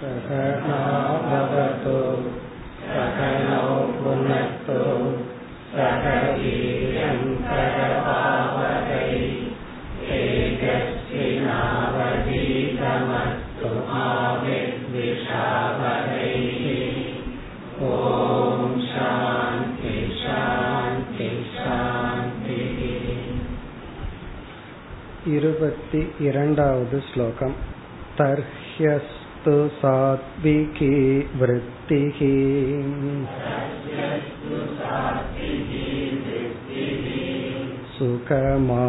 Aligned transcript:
सहनाभवतु 0.00 1.98
सकलो 2.86 3.62
पुनस्तु 3.98 4.78
सह 5.74 6.04
वीर्यं 6.38 7.20
करवावहै 7.46 9.12
तेजस्विनावधीतमस्तु 12.34 13.70
मा 13.88 14.06
विद्विषावहै 14.44 16.32
ॐ 17.84 18.60
शान्ति 18.88 19.94
शान्ति 20.22 21.28
शान्तिः 21.54 22.78
இருபத்தி 25.34 26.00
இரண்டாவது 26.26 26.98
ஸ்லோகம் 27.10 27.54
तु 29.49 29.67
सात्विकी 29.75 30.95
वृत्तिः 31.35 32.17
सुखमात्रानुवर्तिनी 37.95 38.83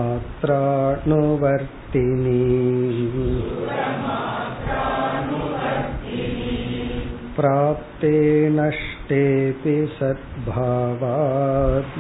प्राप्ते 7.36 8.14
नष्टेऽपि 8.50 9.76
सद्भावात् 10.00 11.96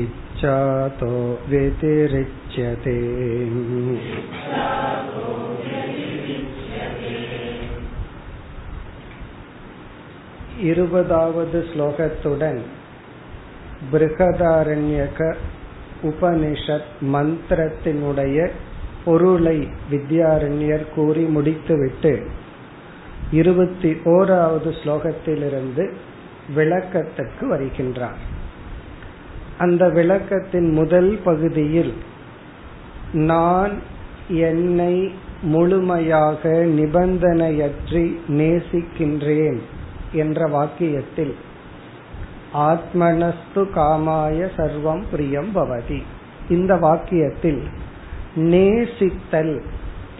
इच्छातो 0.00 1.14
व्यतिरिक्त 1.48 2.41
व्यतिरिच्यते 2.55 2.95
இருபதாவது 10.61 11.65
ஸ்லோகத்துடன் 11.73 12.61
பிருகதாரண்யக 13.91 15.35
உபனிஷத் 16.03 16.89
மந்திரத்தினுடைய 17.01 18.49
பொருளை 19.05 19.67
வித்யாரண்யர் 19.91 20.85
கூறி 20.95 21.23
முடித்துவிட்டு 21.23 22.25
இருபத்தி 23.31 23.89
ஓராவது 24.05 24.71
ஸ்லோகத்திலிருந்து 24.83 25.93
விளக்கத்திற்கு 26.55 27.47
வருகின்றார் 27.47 28.21
அந்த 29.57 29.89
விளக்கத்தின் 29.89 30.69
முதல் 30.71 31.19
பகுதியில் 31.23 31.93
நான் 33.12 33.82
என்னை 34.28 35.14
முழுமையாக 35.42 36.48
நிபந்தனையற்றி 36.50 38.16
நேசிக்கின்றேன் 38.28 39.58
என்ற 40.12 40.48
வாக்கியத்தில் 40.48 41.34
ஆத்மனஸ்து 42.54 43.34
காமாய 43.54 44.48
சர்வம் 44.56 45.02
பிரியம் 45.10 45.54
பவதி. 45.54 46.02
இந்த 46.48 46.74
வாக்கியத்தில் 46.74 47.62
நேசித்தல் 48.36 49.60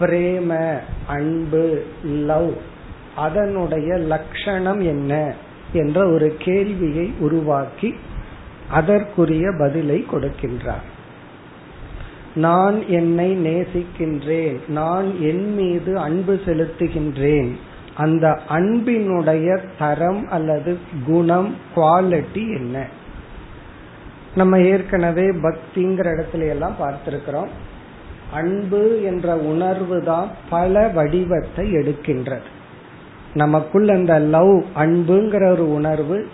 பிரேம 0.00 0.78
அன்பு 1.06 1.84
லவ் 2.04 2.52
அதனுடைய 3.16 3.96
லட்சணம் 3.96 4.80
என்ன? 4.80 5.34
என்ற 5.72 6.08
ஒரு 6.08 6.36
கேள்வியை 6.38 7.12
உருவாக்கி 7.18 7.94
அதற்குரிய 8.70 9.52
பதிலை 9.58 10.06
கொடுக்கின்றார். 10.12 10.90
நான் 12.34 12.88
என்னை 12.88 13.36
நேசிக்கின்றேன். 13.36 14.69
நான் 14.69 15.20
என் 15.20 15.55
மீது 15.55 15.98
அன்பு 15.98 16.41
செலுத்துகின்றேன். 16.44 17.50
அந்த 17.94 18.38
அன்பினுடைய 18.48 19.58
தரம் 19.78 20.28
அல்லது 20.28 20.78
குணம் 21.06 21.54
குவாலிட்டி 21.76 22.56
என்ன? 22.56 22.87
நம்ம 24.34 24.60
ஏற்கனவே 24.60 25.26
பக்திங்கிற 25.31 26.25
இடத்துல 26.25 26.48
எல்லாம் 26.48 26.76
பார்த்திருக்கிறோம். 26.81 27.48
அன்பு 28.32 29.03
என்ற 29.03 29.37
உணர்வு 29.37 30.03
தான் 30.03 30.28
பல 30.50 30.88
வடிவத்தை 30.88 31.72
எடுக்கின்றது. 31.72 32.50
நமக்குள் 33.34 33.88
அந்த 33.88 34.19
லவ் 34.19 34.64
அன்புங்கிற 34.76 35.50
ஒரு 35.50 35.72
உணர்வு 35.72 36.28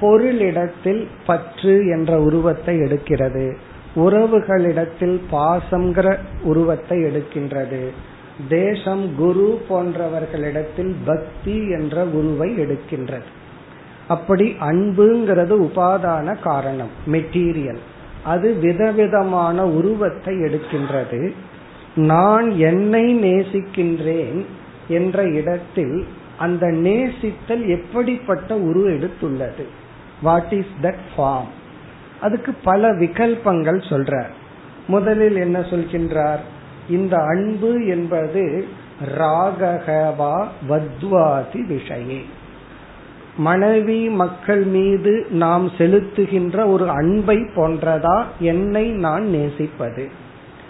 பொருளிடத்தில் 0.00 1.06
பற்று 1.26 1.86
என்ற 1.86 2.20
உருவத்தை 2.20 2.78
எடுக்கிறது. 2.78 3.56
உறவுகளிடத்தில் 3.96 5.20
பாசங்கிற 5.32 6.18
உருவத்தை 6.42 6.98
எடுக்கின்றது. 6.98 7.88
தேசம் 8.48 9.14
குரு 9.16 9.60
போன்றவர்களிடத்தில் 9.68 10.94
பக்தி 11.04 11.68
என்ற 11.70 12.04
உருவை 12.04 12.58
எடுக்கின்றது. 12.58 13.28
அப்படி 14.08 14.56
அன்புங்கிறது 14.60 15.54
உபாதான 15.60 16.40
காரணம் 16.40 16.88
மெட்டீரியல் 17.06 17.78
அது 18.24 18.54
விதவிதமான 18.54 19.66
உருவத்தை 19.66 20.36
எடுக்கின்றது. 20.36 21.32
நான் 21.94 22.50
என்னை 22.50 23.14
நேசிக்கின்றேன் 23.14 24.44
என்ற 24.88 25.22
இடத்தில் 25.22 26.06
அந்த 26.38 26.66
நேசித்தல் 26.66 27.66
எப்படிப்பட்ட 27.66 28.54
உரு 28.54 28.98
எடுத்துள்ளது? 28.98 29.64
வாட் 30.22 30.52
இஸ் 30.52 30.74
தட் 30.82 31.02
ஃபார்ம் 31.16 31.58
அதுக்கு 32.20 32.54
பல 32.64 32.92
விகல்பங்கள் 32.92 33.78
சொல்றார். 33.88 34.30
முதலில் 34.86 35.36
என்ன 35.36 35.58
சொல்கின்றார்? 35.58 36.38
இந்த 36.88 37.16
அன்பு 37.16 37.86
என்பது 37.86 38.66
ராககவா 39.18 40.46
வத்வாதி 40.68 41.60
விஷயே. 41.68 42.20
மனைவி 43.36 44.08
மக்கள் 44.08 44.62
மீது 44.62 45.26
நாம் 45.30 45.68
செலுத்துகின்ற 45.68 46.66
ஒரு 46.66 46.90
அன்பை 46.90 47.36
போன்றதா 47.36 48.24
என்னை 48.38 48.90
நான் 48.90 49.28
நேசிப்பது. 49.28 50.08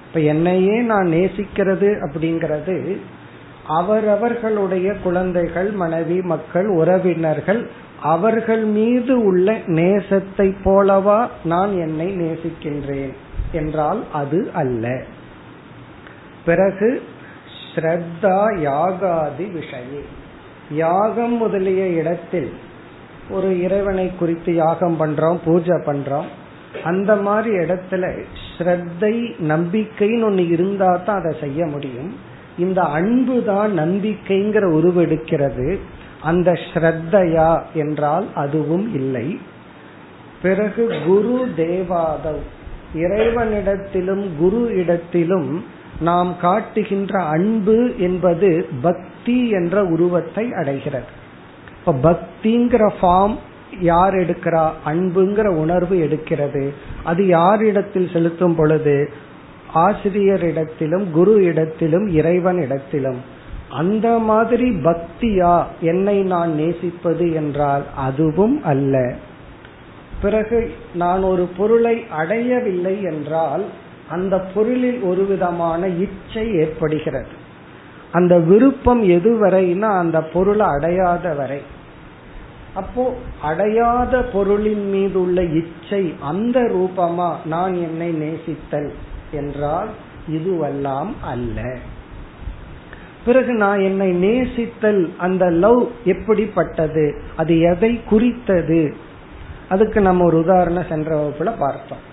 இப்ப 0.06 0.20
என்னையே 0.20 0.80
நான் 0.80 1.06
நேசிக்கிறது 1.06 2.08
அப்படிங்கிறது 2.08 2.96
அவரவர்களுடைய 3.66 4.94
குழந்தைகள் 4.94 5.70
மனைவி 5.70 6.22
மக்கள் 6.22 6.68
உறவினர்கள் 6.68 7.70
அவர்கள் 8.02 8.64
மீது 8.64 9.24
உள்ள 9.24 9.52
நேசத்தை 9.52 10.54
போலவா 10.64 11.28
நான் 11.44 11.78
என்னை 11.78 12.16
நேசிக்கின்றேன் 12.16 13.12
என்றால் 13.52 14.04
அது 14.12 14.50
அல்ல. 14.52 15.04
பிறகு 16.44 17.02
ஸ்ரத்தா 17.74 18.38
யாகாதி 18.62 19.52
விஷயம் 19.52 20.18
யாகம் 20.70 21.36
முதலிய 21.36 21.86
இடத்தில் 21.86 22.52
ஒரு 23.30 23.62
இறைவனை 23.62 24.16
குறித்து 24.16 24.54
யாகம் 24.54 25.00
பண்றோம் 25.00 25.38
பூஜை 25.44 25.76
பண்றோம். 25.76 26.28
அந்த 26.84 27.16
மாதிரி 27.16 27.56
இடத்துல 27.56 28.24
ஸ்ரத்தை 28.58 29.14
நம்பிக்கைன்னு 29.48 30.26
ஒண்ணு 30.28 30.48
இருந்தா 30.48 30.96
தான் 30.96 31.18
அதை 31.20 31.36
செய்ய 31.40 31.66
முடியும். 31.66 32.14
இந்த 32.58 32.82
அன்பு 32.82 33.44
தான் 33.44 33.78
நம்பிக்கைங்கிற 33.78 34.64
உருவெடுக்கிறது. 34.78 35.78
அந்த 36.22 36.53
ஸ்ரத்தையா 36.53 37.62
என்றால் 37.75 38.26
அதுவும் 38.34 38.94
இல்லை. 38.94 39.41
பிறகு 40.42 40.92
குரு 41.06 41.53
தேவாதவ். 41.56 42.42
இறைவனிடத்திலும் 42.94 44.26
குரு 44.38 44.75
இடத்திலும் 44.75 45.64
நாம் 46.00 46.36
காட்டுகின்ற 46.41 47.22
அன்பு 47.22 47.98
என்பது 47.98 48.66
பக்தி 48.82 49.48
என்ற 49.48 49.84
உருவத்தை 49.84 50.53
அடைகிறது. 50.53 51.04
இப்ப 51.78 51.92
பக்திங்கிற 51.92 52.92
ஃபார்ம் 53.03 53.36
யார் 53.80 54.14
எடுக்கிறா? 54.14 54.70
அன்புங்கிற 54.86 55.47
உணர்வு 55.47 55.97
எடுக்கிறது. 55.97 56.72
அது 57.04 57.26
யாரிடத்தில் 57.26 58.10
செலுத்தும் 58.12 58.54
பொழுது? 58.54 59.12
ஆசிரியரிடத்திலும் 59.75 61.10
குரு 61.10 61.44
இடத்திலும் 61.44 62.09
இறைவன் 62.09 62.56
இடத்திலும். 62.56 63.39
அந்த 63.70 64.18
மாதிரி 64.18 64.70
பக்தியா 64.70 65.64
என்னை 65.80 66.22
நான் 66.22 66.54
நேசிப்பது 66.54 67.32
என்றால் 67.32 67.82
அதுவும் 67.96 68.62
அல்ல. 68.64 69.14
பிறகு 70.22 70.72
நான் 70.94 71.22
ஒரு 71.22 71.48
பொருளை 71.56 72.06
அடையவில்லை 72.10 73.02
என்றால் 73.02 73.64
அந்த 74.08 74.38
பொருளில் 74.38 75.00
ஒரு 75.00 75.24
விதமான 75.24 75.86
இச்சை 75.86 76.54
ஏற்படுகிறது. 76.54 77.28
அந்த 78.12 78.38
விருப்பம் 78.38 79.02
எதுவரைனா 79.04 79.98
அந்த 79.98 80.22
பொருளை 80.22 80.66
அடையாத 80.66 81.34
வரை. 81.34 81.62
அப்போ 82.74 83.14
அடையாத 83.42 84.22
பொருளின் 84.22 84.88
மீது 84.90 85.20
உள்ள 85.20 85.42
இச்சை 85.42 86.14
அந்த 86.20 86.60
ரூபமா 86.60 87.34
நான் 87.44 87.74
என்னை 87.74 88.12
நேசித்தல் 88.12 88.90
என்றால் 89.30 89.88
இதுவெல்லாம் 90.30 91.10
அல்ல. 91.20 91.76
பிறகு 93.24 93.52
நான் 93.52 93.80
என்னை 93.80 94.10
நேசித்தல் 94.26 95.16
அந்த 95.16 95.50
லவ் 95.50 95.88
எப்படிப்பட்டது? 96.04 97.22
அது 97.36 97.60
எதை 97.60 98.00
குறித்தது? 98.04 98.96
அதுக்கு 99.68 100.00
நம்ம 100.00 100.24
ஒரு 100.24 100.38
உதாரணம் 100.38 100.86
சென்ற 100.88 101.16
வகுப்புல 101.16 101.52
பார்த்தோம். 101.58 102.08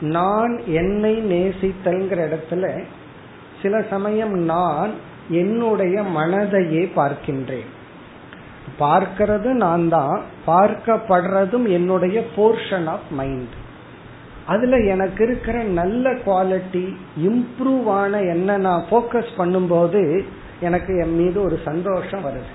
நான் 0.00 0.60
என்னை 0.66 1.16
நேசித்தல்ங்கிற 1.18 2.28
இடத்துல 2.28 2.82
சில 3.62 3.82
சமயம் 3.90 4.32
நான் 4.32 4.90
என்னுடைய 5.28 6.02
மனதையே 6.02 6.90
பார்க்கின்றேன். 6.96 7.68
பார்க்கிறது 8.80 9.52
நான் 9.52 9.88
தான் 9.88 10.22
பார்க்கப்படுறதும் 10.46 11.68
என்னுடைய 11.68 12.24
போர்ஷன் 12.36 12.86
ஆஃப் 12.86 13.08
மைண்ட் 13.10 13.54
அதுல 14.48 14.76
எனக்கு 14.92 15.24
இருக்கிற 15.24 15.56
நல்ல 15.78 16.12
குவாலிட்டி 16.26 16.86
இம்ப்ரூவ் 17.24 17.88
ஆன 18.00 18.20
என்ன 18.34 18.56
நான் 18.56 18.86
போக்கஸ் 18.90 19.32
பண்ணும்போது 19.38 20.02
எனக்கு 20.60 20.92
என் 21.02 21.16
மீது 21.16 21.38
ஒரு 21.42 21.56
சந்தோஷம் 21.64 22.24
வருது. 22.24 22.52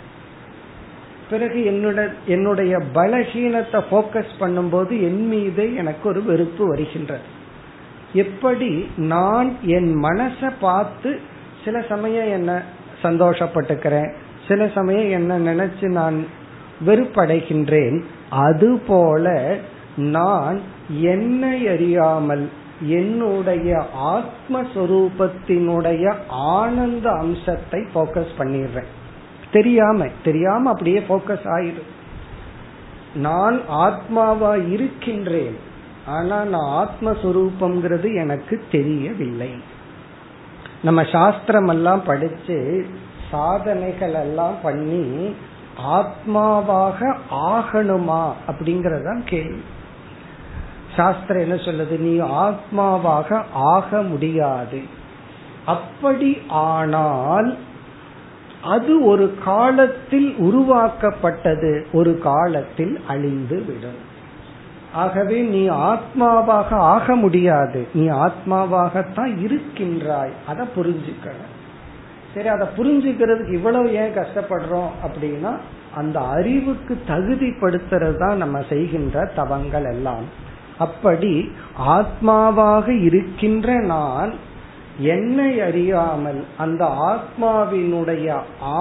பிறகு 1.29 1.59
என்னுடைய 1.65 2.09
என்னுடைய 2.27 2.73
பலகீனத்தை 2.95 3.79
போக்கஸ் 3.91 4.33
பண்ணும்போது 4.39 4.93
என் 5.07 5.23
மீது 5.27 5.75
எனக்கு 5.75 6.09
ஒரு 6.09 6.23
வெறுப்பு 6.23 6.67
வருகின்றது. 6.67 7.27
எப்படி 8.13 8.71
நான் 8.97 9.51
என் 9.75 9.91
மனசை 10.03 10.51
பார்த்து 10.59 11.11
சில 11.65 11.81
சமயம் 11.89 12.29
என்ன 12.29 12.51
சந்தோஷப்பட்டுக்கிறேன் 13.03 14.11
சில 14.47 14.67
சமயம் 14.75 15.09
என்ன 15.09 15.39
நினைச்சு 15.49 15.87
நான் 15.99 16.17
வெறுப்படைகின்றேன் 16.85 17.97
அதுபோல 18.29 19.55
நான் 19.95 20.59
என்னை 20.87 21.67
அறியாமல் 21.67 22.49
என்னுடைய 22.81 23.85
ஆத்மஸ்வரூபத்தினுடைய 24.03 26.15
ஆனந்த 26.29 27.11
அம்சத்தை 27.11 27.85
போக்கஸ் 27.95 28.31
பண்ணிடுறேன். 28.37 28.85
தெரியாம 29.51 30.07
தெரியாம 30.23 30.69
அப்படியே 30.69 30.99
போக்கஸ் 30.99 31.37
ஆயிடும். 31.43 31.91
நான் 33.15 33.61
ஆத்மாவா 33.71 34.71
இருக்கின்றேன் 34.71 35.55
ஆனா 36.05 36.43
நான் 36.43 36.61
ஆத்மஸ்வரூபம்ங்கிறது 36.61 38.15
எனக்கு 38.15 38.63
தெரியவில்லை. 38.71 39.55
நம்ம 40.83 41.03
சாஸ்திரம் 41.03 41.67
எல்லாம் 41.67 42.03
படிச்சு 42.03 42.85
சாதனைகள் 43.31 44.13
எல்லாம் 44.13 44.55
பண்ணி 44.63 45.35
ஆத்மாவாக 45.87 47.15
ஆகணுமா 47.31 48.31
அப்படிங்கறதான் 48.47 49.21
கேள்வி. 49.25 49.61
சாஸ்திரம் 50.95 51.41
என்ன 51.41 51.55
சொல்லுது? 51.55 51.99
நீ 51.99 52.19
ஆத்மாவாக 52.19 53.43
ஆக 53.53 54.01
முடியாது. 54.01 54.81
அப்படி 55.65 56.37
ஆனால் 56.47 57.57
அது 58.63 59.03
ஒரு 59.03 59.35
காலத்தில் 59.45 60.35
உருவாக்கப்பட்டது. 60.37 61.87
ஒரு 61.93 62.19
காலத்தில் 62.19 62.99
அழிந்து 63.07 63.63
விடும். 63.65 64.11
ஆகவே 64.93 65.41
நீ 65.41 65.69
ஆத்மாவாக 65.69 66.69
ஆக 66.69 67.15
முடியாது. 67.15 67.87
நீ 67.93 68.09
ஆத்மாவாகத்தான் 68.09 69.37
இருக்கின்றாய். 69.39 70.31
அதை 70.47 70.67
புரிஞ்சுக்கணும். 70.75 71.51
சரி 72.33 72.47
அதை 72.47 72.67
புரிஞ்சுக்கிறதுக்கு 72.77 73.53
இவ்வளவு 73.53 73.93
ஏன் 73.93 74.15
கஷ்டப்படுறோம் 74.15 74.89
அப்படின்னா 75.05 75.57
அந்த 75.95 76.19
அறிவுக்கு 76.19 77.01
தகுதிப்படுத்துறது 77.07 78.17
தான் 78.17 78.37
நம்ம 78.37 78.61
செய்கின்ற 78.69 79.25
தவங்கள் 79.35 79.85
எல்லாம். 79.85 80.51
அப்படி 80.85 81.33
ஆத்மாவாக 81.97 82.87
இருக்கின்ற 83.03 83.67
நான் 83.85 84.33
என்னை 85.13 85.51
அறியாமல் 85.61 86.41
அந்த 86.57 86.83
ஆத்மாவினுடைய 87.11 88.27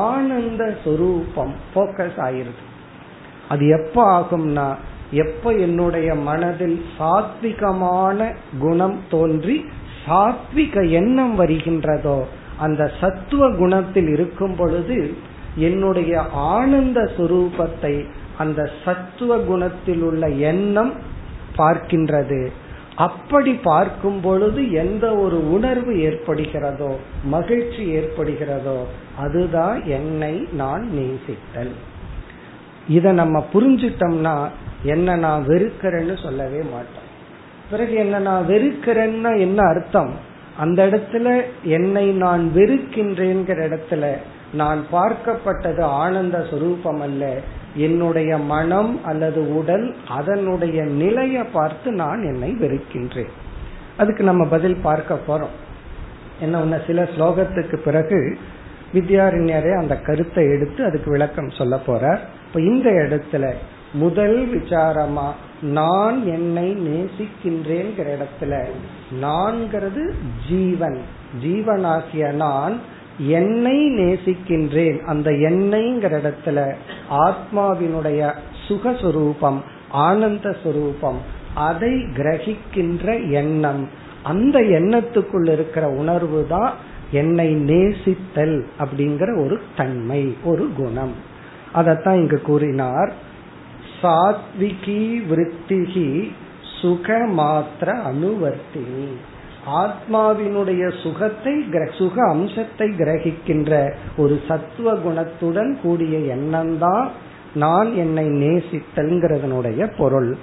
ஆனந்த 0.00 0.62
சொரூபம் 0.84 1.54
போக்கஸ் 1.75 2.19
ஆயிருது. 2.26 2.62
அது 3.49 3.64
எப்ப 3.78 3.96
ஆகும்னா 4.19 4.69
எப்ப 5.14 5.52
என்னுடைய 5.64 6.08
மனதில் 6.28 6.78
சாத்விகமான 6.99 8.19
குணம் 8.58 8.99
தோன்றி 9.10 9.56
சாத்விக 10.06 10.75
எண்ணம் 10.90 11.34
வருகின்றதோ 11.38 12.19
அந்த 12.58 12.82
சத்துவ 13.00 13.43
குணத்தில் 13.56 14.08
இருக்கும் 14.08 14.56
பொழுது 14.56 14.99
என்னுடைய 15.56 16.12
ஆனந்த 16.52 17.00
சுரூபத்தை 17.16 17.94
அந்த 18.38 18.60
சத்துவ 18.84 19.37
குணத்தில் 19.49 20.02
உள்ள 20.02 20.22
எண்ணம் 20.50 20.93
பார்க்கின்றது. 21.56 22.49
அப்படி 22.96 23.52
பார்க்கும் 23.52 24.20
பொழுது 24.20 24.72
எந்த 24.72 25.16
ஒரு 25.16 25.52
உணர்வு 25.52 25.93
ஏற்படுகிறதோ 25.93 26.90
மகிழ்ச்சி 27.25 27.96
ஏற்படுகிறதோ 27.96 28.78
அதுதான் 29.19 29.84
என்னை 29.84 30.49
நான் 30.52 30.90
நேசித்தல். 30.96 31.72
இத 32.88 33.12
நம்ம 33.12 33.46
புரிஞ்சிட்டோம்னா 33.52 34.49
என்ன 34.82 35.16
நான் 35.16 35.46
வெறுக்கிறேன்னு 35.46 36.22
சொல்லவே 36.22 36.58
மாட்டோம். 36.58 37.08
பிறகு 37.70 37.94
என்ன 37.94 38.19
நான் 38.19 38.49
வெறுக்கிறேன்னா 38.49 39.38
என்ன 39.38 39.62
அர்த்தம்? 39.62 40.12
அந்த 40.58 40.87
இடத்துல 40.87 41.43
என்னை 41.62 42.06
நான் 42.10 42.52
வெறுக்கின்றேங்கிற 42.54 43.60
இடத்துல 43.69 44.16
நான் 44.54 44.81
பார்க்கப்பட்டது 44.93 45.81
ஆனந்த 45.81 46.46
சுரூபம் 46.50 47.00
அல்ல 47.00 47.38
என்னுடைய 47.75 48.39
மனம் 48.39 49.05
அல்லது 49.05 49.57
உடல் 49.57 49.97
அதனுடைய 50.09 50.83
நிலையை 50.83 51.43
பார்த்து 51.43 51.93
நான் 51.93 52.23
என்னை 52.23 52.53
வெறுக்கின்றேன். 52.53 53.33
அதுக்கு 53.97 54.25
நம்ம 54.25 54.47
பதில் 54.47 54.77
பார்க்க 54.77 55.19
போறோம். 55.29 55.55
என்ன 56.41 56.65
ஒண்ணு 56.65 56.87
சில 56.87 57.03
ஸ்லோகத்துக்கு 57.03 57.77
பிறகு 57.77 58.39
வித்யாரண்யரே 58.95 59.79
அந்த 59.79 59.97
கருத்தை 59.97 60.45
எடுத்து 60.45 60.85
அதுக்கு 60.85 61.11
விளக்கம் 61.11 61.51
சொல்ல 61.51 61.81
போறார். 61.87 62.19
இப்ப 62.47 62.61
இந்த 62.61 62.91
இடத்துல 62.91 63.53
முதல் 63.93 64.47
விசாரமா 64.47 65.31
நான் 65.63 66.27
என்னை 66.27 66.77
நேசிக்கின்றேங்கிற 66.77 68.19
இடத்துல 68.19 68.65
நான்கிறது 69.23 70.15
ஜீவன். 70.49 70.99
ஜீவனாகிய 71.43 72.33
நான் 72.33 72.81
என்னை 73.19 73.91
நேசிக்கின்றேன். 73.91 75.00
அந்த 75.00 75.31
எண்ணெய்ங்கிற 75.31 76.35
இடத்துல 76.35 76.75
ஆத்மாவினுடைய 77.11 78.35
சுகஸ்வரூபம் 78.69 79.61
ஆனந்த 79.91 80.56
சுரூபம் 80.64 81.17
அதை 81.55 81.91
கிரகிக்கின்ற 81.91 83.31
எண்ணம். 83.31 83.88
அந்த 84.23 84.61
எண்ணத்துக்குள் 84.61 85.50
இருக்கிற 85.50 85.88
உணர்வு 85.88 86.47
தான் 86.49 86.75
என்னை 87.11 87.55
நேசித்தல் 87.55 88.64
அப்படிங்கிற 88.79 89.44
ஒரு 89.44 89.61
தன்மை 89.76 90.37
ஒரு 90.44 90.69
குணம். 90.76 91.12
அதத்தான் 91.75 92.14
இங்கு 92.14 92.41
கூறினார். 92.41 93.12
சாத்விகி 94.03 95.23
விருத்திகி 95.31 96.32
சுக 96.81 97.26
மாத்திர 97.26 98.00
அனுவர்த்தினி. 98.12 99.06
ஆத்மாவினுடைய 99.67 101.03
சுகத்தை 101.03 101.64
சுக 101.99 102.29
அம்சத்தை 102.29 102.88
கிரகிக்கின்ற 102.88 103.95
ஒரு 104.16 104.40
சத்துவ 104.49 104.92
குணத்துடன் 104.92 105.81
கூடிய 105.83 106.19
எண்ணம் 106.19 106.78
தான் 106.78 107.11
நான் 107.54 107.95
என்னை 107.95 108.26
நேசித்தல்ங்கிறதனுடைய 108.26 109.92
பொருள். 109.99 110.37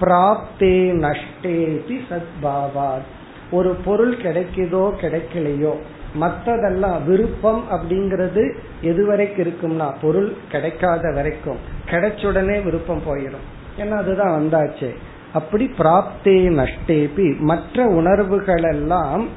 பிராப்தே 0.00 0.76
நஷ்டேதி 1.04 1.98
சத்பாவாத். 2.10 3.08
ஒரு 3.50 3.74
பொருள் 3.84 4.16
கிடைக்குதோ 4.16 4.92
கிடைக்கலையோ 5.02 5.74
மற்றதெல்லாம் 6.20 7.04
விருப்பம் 7.06 7.62
அப்படிங்கிறது 7.70 8.54
எது 8.80 9.06
வரைக்கும் 9.06 9.46
இருக்கும்னா 9.46 9.94
பொருள் 10.00 10.32
கிடைக்காத 10.48 11.12
வரைக்கும் 11.14 11.56
கிடைச்சுடனே 11.90 12.62
விருப்பம் 12.62 13.02
போயிடும். 13.06 13.46
ஏன்னா 13.78 13.96
அதுதான் 13.96 14.42
வந்தாச்சு. 14.42 14.90
அப்படி 15.32 15.70
பிராப்தே 15.78 16.36
நஷ்டேபி. 16.60 17.38
மற்ற 17.38 17.86
உணர்வுகள் 17.86 18.62
எல்லாம் 18.62 19.28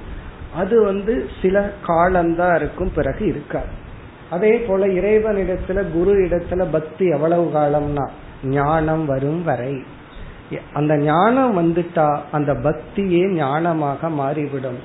அது 0.55 0.83
வந்து 0.83 1.29
சில 1.41 1.71
காலம்தான் 1.85 2.55
இருக்கும் 2.55 2.91
பிறகு 2.95 3.25
இருக்காது. 3.25 3.67
அதே 4.29 4.57
போல 4.57 4.85
இறைவனிடத்துல 4.85 5.91
குரு 5.91 6.13
இடத்துல 6.27 6.65
பக்தி 6.71 7.07
எவ்வளவு 7.07 7.51
காலம்னா 7.53 8.07
ஞானம் 8.43 9.05
வரும் 9.05 9.43
வரை. 9.43 9.83
அந்த 10.73 10.97
ஞானம் 10.97 11.57
வந்துட்டா 11.57 12.19
அந்த 12.31 12.53
பக்தியே 12.53 13.23
ஞானமாக 13.41 14.09
மாறிவிடும். 14.09 14.79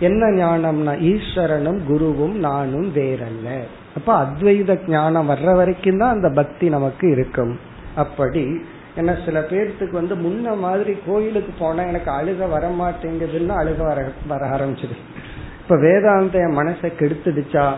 என்ன 0.00 0.26
ஞானம்னா 0.26 0.92
ஈஸ்வரனும் 1.02 1.80
குருவும் 1.88 2.32
நானும் 2.32 2.94
வேறல்ல. 2.94 3.60
அப்ப 3.96 4.24
அத்வைத 4.24 4.78
ஞானம் 4.86 5.30
வர்ற 5.30 5.54
வரைக்கும் 5.54 5.98
தான் 5.98 6.12
அந்த 6.12 6.28
பக்தி 6.28 6.68
நமக்கு 6.68 7.10
இருக்கும். 7.10 7.58
அப்படி 7.96 8.62
ஏன்னா 8.98 9.24
சில 9.24 9.40
பேர்த்துக்கு 9.40 9.92
வந்து 9.92 10.16
முன்ன 10.16 10.58
மாதிரி 10.58 10.96
கோயிலுக்கு 11.06 11.52
போனா 11.58 11.82
எனக்கு 11.82 12.10
அழுக 12.10 12.44
வரமாட்டேங்குதுன்னா 12.56 13.56
அழுக 13.56 13.82
வர 13.82 14.10
வர 14.26 14.46
ஆரம்பிச்சது. 14.46 14.96
இப்ப 15.62 15.76
வேதாந்த 15.76 16.38
என் 16.38 16.58
மனசை 16.58 16.92
கெடுத்துடுச்சா? 16.98 17.72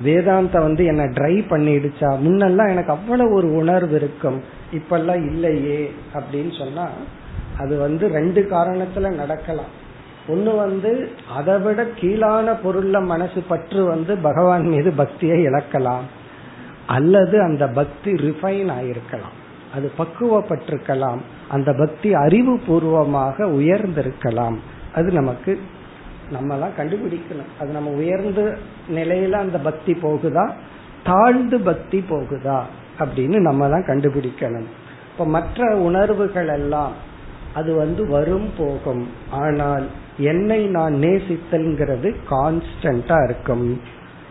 வேதாந்த 0.00 0.60
வந்து 0.60 0.84
என்ன 0.84 1.04
ட்ரை 1.04 1.34
பண்ணிடுச்சா? 1.50 2.18
முன்னெல்லாம் 2.24 2.70
எனக்கு 2.70 2.92
அவ்வளவு 2.92 3.34
ஒரு 3.34 3.54
உணர்வு 3.54 3.94
இருக்கும். 3.94 4.42
இப்பெல்லாம் 4.72 5.26
இல்லையே 5.26 5.92
அப்படின்னு 6.14 6.58
சொன்னா 6.58 6.88
அது 7.58 7.78
வந்து 7.78 8.08
ரெண்டு 8.08 8.48
காரணத்துல 8.50 9.14
நடக்கலாம். 9.14 9.80
ஒண்ணு 10.28 10.56
வந்து 10.56 11.10
அதை 11.34 11.58
விட 11.58 11.86
கீழான 12.00 12.56
பொருள்ல 12.64 13.04
மனசு 13.04 13.40
பற்று 13.40 13.84
வந்து 13.84 14.16
பகவான் 14.16 14.66
மீது 14.66 14.90
பக்தியை 14.90 15.46
இழக்கலாம். 15.46 16.06
அல்லது 16.86 17.42
அந்த 17.42 17.68
பக்தி 17.68 18.12
ரிஃபைன் 18.12 18.70
ஆயிருக்கலாம். 18.80 19.40
அது 19.72 19.92
பக்குவப்பட்டிருக்கலாம். 19.98 21.18
அந்த 21.48 21.72
பக்தி 21.72 22.14
அறிவு 22.14 22.58
பூர்வமாக 22.66 23.44
உயர்ந்திருக்கலாம். 23.44 24.56
அது 24.94 25.12
நமக்கு 25.12 25.60
நம்மலாம் 26.32 26.78
கண்டுபிடிக்கணும். 26.78 27.60
அது 27.60 27.72
நம்ம 27.72 27.90
உயர்ந்த 27.90 28.56
நிலையில 28.94 29.30
அந்த 29.30 29.58
பக்தி 29.58 29.92
போகுதா? 29.92 30.52
தாழ்ந்து 31.04 31.60
பக்தி 31.60 32.04
போகுதா? 32.10 32.62
அப்படின்னு 32.98 33.40
நம்ம 33.40 33.68
தான் 33.68 33.84
கண்டுபிடிக்கணும். 33.86 34.66
இப்ப 35.12 35.26
மற்ற 35.26 35.76
உணர்வுகள் 35.76 36.48
எல்லாம் 36.48 36.92
அது 37.54 37.74
வந்து 37.74 38.06
வரும் 38.06 38.50
போகும். 38.58 39.08
ஆனால் 39.30 39.86
என்னை 40.18 40.66
நான் 40.66 40.94
நேசித்தல்ங்கிறது 40.94 42.14
கான்ஸ்டன்டா 42.30 43.24
இருக்கும். 43.24 43.80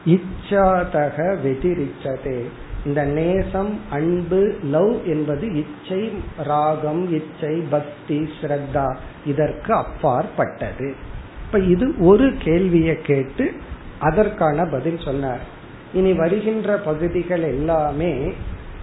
இச்சாதக 0.05 1.37
வெதிரிச்சதே. 1.45 2.43
இந்த 2.85 3.03
நேசம் 3.03 3.79
அன்பு 3.89 4.55
லவ் 4.63 4.95
என்பது 5.05 5.45
இச்சை 5.53 6.11
ராகம் 6.43 7.13
இச்சை 7.13 7.63
பக்தி 7.69 8.29
ஸ்ரத்தா 8.41 8.95
இதற்கு 9.25 9.73
அப்பாற்பட்டது. 9.73 10.95
இப்ப 11.45 11.59
இது 11.59 11.93
ஒரு 11.99 12.33
கேள்வியை 12.43 13.01
கேட்டு 13.01 13.51
அதற்கான 13.99 14.65
பதில் 14.65 14.99
சொன்னார். 14.99 15.39
இனி 15.93 16.13
வருகின்ற 16.13 16.77
பகுதிகள் 16.77 17.41
எல்லாமே 17.41 18.33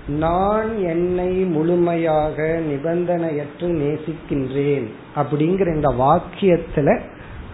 நான் 0.09 0.85
என்னை 0.85 1.29
முழுமையாக 1.29 2.61
நிபந்தனையற்று 2.71 3.69
நேசிக்கின்றேன் 3.83 4.87
அப்படிங்கிற 5.17 5.75
இந்த 5.75 5.89
வாக்கியத்துல 5.89 7.01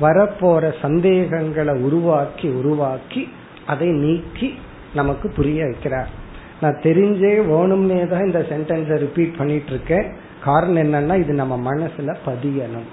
வரப்போற 0.00 0.72
சந்தேகங்களை 0.82 1.82
உருவாக்கி 1.82 2.48
உருவாக்கி 2.48 3.28
அதை 3.66 3.88
நீக்கி 3.88 4.54
நமக்கு 4.94 5.28
புரிய 5.28 5.64
வைக்கிறார். 5.64 6.12
நான் 6.60 6.80
தெரிஞ்சே 6.82 7.32
வேணும்னே 7.52 8.08
தான் 8.08 8.24
இந்த 8.24 8.38
சென்டென்ஸை 8.50 8.96
ரிப்பீட் 8.96 9.36
பண்ணிட்டு 9.36 9.66
இருக்கேன் 9.66 10.06
காரணம் 10.44 10.82
என்னன்னா 10.82 11.20
இது 11.20 11.32
நம்ம 11.32 11.74
மனசுல 11.74 12.16
பதியணும். 12.26 12.88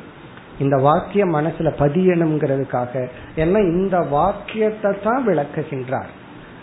இந்த 0.60 0.78
வாக்கியம் 0.78 1.36
மனசுல 1.36 1.70
பதியணுங்கிறதுக்காக 1.84 3.08
ஏன்னா 3.36 3.60
இந்த 3.60 4.00
வாக்கியத்தை 4.00 4.92
தான் 5.04 5.28
விளக்குகின்றார். 5.28 6.12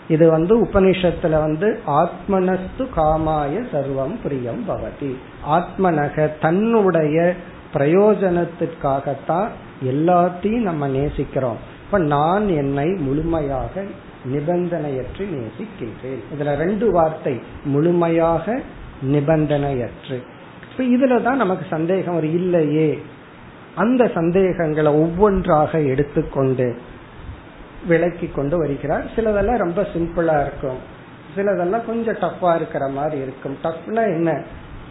இது 0.07 0.29
வந்து 0.29 0.53
உபனிஷத்துல 0.63 1.29
வந்து 1.29 1.79
ஆத்மனஸ்து 1.87 2.83
காமாய 2.95 3.63
சர்வம் 3.71 4.15
பிரியம் 4.23 4.63
பவதி. 4.67 5.15
ஆத்மனக 5.47 6.29
தன்னுடைய 6.41 7.33
பிரயோஜனத்திற்காகத்தான் 7.73 9.47
எல்லாத்தையும் 9.83 10.67
நம்ம 10.69 10.87
நேசிக்கிறோம். 10.87 11.59
இப்ப 11.85 11.97
நான் 11.97 12.47
என்னை 12.47 12.87
முழுமையாக 12.87 13.83
நிபந்தனையற்று 14.25 15.27
நேசிக்கின்றேன். 15.35 16.23
இதுல 16.37 16.55
ரெண்டு 16.55 16.91
வார்த்தை 16.91 17.41
முழுமையாக 17.63 18.61
நிபந்தனையற்று. 19.11 20.21
இப்ப 20.71 20.83
இதுலதான் 20.83 21.35
நமக்கு 21.35 21.65
சந்தேகம் 21.69 22.15
ஒரு 22.15 22.33
இல்லையே. 22.33 23.01
அந்த 23.75 24.11
சந்தேகங்களை 24.13 24.91
ஒவ்வொன்றாக 24.91 25.81
எடுத்துக்கொண்டு 25.81 26.77
விளக்கி 27.87 28.27
கொண்டு 28.27 28.57
வருகிறார். 28.57 29.05
சிலதெல்லாம் 29.15 29.57
ரொம்ப 29.57 29.81
சிம்பிளா 29.81 30.41
இருக்கும். 30.41 30.97
சிலதெல்லாம் 31.35 31.85
கொஞ்சம் 31.85 32.15
டஃப்பா 32.15 32.55
இருக்கிற 32.55 32.87
மாதிரி 32.87 33.21
இருக்கும். 33.21 33.57
டஃப்னா 33.63 34.03
என்ன? 34.05 34.43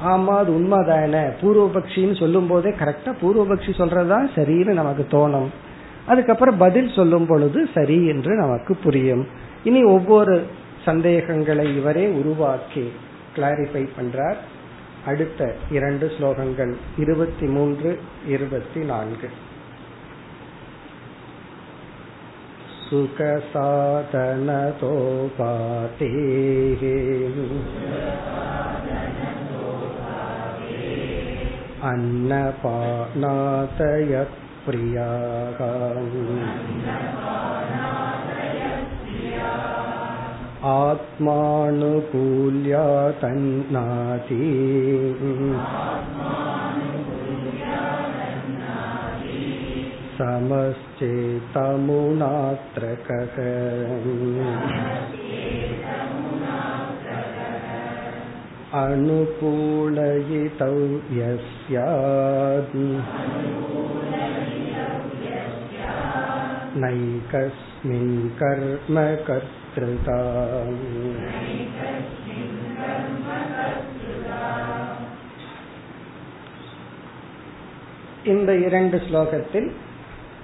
ஆமா 0.05 0.27
அது 0.27 0.53
உண்மைதானே? 0.53 1.31
பூர்வபக்ஷின்னு 1.41 2.19
சொல்லும் 2.19 2.47
போதே 2.47 2.71
கரெக்டா 2.71 3.15
பூர்வபக்ஷி 3.23 3.73
சொல்றதுதான் 3.79 4.29
சரின்னு 4.35 4.73
நமக்கு 4.73 5.07
தோணும். 5.11 5.47
அதுக்கப்புறம் 6.08 6.58
பதில் 6.58 6.92
சொல்லும் 6.94 7.26
பொழுது 7.26 7.60
சரி 7.74 8.00
என்று 8.06 8.32
நமக்கு 8.36 8.76
புரியும் 8.76 9.24
இனி 9.64 9.82
ஒவ்வொரு 9.90 10.36
சந்தேகங்களை 10.86 11.68
இவரே 11.76 12.06
உருவாக்கி 12.12 12.86
கிளாரிஃபை 13.36 13.84
பண்றார் 13.98 14.40
அடுத்த 15.06 15.42
இரண்டு 15.72 16.06
ஸ்லோகங்கள் 16.18 16.74
இருபத்தி 16.98 17.48
மூன்று 17.48 17.90
இருபத்தி 18.28 18.82
நான்கு 18.84 19.30
सुखसाधनतोपातेः 25.26 26.82
अन्नपानातयप्रियाः 34.68 35.62
आत्मानुकूल्या 40.74 42.84
तन्नाति 43.22 44.38
समश्चेतमुनात्र 50.18 51.24
कः 53.08 53.36
अनुकूलयितौ 58.82 60.76
यस्यात् 61.18 62.78
नैकस्मिन् 66.78 68.14
कर्म 68.38 68.98
कर्तृता 69.28 70.20
இந்த 78.26 78.52
இரண்டு 78.58 78.98
ஸ்லோகத்தில் 78.98 79.70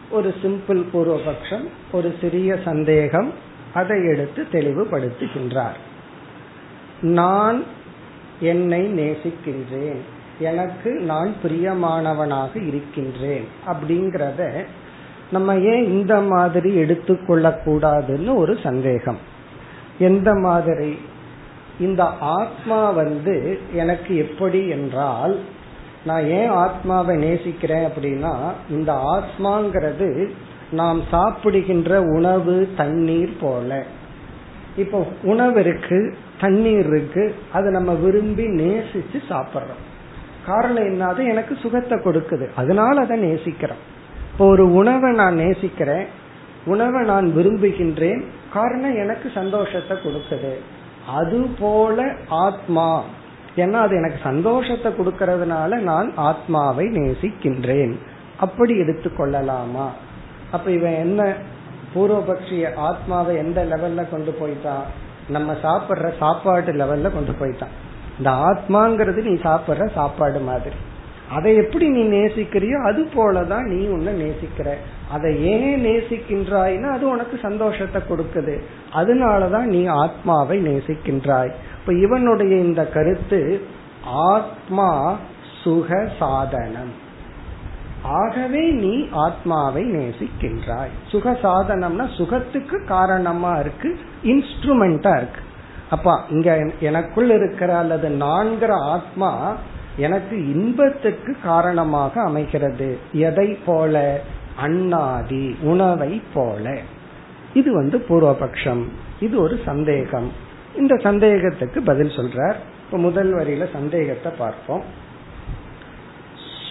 ஒரு 0.10 0.34
சிம்பிள் 0.42 0.82
பூர்வபக்ஷம் 0.94 1.66
ஒரு 1.92 2.13
சிறிய 2.22 2.58
சந்தேகம் 2.66 3.30
அதை 3.74 3.98
எடுத்து 4.06 4.42
தெளிவுபடுத்துகின்றார் 4.51 5.80
நான் 7.01 7.60
என்னை 8.39 8.82
நேசிக்கின்றேன் 8.94 10.01
எனக்கு 10.39 10.92
நான் 11.04 11.32
பிரியமானவனாக 11.44 12.51
இருக்கின்றேன் 12.68 13.48
அப்படிங்கிறத 13.68 14.42
நம்ம 15.35 15.55
ஏன் 15.55 15.85
இந்த 15.85 16.21
மாதிரி 16.21 16.75
எடுத்துக்கொள்ள 16.75 17.61
கூடாதுன்னு 17.64 18.35
ஒரு 18.35 18.57
சந்தேகம். 18.62 19.19
எந்த 19.99 20.35
மாதிரி? 20.35 20.99
இந்த 21.81 22.05
ஆத்மா 22.21 22.91
வந்து 22.91 23.59
எனக்கு 23.73 24.17
எப்படி 24.17 24.69
என்றால் 24.69 25.41
நான் 26.05 26.26
ஏன் 26.26 26.49
ஆத்மாவை 26.49 27.17
நேசிக்கிறேன் 27.17 27.88
அப்படின்னா 27.88 28.37
இந்த 28.71 28.93
ஆத்மாங்கிறது 28.93 30.31
நாம் 30.71 31.03
சாப்பிடுகின்ற 31.11 32.03
உணவு 32.03 32.69
தண்ணீர் 32.76 33.37
போல. 33.41 33.85
இப்போ 34.76 35.07
உணவு 35.23 35.61
இருக்கு 35.61 36.17
தண்ணீர் 36.41 36.87
இருக்கு 36.87 37.35
அது 37.53 37.71
நம்ம 37.71 37.93
விரும்பி 37.93 38.45
நேசிச்சு 38.45 39.23
சாப்பிட்றோம். 39.29 39.83
காரணம் 40.47 40.85
என்னது? 40.85 41.29
எனக்கு 41.29 41.57
சுகத்தை 41.57 41.99
கொடுக்குது. 41.99 42.47
அதனால 42.57 43.00
அதை 43.00 43.21
நேசிக்கிறோம். 43.21 43.93
இப்போ 44.35 44.47
ஒரு 44.47 44.64
உணவை 44.75 45.12
நான் 45.12 45.35
நேசிக்கிறேன் 45.35 46.07
உணவை 46.64 47.05
நான் 47.05 47.26
விரும்புகின்றேன் 47.26 48.23
காரணம் 48.53 48.95
எனக்கு 48.95 49.31
சந்தோஷத்தை 49.35 49.97
கொடுக்குது 49.97 50.50
அது 51.07 51.41
போல 51.59 52.14
ஆத்மா. 52.29 53.03
ஏன்னா 53.57 53.73
அது 53.73 53.97
எனக்கு 53.97 54.19
சந்தோஷத்தை 54.23 54.93
கொடுக்கறதுனால 54.93 55.79
நான் 55.79 56.14
ஆத்மாவை 56.17 56.87
நேசிக்கின்றேன். 56.87 57.95
அப்படி 58.37 58.75
எடுத்துக்கொள்ளலாமா 58.81 59.87
அப்ப 60.50 60.71
இவன் 60.71 60.93
என்ன 60.93 61.37
பூர்வபக்ஷிய 61.95 62.75
ஆத்மாவை 62.75 63.37
எந்த 63.37 63.64
லெவல்ல 63.64 64.11
கொண்டு 64.11 64.35
போயிட்டான் 64.41 64.85
நம்ம 65.29 65.53
சாப்பிடுற 65.62 66.11
சாப்பாடு 66.19 66.73
லெவல்ல 66.73 67.12
கொண்டு 67.12 67.35
போயிட்டான். 67.41 67.76
இந்த 68.19 68.31
ஆத்மாங்கிறது 68.31 69.23
நீ 69.23 69.37
சாப்பிடுற 69.43 69.93
சாப்பாடு 69.95 70.41
மாதிரி. 70.41 70.76
அதை 71.35 71.50
எப்படி 71.57 71.87
நீ 71.88 72.03
நேசிக்கிறியோ 72.17 72.79
அது 72.83 73.00
போலதான் 73.14 73.67
நீ 73.73 73.87
உன்னை 73.87 74.12
நேசிக்கிற. 74.23 74.69
அதை 75.11 75.31
ஏன் 75.45 75.85
நேசிக்கின்றாய்னா 75.85 76.88
அது 76.91 77.09
உனக்கு 77.09 77.37
சந்தோஷத்தை 77.43 78.03
கொடுக்குது. 78.09 78.55
அதனாலதான் 78.95 79.69
நீ 79.75 79.81
ஆத்மாவை 79.87 80.59
நேசிக்கின்றாய். 80.67 81.53
இப்ப 81.81 81.95
இவனுடைய 81.95 82.57
இந்த 82.57 82.83
கருத்து 82.87 83.41
ஆத்மா 84.05 84.91
சுக 85.62 86.09
சாதனம். 86.19 86.93
ஆகவே 88.03 88.71
நீ 88.83 88.95
ஆத்மாவை 89.12 89.83
நேசிக்கின்றாய். 89.85 90.93
சுக 91.09 91.37
சாதனம்னா 91.43 92.07
சுகத்துக்கு 92.17 92.87
காரணமா 92.87 93.53
இருக்கு 93.57 93.91
இன்ஸ்ட்ருமெண்டா 94.25 95.14
இருக்கு. 95.17 95.43
அப்பா 95.91 96.14
இங்க 96.31 96.50
எனக்குள் 96.81 97.31
இருக்கிற 97.31 97.71
அல்லது 97.79 98.09
நான்கிற 98.09 98.73
ஆத்மா 98.95 99.31
எனக்கு 99.97 100.53
இன்பத்துக்கு 100.53 101.37
காரணமாக 101.43 102.23
அமைகிறது. 102.23 102.99
எதை 103.13 103.59
போல? 103.67 104.21
அண்ணாதி 104.57 105.57
உணவை 105.61 106.23
போல. 106.35 106.79
இது 107.55 107.75
வந்து 107.75 107.99
பூர்வபக்ஷம். 108.09 108.85
இது 109.21 109.41
ஒரு 109.41 109.61
சந்தேகம். 109.65 110.33
இந்த 110.77 110.97
சந்தேகத்துக்கு 110.97 111.83
பதில் 111.83 112.09
சொல்றார். 112.09 112.55
இப்ப 112.85 112.99
முதல் 112.99 113.35
வரியில 113.35 113.73
சந்தேகத்தை 113.73 114.33
பார்ப்போம். 114.39 114.83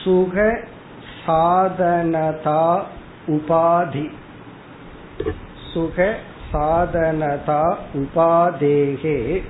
சுக 0.03 0.59
சாதனதா 1.27 2.81
உபாதி. 3.27 4.11
சுக 5.73 6.15
சாதனதா 6.53 7.75
உபாதேகே 7.93 9.43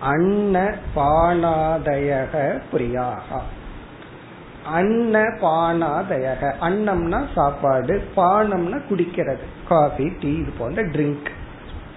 அன்ன 0.00 0.74
பானாதயக 0.96 2.60
பிரியாக. 2.72 3.40
அன்ன 4.72 5.20
பானாதயக 5.20 6.52
அன்னம்னா 6.60 7.24
சாப்பாடு 7.34 8.02
பானம்னா 8.16 8.80
குடிக்கிறது. 8.90 9.44
காஃபி 9.68 10.12
டீ 10.20 10.28
இது 10.28 10.52
போன்ற 10.58 10.82
ட்ரிங்க் 10.82 11.26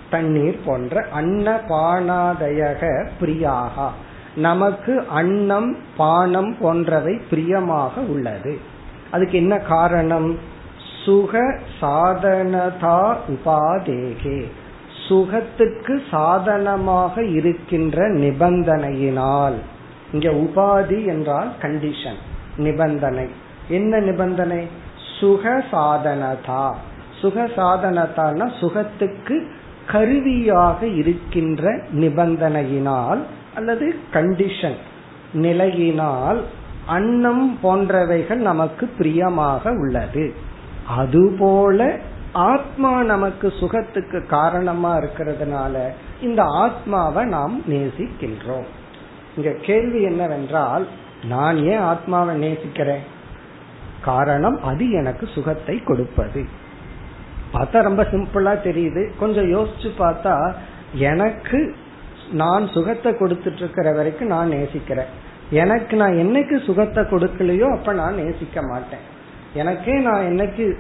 தண்ணீர் 0.10 0.60
போன்ற 0.66 1.06
அன்ன 1.12 1.62
பானாதயக 1.70 3.08
பிரியாக. 3.22 3.90
நமக்கு 4.36 5.06
அன்னம் 5.08 5.78
பானம் 5.98 6.58
போன்றவை 6.60 7.22
பிரியமாக 7.30 8.02
உள்ளது. 8.02 8.58
அதுக்கு 9.12 9.38
என்ன 9.38 9.58
காரணம்? 9.58 10.38
சுக 11.06 11.58
சாதனதா 11.82 13.16
உபாதேகே. 13.28 14.52
சுகத்துக்கு 15.10 16.02
சாதனமாக 16.12 17.24
இருக்கின்ற 17.24 18.10
நிபந்தனையினால். 18.10 19.58
இங்க 20.14 20.30
உபாதி 20.30 21.06
என்றால் 21.06 21.52
கண்டிஷன் 21.62 22.20
நிபந்தனை. 22.58 23.28
என்ன 23.70 24.00
நிபந்தனை? 24.00 24.68
சுக 25.20 25.64
சாதனதா. 25.72 26.74
சுக 27.20 27.44
சாதனதான்னா 27.44 28.52
சுகத்துக்கு 28.60 29.48
கருவியாக 29.88 30.88
இருக்கின்ற 30.88 31.78
நிபந்தனையினால் 31.78 33.20
அல்லது 33.56 33.96
கண்டிஷன் 34.14 34.76
நிலையினால் 35.34 36.44
அன்னம் 36.86 37.58
போன்றவைகள் 37.64 38.36
நமக்கு 38.36 38.88
பிரியமாக 38.88 39.72
உள்ளது. 39.72 40.34
அதுபோல 40.98 41.98
ஆத்மா 42.34 43.04
நமக்கு 43.04 43.54
சுகத்துக்கு 43.60 44.26
காரணமா 44.26 44.98
இருக்கிறதுனால 44.98 45.90
இந்த 46.22 46.44
ஆத்மாவை 46.44 47.26
நாம் 47.26 47.64
நேசிக்கின்றோம். 47.70 48.66
இங்க 49.36 49.52
கேள்வி 49.62 50.02
என்னவென்றால் 50.02 50.88
நான் 51.24 51.58
ஏன் 51.58 51.80
ஆத்மாவை 51.80 52.36
நேசிக்கிறேன்? 52.36 53.02
காரணம் 54.02 54.64
அது 54.64 54.92
எனக்கு 54.92 55.28
சுகத்தை 55.28 55.84
கொடுப்பது. 55.84 56.46
பார்த்தா 57.54 57.82
ரொம்ப 57.82 58.04
சிம்பிளா 58.04 58.54
தெரியுது. 58.68 59.12
கொஞ்சம் 59.20 59.52
யோசிச்சு 59.56 59.92
பார்த்தா 60.00 60.54
எனக்கு 60.94 61.76
நான் 62.32 62.68
சுகத்தை 62.68 63.14
கொடுத்துட்டு 63.14 63.56
இருக்கிற 63.56 63.92
வரைக்கும் 63.92 64.28
நான் 64.28 64.48
நேசிக்கிறேன். 64.48 65.08
எனக்கு 65.50 65.98
நான் 65.98 66.12
என்னைக்கு 66.12 66.66
சுகத்தை 66.66 67.04
கொடுக்கலையோ 67.04 67.78
அப்ப 67.78 67.94
நான் 67.94 68.16
நேசிக்க 68.16 68.62
மாட்டேன். 68.62 69.00
எனக்கே 69.54 70.00
நான் 70.00 70.22
என்னைக்கு 70.22 70.78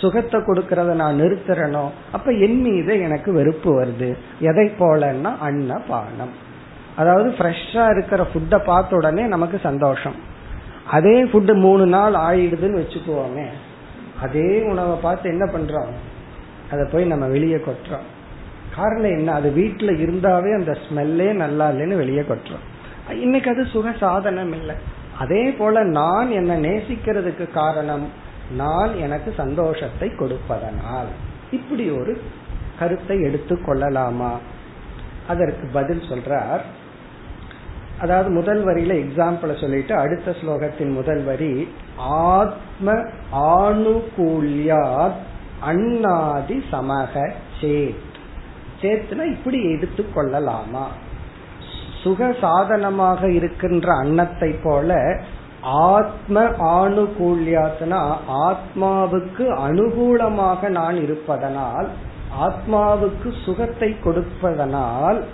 சுகத்தை 0.00 0.38
கொடுக்கறத 0.40 0.92
நான் 1.02 1.20
நிறுத்துறனோ 1.20 1.84
அப்ப 2.12 2.32
என் 2.46 2.60
மீது 2.60 2.92
எனக்கு 3.00 3.30
வெறுப்பு 3.32 3.70
வருது. 3.80 4.08
எதை 4.40 4.66
போலன்னா 4.78 5.32
அன்ன 5.38 5.78
பானம். 5.88 6.32
அதாவது 6.96 7.28
ஃப்ரெஷ்ஷா 7.30 7.84
இருக்கிற 7.90 8.26
ஃபுட்டை 8.30 8.58
பார்த்த 8.64 8.96
உடனே 8.96 9.24
நமக்கு 9.26 9.58
சந்தோஷம். 9.62 10.16
அதே 10.86 11.16
ஃபுட்டு 11.24 11.54
மூணு 11.54 11.86
நாள் 11.86 12.16
ஆயிடுதுன்னு 12.28 12.80
வச்சுக்குவோமே 12.82 13.46
அதே 14.20 14.48
உணவை 14.62 14.96
பார்த்து 14.96 15.26
என்ன 15.30 15.44
பண்றோம்? 15.44 15.92
அதை 16.72 16.84
போய் 16.92 17.04
நம்ம 17.04 17.26
வெளியே 17.26 17.56
கொட்டுறோம். 17.56 18.08
காரணம் 18.76 19.14
என்ன? 19.18 19.28
அது 19.32 19.48
வீட்டுல 19.50 19.90
இருந்தாவே 20.04 20.50
அந்த 20.54 20.72
ஸ்மெல்லே 20.82 21.28
நல்லா 21.32 21.68
இல்லைன்னு 21.70 21.96
வெளியே 21.96 22.20
கொட்டுறோம். 22.20 22.66
இன்னைக்கு 23.20 23.50
அது 23.50 23.62
சுக 23.64 23.92
சாதனம் 23.98 24.52
இல்லை. 24.52 24.74
அதே 25.18 25.44
போல 25.50 25.82
நான் 25.84 26.30
என்ன 26.30 26.52
நேசிக்கிறதுக்கு 26.58 27.46
காரணம் 27.52 28.04
நான் 28.50 28.96
எனக்கு 28.96 29.34
சந்தோஷத்தை 29.36 30.14
கொடுப்பதனால். 30.14 31.06
இப்படி 31.50 31.90
ஒரு 31.90 32.22
கருத்தை 32.78 33.20
எடுத்து 33.20 33.64
கொள்ளலாமா? 33.64 34.38
அதற்கு 35.28 35.68
பதில் 35.72 36.00
சொல்றார். 36.00 36.60
அதாவது 38.00 38.30
முதல் 38.30 38.64
வரியில 38.64 39.06
எக்ஸாம்பிள 39.06 39.60
சொல்லிட்டு 39.60 39.94
அடுத்த 39.94 40.30
ஸ்லோகத்தின் 40.30 40.92
முதல் 40.92 41.24
வரி 41.24 41.68
ஆத்ம 41.96 42.92
ஆணுகூல்யாத் 43.32 45.12
அண்ணாதி 45.60 46.64
சமக 46.72 47.32
சேத். 47.60 47.94
சேத்னா 48.80 49.24
இப்படி 49.24 49.72
எடுத்து 49.72 50.12
கொள்ளலாமா? 50.12 50.88
சுக 52.02 52.34
சாதனமாக 52.40 53.30
இருக்கின்ற 53.30 53.96
அன்னத்தை 53.96 54.54
போல 54.62 55.20
ஆத்ம 55.62 56.42
ஆணுகூல்யாத்னா 56.58 58.16
ஆத்மாவுக்கு 58.28 59.44
அனுகூலமாக 59.68 60.68
நான் 60.68 61.02
இருப்பதனால் 61.02 61.88
ஆத்மாவுக்கு 62.40 63.42
சுகத்தை 63.44 63.98
கொடுப்பதனால் 63.98 65.24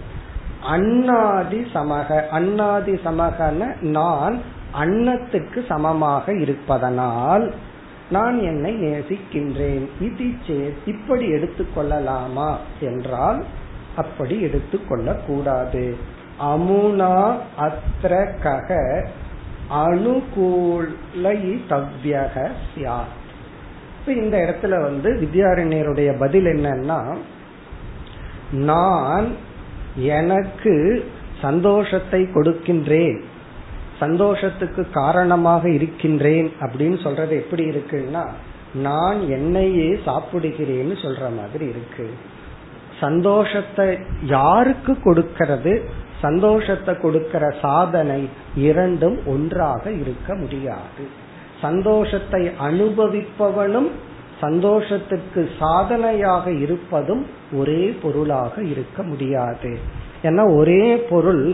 அன்னாதி 0.62 1.66
சமக 1.74 2.28
அன்னாதி 2.28 2.92
சமகன 2.92 3.76
நான் 3.80 4.40
அன்னத்துக்கு 4.74 5.66
சமமாக 5.68 6.34
இருப்பதனால் 6.40 7.52
நான் 8.10 8.42
என்னை 8.42 8.72
நேசிக்கின்றேன். 8.72 9.86
இது 10.00 10.36
இப்படி 10.86 11.26
எடுத்துக்கொள்ளலாமா 11.26 12.56
என்றால் 12.80 13.44
அப்படி 13.96 14.44
எடுத்துக்கொள்ளக்கூடாது 14.44 15.94
அமுனா 16.40 17.36
அத்திர 17.56 18.38
கக 18.42 18.78
அனுகூலை 19.70 21.60
தவ்யக 21.68 22.50
சியாத் 22.74 23.14
இந்த 24.06 24.36
இடத்துல 24.36 24.82
வந்து 24.82 25.12
வித்யாரண்யருடைய 25.12 26.18
பதில் 26.18 26.44
என்னன்னா 26.44 27.16
நான் 28.52 29.34
எனக்கு 29.96 31.04
சந்தோஷத்தை 31.40 32.22
கொடுக்கின்றேன் 32.22 33.22
சந்தோஷத்துக்கு 34.00 34.90
காரணமாக 34.90 35.70
இருக்கின்றேன் 35.70 36.52
அப்படின்னு 36.60 37.02
சொல்றது 37.02 37.36
எப்படி 37.36 37.70
இருக்குன்னா 37.70 38.26
நான் 38.74 39.28
என்னையே 39.28 40.00
சாப்பிடுகிறேன்னு 40.06 40.96
சொல்ற 41.02 41.36
மாதிரி 41.36 41.66
இருக்கு. 41.68 42.10
சந்தோஷத்தை 43.00 43.98
யாருக்கு 44.22 45.00
கொடுக்கிறது? 45.00 45.90
சந்தோஷத்தை 46.26 46.92
கொடுக்கிற 47.00 47.44
சாதனை 47.62 48.20
இரண்டும் 48.68 49.18
ஒன்றாக 49.26 49.84
இருக்க 50.02 50.30
முடியாது. 50.34 51.04
சந்தோஷத்தை 51.60 52.42
அனுபவிப்பவனும் 52.68 53.90
சந்தோஷத்துக்கு 54.40 55.42
சாதனையாக 55.58 56.52
இருப்பதும் 56.64 57.22
ஒரே 57.52 57.84
பொருளாக 58.02 58.54
இருக்க 58.62 58.98
முடியாது. 59.02 59.70
ஏன்னா 60.22 60.44
ஒரே 60.56 60.84
பொருள் 61.10 61.44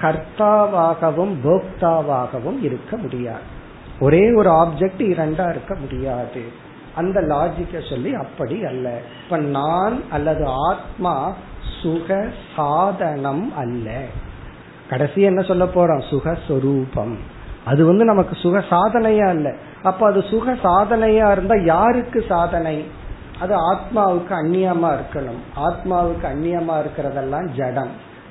கர்த்தாவாகவும் 0.00 1.34
போக்தாவாகவும் 1.44 2.58
இருக்க 2.62 2.92
முடியாது. 2.96 3.46
ஒரே 4.00 4.24
ஒரு 4.32 4.50
ஆப்ஜெக்ட் 4.62 5.02
இரண்டா 5.12 5.46
இருக்க 5.54 5.74
முடியாது. 5.74 6.42
அந்த 6.94 7.18
லாஜிக்க 7.20 7.74
சொல்லி 7.90 8.10
அப்படி 8.14 8.56
அல்ல. 8.64 8.86
இப்ப 9.24 9.38
நான் 9.58 9.96
அல்லது 10.10 10.44
ஆத்மா 10.70 11.14
சுக 11.82 12.32
சாதனம் 12.56 13.56
அல்ல. 13.56 14.00
கடைசி 14.90 15.20
என்ன 15.20 15.42
சொல்ல 15.42 15.64
போறோம்? 15.64 16.02
சுகஸ்வரூபம். 16.10 17.16
அது 17.64 17.86
வந்து 17.86 18.04
நமக்கு 18.04 18.36
சுக 18.36 18.58
சாதனையா 18.58 19.34
இல்ல. 19.34 19.54
அப்ப 19.82 20.06
அது 20.06 20.22
சுக 20.22 20.52
சாதனையா 20.52 21.30
இருந்தா 21.30 21.54
யாருக்கு 21.54 22.24
சாதனை? 22.28 22.86
அது 23.40 23.74
ஆத்மாவுக்கு 23.74 24.28
அந்நியமா 24.28 24.96
இருக்கணும். 24.96 25.40
ஆத்மாவுக்கு 25.56 26.24
அந்நியமா 26.24 26.82
இருக்கிறதெல்லாம் 26.82 27.48
ஜடம். 27.56 27.90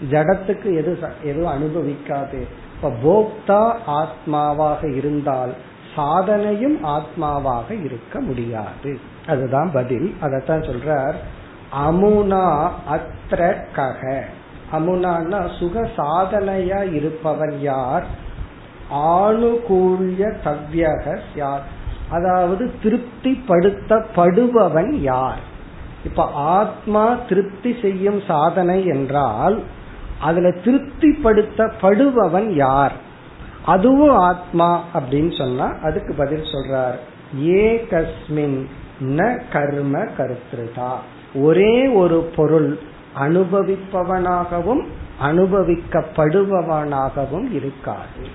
ஜடத்துக்கு 0.10 0.76
எது 0.76 1.00
எதுவும் 1.24 1.52
அனுபவிக்காது. 1.52 2.48
இப்ப 2.76 2.90
போக்தா 2.90 3.76
ஆத்மாவாக 3.88 4.96
இருந்தால் 4.96 5.54
சாதனையும் 5.96 6.84
ஆத்மாவாக 6.84 7.84
இருக்க 7.84 8.20
முடியாது. 8.20 9.00
அதுதான் 9.28 9.72
பதில். 9.74 10.16
அதைத்தான் 10.22 10.62
சொல்றார். 10.62 11.14
அமுனா 11.78 12.70
அத்திர 12.90 13.66
கக 13.76 14.24
அமுனான்னா 14.72 15.60
சுக 15.60 15.90
சாதனையா 15.98 16.94
இருப்பவன் 16.94 17.60
யார்? 17.60 18.06
ஆணுகூல்ய 18.94 20.44
தவ்யக 20.44 21.20
யார்? 21.36 21.62
அதாவது 22.10 22.74
திருப்திப்படுத்தப்படுபவன் 22.84 24.92
யார்? 24.92 25.40
இப்ப 26.06 26.34
ஆத்மா 26.34 27.18
திருப்தி 27.30 27.76
செய்யும் 27.82 28.22
சாதனை 28.28 28.86
என்றால் 28.86 29.64
அதுல 30.20 30.50
திருப்திப்படுத்தப்படுபவன் 30.50 32.54
யார்? 32.54 32.92
அதுவும் 33.66 34.10
ஆத்மா 34.10 34.82
அப்படின்னு 34.94 35.38
சொன்னா 35.38 35.78
அதுக்கு 35.84 36.14
பதில் 36.14 36.42
சொல்றார். 36.42 36.96
ஏ 37.48 37.86
கஸ்மின் 37.90 38.66
ந 39.02 39.52
கர்ம 39.52 40.08
கருத்ருதா. 40.18 40.98
ஒரே 41.36 41.88
ஒரு 41.88 42.32
பொருள் 42.36 42.80
அனுபவிப்பவனாகவும் 43.20 44.86
அனுபவிக்கப்படுபவனாகவும் 45.22 47.52
இருக்காது. 47.52 48.28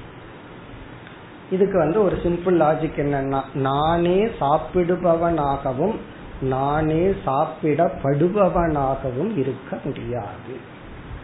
இதுக்கு 1.51 1.79
வந்து 1.79 2.03
ஒரு 2.03 2.17
சிம்பிள் 2.17 2.47
லாஜிக் 2.47 2.97
என்னன்னா 2.97 3.43
நானே 3.55 4.29
சாப்பிடுபவனாகவும் 4.41 5.97
நானே 6.41 7.15
சாப்பிடப்படுபவனாகவும் 7.27 9.37
இருக்க 9.37 9.79
முடியாது. 9.85 10.79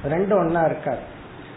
ரெண்டு 0.09 0.45
ஒன்னா 0.45 0.65
இருக்காது. 0.65 0.99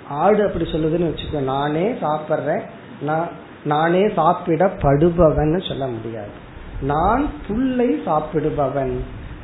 ஆடு 0.10 0.46
அப்படி 0.46 0.66
சொல்லுதுன்னு 0.66 0.96
வச்சுக்கோ 0.96 1.44
நானே 1.44 1.92
சாப்பிட்றேன் 1.92 2.62
நான் 3.02 3.28
நானே 3.64 4.06
சாப்பிடப்படுபவன் 4.06 5.68
சொல்ல 5.68 5.88
முடியாது. 5.88 6.30
நான் 6.82 7.30
புல்லை 7.48 8.02
சாப்பிடுபவன். 8.06 9.00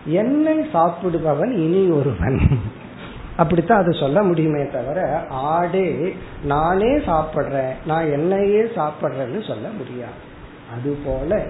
என்னை 0.06 0.58
சாப்பிடுபவன் 0.74 1.52
இனி 1.52 1.90
ஒருவன். 1.90 2.40
அப்படித்தான் 3.38 3.82
அது 3.82 3.94
சொல்ல 3.94 4.24
முடியுமே 4.24 4.68
தவிர 4.68 5.26
ஆடே 5.30 6.16
நானே 6.44 6.96
சாப்பிட்றேன் 6.98 7.74
நான் 7.86 8.12
என்னையே 8.12 8.62
சாப்பிட்றேன்னு 8.62 9.48
சொல்ல 9.48 9.70
முடியாது. 9.70 10.20
அதுபோல 10.74 11.44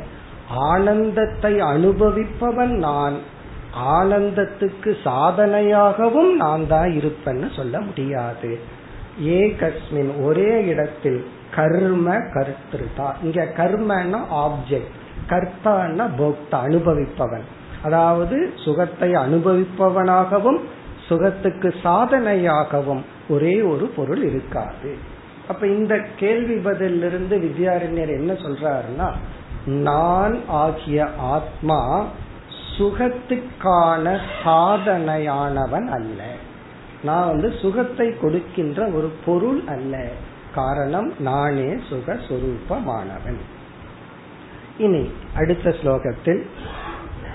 ஆனந்தத்தை 0.49 1.61
அனுபவிப்பவன் 1.61 2.75
நான் 2.77 3.15
ஆனந்தத்துக்கு 3.79 4.97
சாதனையாகவும் 5.03 6.35
நான் 6.35 6.67
தான் 6.67 6.89
இருப்பேன்னு 6.89 7.55
சொல்ல 7.55 7.79
முடியாது. 7.79 8.59
ஏகஸ்மின் 9.21 10.23
ஒரே 10.23 10.65
இடத்தில் 10.65 11.27
கர்ம 11.55 12.13
கர்த்திருதா 12.13 13.13
இங்க 13.23 13.43
கர்மன்னா 13.57 14.19
ஆப்ஜெக்ட் 14.31 14.95
கர்த்தான்னா 15.29 16.07
போக்தா 16.19 16.51
அனுபவிப்பவன். 16.51 17.43
அதாவது 17.86 18.38
சுகத்தை 18.65 19.10
அனுபவிப்பவனாகவும் 19.26 20.60
சுகத்துக்கு 21.10 21.69
சாதனையாகவும் 21.84 23.04
ஒரே 23.30 23.56
ஒரு 23.71 23.86
பொருள் 23.98 24.24
இருக்காது. 24.30 24.91
அப்ப 25.48 25.67
இந்த 25.67 25.93
கேள்வி 26.17 26.58
பதிலிருந்து 26.69 27.36
வித்யாரண்யர் 27.45 28.13
என்ன 28.19 28.32
சொல்றாருன்னா 28.45 29.10
நான் 29.65 30.36
ஆகிய 30.62 31.00
ஆத்மா 31.34 31.80
சுகத்துக்கான 32.78 34.06
சாதனையானவன் 34.43 35.88
அல்ல. 35.98 36.19
நான் 37.04 37.28
வந்து 37.28 37.50
சுகத்தை 37.62 38.08
கொடுக்கின்ற 38.17 38.80
ஒரு 38.98 39.10
பொருள் 39.26 39.62
அல்ல. 39.67 39.95
காரணம் 40.56 41.10
நானே 41.19 41.69
சுக 41.89 42.13
சுரூபமானவன் 42.28 43.39
இனி 44.78 45.04
அடுத்த 45.36 45.69
ஸ்லோகத்தில் 45.80 46.41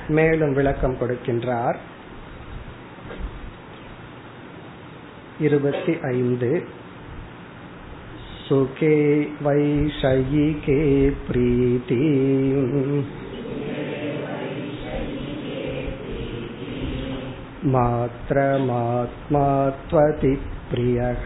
மேலும் 0.10 0.54
விளக்கம் 0.54 0.98
கொடுக்கின்றார் 1.02 1.80
இருபத்தி 5.39 5.93
ஐந்து 6.13 6.50
सुखे 8.48 8.98
वैषयिके 9.41 10.76
प्रीति 11.28 11.95
मात्रमात्मा 17.65 19.48
त्वति 19.89 20.34
प्रियः 20.71 21.26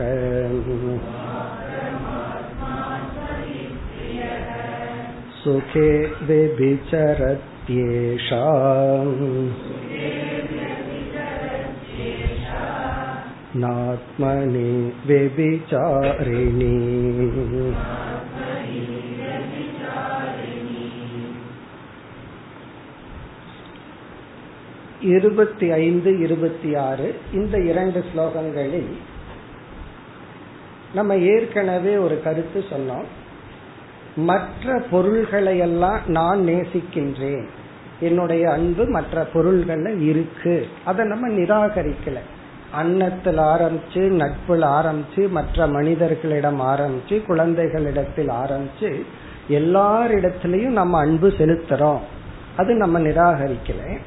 सुखे 5.42 5.90
व्यभिचरत्येषा 7.70 8.44
नात्मनि 13.56 14.70
व्यभिचारिणी 15.06 16.76
இருபத்தி 25.02 25.68
ஐந்து 25.70 26.20
இருபத்தி 26.20 26.76
ஆறு 26.76 27.08
இந்த 27.34 27.58
இரண்டு 27.58 28.00
ஸ்லோகங்களில் 28.00 28.90
நம்ம 30.94 31.16
ஏற்கனவே 31.16 31.96
ஒரு 31.96 32.22
கருத்து 32.22 32.64
சொன்னோம் 32.70 33.08
மற்ற 34.17 34.83
பொருள்களையெல்லாம் 34.93 35.99
நான் 36.07 36.41
நேசிக்கின்றேன். 36.41 37.47
என்னுடைய 38.01 38.51
அன்பு 38.51 38.87
மற்ற 38.87 39.27
பொருள்கள்ல 39.35 40.01
இருக்கு. 40.01 40.67
அதை 40.85 41.07
நம்ம 41.07 41.29
நிராகரிக்கல. 41.29 42.19
அன்னத்தில் 42.73 43.39
ஆரம்பிச்சு 43.39 43.99
நட்பில் 43.99 44.63
ஆரம்பிச்சு 44.63 45.29
மற்ற 45.29 45.67
மனிதர்களிடம் 45.67 46.61
ஆரம்பிச்சு 46.61 47.27
குழந்தைகளிடத்தில் 47.27 48.29
ஆரம்பிச்சு 48.29 49.03
எல்லாரிடத்திலையும் 49.49 50.69
நம்ம 50.69 50.99
அன்பு 50.99 51.29
செலுத்துறோம். 51.29 51.99
அது 52.57 52.75
நம்ம 52.75 53.01
நிராகரிக்கல. 53.01 53.99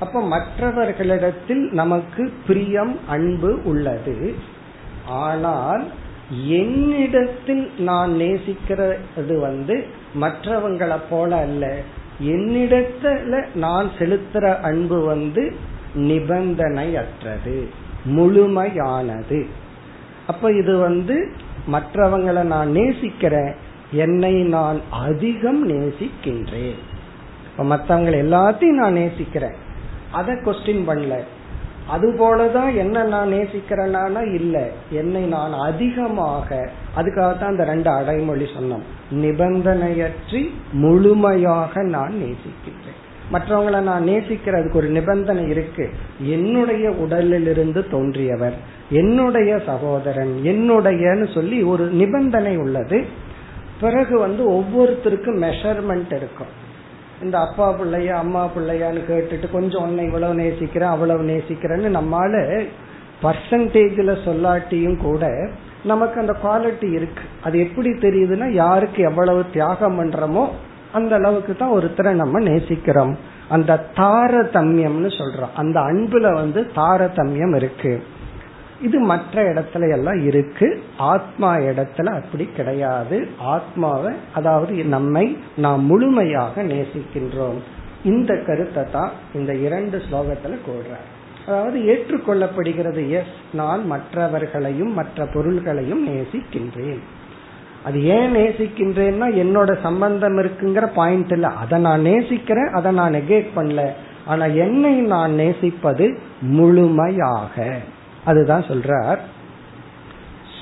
அப்ப 0.00 0.22
மற்றவர்களிடத்தில் 0.22 1.72
நமக்கு 1.72 2.32
பிரியம் 2.46 2.98
அன்பு 3.08 3.60
உள்ளது. 3.64 4.34
ஆனால் 5.06 5.84
என்னிடத்தில் 6.30 7.70
நான் 7.78 8.12
நேசிக்கிறது 8.12 9.40
வந்து 9.40 9.84
மற்றவங்களை 10.20 10.98
போல 11.10 11.36
அல்ல. 11.36 11.78
என்னிடத்துல 12.22 13.44
நான் 13.54 13.90
செலுத்துற 13.98 14.60
அன்பு 14.60 15.04
வந்து 15.04 15.54
நிபந்தனையற்றது 15.94 17.66
முழுமையானது. 18.04 19.46
அப்ப 20.26 20.52
இது 20.52 20.78
வந்து 20.78 21.32
மற்றவங்களை 21.72 22.42
நான் 22.42 22.70
நேசிக்கிறேன் 22.70 23.54
என்னை 23.90 24.42
நான் 24.42 24.80
அதிகம் 24.90 25.70
நேசிக்கின்றேன். 25.70 26.78
மற்றவங்களை 27.58 28.18
எல்லாத்தையும் 28.20 28.72
நான் 28.72 28.92
நேசிக்கிறேன். 28.92 29.54
அதை 30.12 30.34
கொஸ்டின் 30.34 30.88
பண்ணல. 30.88 31.20
அது 31.88 32.12
போலதான் 32.12 32.76
என்ன 32.76 33.02
நான் 33.02 33.32
நேசிக்கிறேன்னா 33.32 34.34
இல்ல. 34.34 34.68
என்னை 34.90 35.22
நான் 35.22 35.52
அதிகமாக 35.52 36.70
அதுக்காகத்தான் 36.96 37.44
அந்த 37.44 37.64
ரெண்டு 37.64 37.90
அடைமொழி 37.90 38.44
சொன்னோம். 38.44 38.82
நிபந்தனையற்றி 39.12 40.50
முழுமையாக 40.72 41.82
நான் 41.82 42.14
நேசிக்கின்றேன். 42.22 43.04
மற்றவங்களை 43.32 43.80
நான் 43.80 44.06
நேசிக்கிறதுக்கு 44.06 44.74
ஒரு 44.74 44.88
நிபந்தனை 44.88 45.48
இருக்கு. 45.48 45.90
என்னுடைய 46.20 46.90
உடலிலிருந்து 46.90 47.88
தோன்றியவர் 47.88 48.54
என்னுடைய 48.90 49.58
சகோதரன் 49.66 50.40
என்னுடையன்னு 50.42 51.34
சொல்லி 51.34 51.62
ஒரு 51.62 51.84
நிபந்தனை 51.84 52.56
உள்ளது. 52.56 53.04
பிறகு 53.80 54.18
வந்து 54.18 54.50
ஒவ்வொருத்தருக்கும் 54.50 55.40
மெஷர்மெண்ட் 55.40 56.16
இருக்கும். 56.16 56.64
இந்த 57.22 57.38
அப்பா 57.38 57.72
பிள்ளைய 57.72 58.08
அம்மா 58.08 58.48
பிள்ளையான்னு 58.56 59.00
கேட்டுட்டு 59.08 59.50
கொஞ்சம் 59.50 59.82
உன்னை 59.82 60.04
இவ்வளவு 60.04 60.34
நேசிக்கிறேன் 60.34 60.88
அவ்வளவு 60.88 61.22
நேசிக்கிறேன்னு 61.22 61.88
நம்மால 61.98 62.64
பர்சன்டேஜ்ல 63.22 64.16
சொல்லாட்டியும் 64.24 64.96
கூட 64.96 65.50
நமக்கு 65.84 66.20
அந்த 66.20 66.34
குவாலிட்டி 66.42 66.92
இருக்கு. 66.92 67.22
அது 67.42 67.58
எப்படி 67.58 67.90
தெரியுதுன்னா 67.90 68.50
யாருக்கு 68.50 69.02
எவ்வளவு 69.02 69.44
தியாகம் 69.52 70.00
பண்றோமோ 70.00 70.48
அந்த 70.92 71.14
அளவுக்கு 71.14 71.56
தான் 71.56 71.70
ஒருத்தரை 71.70 72.12
நம்ம 72.12 72.40
நேசிக்கிறோம். 72.40 73.14
அந்த 73.48 73.86
தாரதமியம்னு 73.96 75.10
சொல்றோம். 75.18 75.54
அந்த 75.54 75.80
அன்புல 75.80 76.34
வந்து 76.34 76.66
தாரதமியம் 76.76 77.56
இருக்கு. 77.56 78.02
இது 78.82 78.98
மற்ற 78.98 79.54
இடத்துல 79.54 79.92
எல்லாம் 79.92 80.26
இருக்கு. 80.26 80.82
ஆத்மா 80.98 81.56
இடத்துல 81.56 82.06
அப்படி 82.06 82.48
கிடையாது. 82.56 83.28
ஆத்மாவை 83.38 84.14
அதாவது 84.34 84.84
நம்மை 84.84 85.38
நாம் 85.56 85.84
முழுமையாக 85.84 86.62
நேசிக்கின்றோம். 86.62 87.58
இந்த 88.04 88.42
கருத்தை 88.46 88.84
தான் 88.92 89.10
இந்த 89.34 89.54
இரண்டு 89.54 90.02
ஸ்லோகத்துல 90.10 90.56
கூடுறார் 90.66 91.06
அதாவது 91.46 91.78
ஏற்றுக்கொள்ளப்படுகிறது 91.80 93.08
எஸ் 93.08 93.36
நான் 93.52 93.86
மற்றவர்களையும் 93.86 94.92
மற்ற 94.92 95.26
பொருள்களையும் 95.34 96.08
நேசிக்கின்றேன். 96.08 96.98
அது 97.84 98.04
ஏன் 98.04 98.34
நேசிக்கின்றேன்னா 98.34 99.26
என்னோட 99.42 99.80
சம்பந்தம் 99.82 100.38
இருக்குங்கிற 100.38 100.86
பாயிண்ட் 100.94 101.32
இல்ல. 101.32 101.46
அதை 101.46 101.80
நான் 101.80 102.00
நேசிக்கிறேன் 102.00 102.68
அதை 102.68 102.92
நான் 102.92 103.14
நெகேட் 103.14 103.46
பண்ணல. 103.56 103.90
ஆனா 104.26 104.44
என்னை 104.44 105.00
நான் 105.00 105.34
நேசிப்பது 105.34 106.18
முழுமையாக. 106.40 107.76
அதுதான் 108.26 108.62
சொல்றார். 108.62 109.18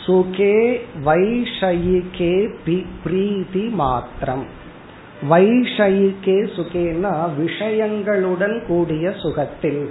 சுகே 0.07 0.57
வைஷயிகே 1.05 2.33
பிரீதி 3.05 3.65
மாத்திரம். 3.69 4.47
வைஷயிகே 5.31 6.39
சுகேனா 6.57 7.13
விஷயங்களுடன் 7.39 8.57
கூடிய 8.67 9.11
சுகத்தில். 9.11 9.85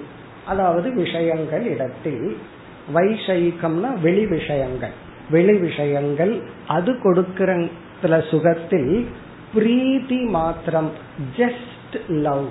அதாவது 0.48 0.94
விஷயங்கள் 0.96 1.66
இடத்தில். 1.66 2.38
வைஷயிகம்னா 2.96 4.00
வெளி 4.02 4.26
விஷயங்கள். 4.28 4.94
வெளி 5.30 5.56
விஷயங்கள் 5.58 6.34
அது 6.68 7.02
கொடுக்கிற 7.02 7.70
சுகத்தில் 8.32 9.08
பிரீதி 9.54 10.22
மாத்திரம். 10.38 10.92
ஜஸ்ட் 11.38 11.98
லவ் 12.08 12.48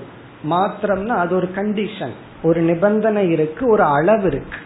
மாத்திரம்னா 0.50 1.14
அது 1.24 1.32
ஒரு 1.37 1.48
கண்டிஷன் 1.56 2.14
ஒரு 2.42 2.61
நிபந்தனை 2.61 3.30
இருக்கு 3.30 3.70
ஒரு 3.70 3.82
அளவு 3.82 4.26
இருக்கு. 4.26 4.58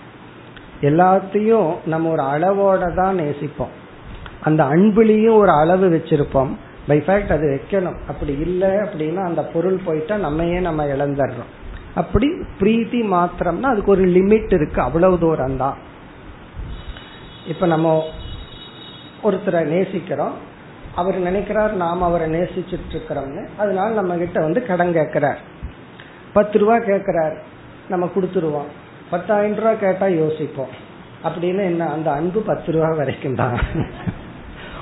எல்லாத்தையும் 0.81 1.75
நம்ம 1.87 2.11
ஒரு 2.11 2.23
அளவோட 2.23 2.95
தான் 2.95 3.19
நேசிப்போம். 3.19 3.75
அந்த 4.41 4.65
அன்புலேயும் 4.65 5.37
ஒரு 5.37 5.51
அளவு 5.51 5.89
வச்சிருப்போம். 5.89 6.49
பை 6.87 6.99
ஃபேக்ட் 6.99 7.33
அது 7.33 7.61
வைக்கணும். 7.61 7.97
அப்படி 8.09 8.33
இல்லை 8.39 8.69
அப்படின்னா 8.69 9.25
அந்த 9.25 9.43
பொருள் 9.45 9.81
போயிட்டா 9.85 10.17
நம்மையே 10.17 10.61
நம்ம 10.61 10.85
இழந்துடுறோம். 10.85 11.51
அப்படி 11.95 12.27
பிரீத்தி 12.61 13.03
மாத்திரம்னா 13.03 13.63
அதுக்கு 13.63 13.91
ஒரு 13.91 14.05
லிமிட் 14.05 14.55
இருக்கு. 14.55 14.81
அவ்வளவு 14.81 15.19
தூரம் 15.19 15.57
தான். 15.57 15.77
இப்ப 17.47 17.67
நம்ம 17.67 18.05
ஒருத்தரை 19.25 19.65
நேசிக்கிறோம். 19.65 20.33
அவர் 20.95 21.19
நினைக்கிறார் 21.19 21.75
நாம் 21.75 22.03
அவரை 22.03 22.31
நேசிச்சுட்டு 22.31 22.93
இருக்கிறோம்னு. 22.93 23.49
அதனால 23.57 23.95
நம்ம 23.95 24.17
கிட்ட 24.17 24.41
வந்து 24.41 24.67
கடன் 24.67 24.93
கேட்கிறார். 24.93 25.39
பத்து 26.33 26.59
ரூபா 26.59 26.79
கேட்கிறார். 26.79 27.43
நம்ம 27.89 28.11
கொடுத்துருவோம். 28.15 28.67
பத்தாயிரம் 29.11 29.57
ரூபா 29.57 29.73
கேட்டா 29.75 30.07
யோசிப்போம். 30.07 30.85
அப்படின்னு 31.25 31.63
என்ன 31.63 31.91
அந்த 31.91 32.13
அன்பு 32.13 32.41
பத்து 32.41 32.73
ரூபா 32.73 32.89
வரைக்கும் 32.89 33.35
தான். 33.35 33.61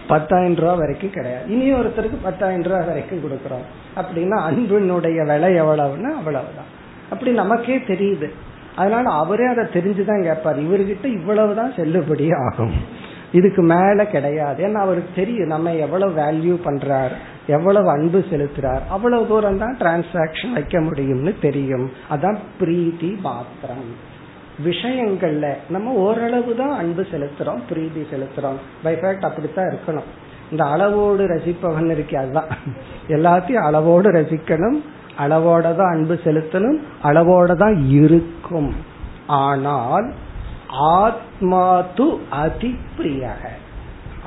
பத்தாயிரம் 0.08 0.54
ரூபா 0.54 0.74
வரைக்கும் 0.74 1.10
கிடையாது. 1.10 1.48
இனி 1.48 1.72
ஒருத்தருக்கு 1.72 2.16
பத்தாயிரம் 2.22 2.72
ரூபா 2.72 2.84
வரைக்கும் 2.84 3.18
கொடுக்கறோம். 3.18 3.64
அப்படின்னா 3.96 4.38
அன்பினுடைய 4.50 5.26
விலை 5.26 5.54
எவ்வளவுன்னா 5.54 6.10
அவ்வளவுதான். 6.10 6.70
அப்படி 7.10 7.30
நமக்கே 7.30 7.78
தெரியுது. 7.78 8.30
அதனால 8.76 9.10
அவரே 9.10 9.46
அதை 9.46 9.64
தெரிஞ்சுதான் 9.64 10.22
கேட்பார். 10.22 10.62
இவர்கிட்ட 10.62 11.04
இவ்வளவுதான் 11.04 11.72
செல்லுபடி 11.72 12.36
ஆகும். 12.36 12.72
இதுக்கு 13.32 13.62
மேல 13.62 14.06
கிடையாது. 14.06 14.66
ஏன்னா 14.66 14.74
அவருக்கு 14.74 15.10
தெரியும் 15.14 15.46
நம்ம 15.46 15.74
எவ்வளவு 15.74 16.22
வேல்யூ 16.22 16.58
பண்றார் 16.64 17.10
எவ்வளவு 17.46 17.88
அன்பு 17.90 18.24
செலுத்துறார் 18.30 18.80
அவ்வளவு 18.88 19.26
தூரம் 19.26 19.58
தான் 19.58 19.76
டிரான்சாக்சன் 19.80 20.52
வைக்க 20.52 20.80
முடியும்னு 20.80 21.34
தெரியும். 21.40 21.90
அதான் 22.10 22.36
பிரீத்தி 22.60 23.20
மாத்திரம் 23.20 24.12
விஷயங்கள்ல 24.62 25.46
நம்ம 25.74 25.92
ஓரளவு 25.92 26.52
தான் 26.56 26.74
அன்பு 26.80 27.02
செலுத்துறோம் 27.12 27.62
பிரீதி 27.68 28.02
செலுத்துறோம். 28.12 28.58
பை 28.82 28.94
ஃபேக்ட் 28.94 29.26
அப்படித்தான் 29.28 29.70
இருக்கணும். 29.72 30.08
இந்த 30.50 30.64
அளவோடு 30.64 31.22
ரசிப்பவன் 31.26 31.90
இருக்கே 31.94 32.16
அதுதான் 32.22 32.50
எல்லாத்தையும் 33.08 33.66
அளவோடு 33.68 34.10
ரசிக்கணும் 34.10 34.78
அளவோட 35.24 35.66
தான் 35.76 35.92
அன்பு 35.96 36.14
செலுத்தணும் 36.24 36.78
அளவோட 37.02 37.56
தான் 37.56 37.76
இருக்கும். 37.88 38.70
ஆனால் 39.26 40.12
ஆத்மா 40.70 41.64
து 41.96 42.06
அதி 42.44 42.70
பிரியக. 42.96 43.42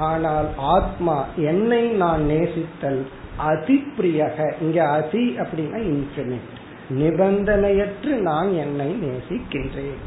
ஆனால் 0.09 0.47
ஆத்மா 0.57 1.25
என்னை 1.35 1.83
நான் 2.03 2.23
நேசித்தல் 2.33 3.01
அதி 3.37 3.77
பிரியக. 3.97 4.37
இங்க 4.61 4.79
அதி 4.97 5.23
அப்படின்னா 5.41 5.79
இன்ஃபினிட் 5.93 6.53
நிபந்தனையற்று 6.99 8.11
நான் 8.29 8.53
என்னை 8.63 8.89
நேசிக்கின்றேன். 9.05 9.97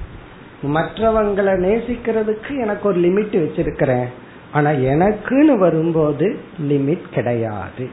மற்றவங்களை 0.63 1.53
நேசிக்கிறதுக்கு 1.67 2.61
எனக்கு 2.61 2.89
ஒரு 2.89 3.01
லிமிட் 3.01 3.33
வச்சிருக்கிறேன். 3.33 4.07
ஆனா 4.53 4.71
எனக்குன்னு 4.71 5.59
வரும்போது 5.59 6.39
லிமிட் 6.61 7.09
கிடையாது. 7.15 7.91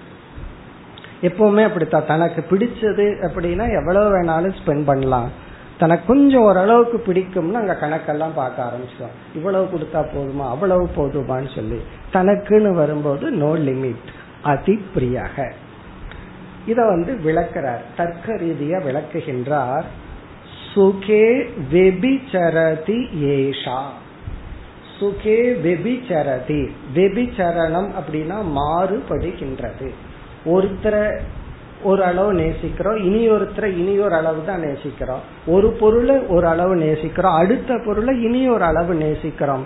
எப்பவுமே 1.21 1.63
அப்படித்தான். 1.63 2.05
தனக்கு 2.05 2.45
பிடிச்சது 2.49 3.27
அப்படின்னா 3.27 3.79
எவ்வளவு 3.79 4.15
வேணாலும் 4.15 4.55
ஸ்பெண்ட் 4.65 4.83
பண்ணலாம். 4.83 5.29
தனக்கு 5.77 6.05
கொஞ்சம் 6.05 6.41
ஓரளவுக்கு 6.41 7.13
பிடிக்கும்னு 7.13 7.53
அங்க 7.53 7.77
கணக்கெல்லாம் 7.81 8.33
பார்க்க 8.35 8.63
ஆரம்பிச்சோம் 8.63 9.35
இவ்வளவு 9.35 9.65
கொடுத்தா 9.65 9.97
போதுமா? 9.97 10.49
அவ்வளவு 10.49 10.89
போதுமான்னு 10.95 11.55
சொல்லி. 11.55 11.81
தனக்குன்னு 12.13 12.71
வரும்போது 12.71 13.31
நோ 13.31 13.53
லிமிட் 13.53 14.07
அதி 14.41 14.81
பிரியாக 14.95 15.51
இத 16.65 16.85
வந்து 16.85 17.13
விளக்கிறார். 17.13 17.81
தர்க்க 17.97 18.33
ரீதியா 18.33 18.81
விளக்குகின்றார். 18.87 19.83
சுகே 20.77 21.45
வெபிச்சரதி 21.71 22.97
ஏஷா 23.35 23.77
சுகே 24.99 25.37
வெபிச்சரதி 25.63 26.69
வெபிச்சரணம் 26.95 27.89
அப்படின்னா 27.99 28.37
மாறுபடுகின்றது. 28.57 29.89
ஒருத்தரை 30.45 31.19
ஒரு 31.83 32.03
அளவு 32.03 32.33
நேசிக்கிறோம் 32.33 32.99
இனி 33.03 33.29
ஒருத்தரை 33.29 33.65
இனி 33.77 33.99
ஒரு 33.99 34.15
அளவு 34.15 34.45
தான் 34.45 34.61
நேசிக்கிறோம். 34.61 35.23
ஒரு 35.47 35.69
பொருளை 35.69 36.15
ஒரு 36.19 36.47
அளவு 36.47 36.75
நேசிக்கிறோம் 36.75 37.37
அடுத்த 37.41 37.81
பொருளை 37.85 38.23
இனி 38.23 38.49
ஒரு 38.49 38.63
அளவு 38.63 38.93
நேசிக்கிறோம். 38.93 39.65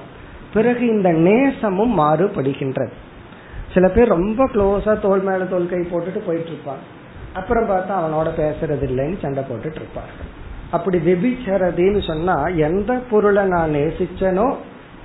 பிறகு 0.53 0.87
இந்த 0.87 1.11
நேசமும் 1.11 1.99
மாறுபடுகின்றது. 1.99 2.93
சில 3.73 3.89
பேர் 3.89 4.07
ரொம்ப 4.07 4.45
க்ளோஸா 4.45 4.99
தோல் 4.99 5.21
மேல 5.21 5.43
தோல் 5.43 5.69
கை 5.69 5.79
போட்டுட்டு 5.79 6.21
போயிட்டு 6.25 6.49
இருப்பாங்க. 6.49 6.85
அப்புறம் 7.33 7.69
பார்த்தா 7.69 7.93
அவனோட 8.01 8.29
பேசுறது 8.41 8.87
இல்லைன்னு 8.91 9.21
சண்டை 9.21 9.43
போட்டுட்டு 9.43 9.81
இருப்பார்கள் 9.83 10.40
அப்படி 10.71 10.97
வெபிச்சரதின்னு 10.97 12.07
சொன்னா 12.07 12.35
எந்த 12.67 12.93
பொருளை 13.11 13.43
நான் 13.43 13.71
நேசிச்சனோ 13.71 14.47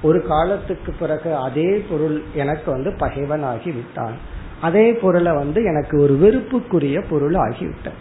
ஒரு 0.03 0.19
காலத்துக்கு 0.27 0.93
பிறகு 0.93 1.37
அதே 1.37 1.71
பொருள் 1.91 2.23
எனக்கு 2.35 2.69
வந்து 2.71 2.91
பகைவனாகி 2.91 3.71
விட்டான். 3.75 4.17
அதே 4.61 4.93
பொருளை 4.93 5.33
வந்து 5.33 5.63
எனக்கு 5.63 5.95
ஒரு 6.01 6.15
வெறுப்புக்குரிய 6.23 7.05
பொருள் 7.11 7.35
ஆகிவிட்டேன் 7.35 7.99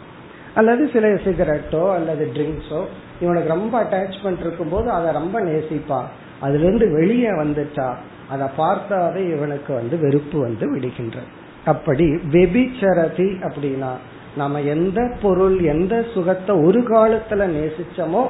அல்லது 0.53 0.89
சில 0.93 1.07
சிகரெட்டோ 1.07 1.93
அல்லது 1.93 2.31
ட்ரிங்க்ஸோ 2.33 2.81
இவனுக்கு 3.21 3.47
ரொம்ப 3.47 3.83
அட்டாச்மெண்ட் 3.83 4.39
இருக்கும் 4.39 4.69
போது 4.69 4.89
அதை 4.89 5.13
ரொம்ப 5.13 5.41
நேசிப்பான் 5.41 6.09
அதுல 6.39 6.65
இருந்து 6.65 6.91
வெளியே 6.91 7.29
வந்துட்டா 7.29 7.87
அதை 8.29 8.47
பார்த்தாவே 8.57 9.21
இவனுக்கு 9.35 9.73
வந்து 9.73 9.97
வெறுப்பு 9.97 10.37
வந்து 10.39 10.65
விடுகின்றது. 10.75 11.29
அப்படி 11.65 12.05
வெபிச்சரதி 12.31 13.29
அப்படின்னா 13.47 13.91
நம்ம 14.35 14.61
எந்த 14.73 14.99
பொருள் 15.21 15.57
எந்த 15.73 15.95
சுகத்தை 16.13 16.53
ஒரு 16.63 16.79
காலத்துல 16.89 17.47
நேசிச்சோமோ 17.55 18.23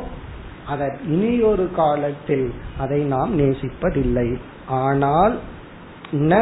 அதை 0.68 0.88
இனி 1.08 1.32
ஒரு 1.42 1.66
காலத்தில் 1.76 2.48
அதை 2.78 3.00
நாம் 3.14 3.34
நேசிப்பதில்லை. 3.40 4.30
ஆனால் 4.84 5.36
ந 6.32 6.34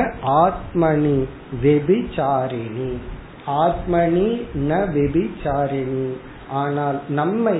ஆத்மனி 0.43 1.17
வெபிச்சாரிணி 1.63 2.91
ஆத்மனி 3.63 4.29
ந 4.69 4.71
வெபிச்சாரிணி 4.97 6.07
ஆனால் 6.61 6.99
நம்மை 7.09 7.57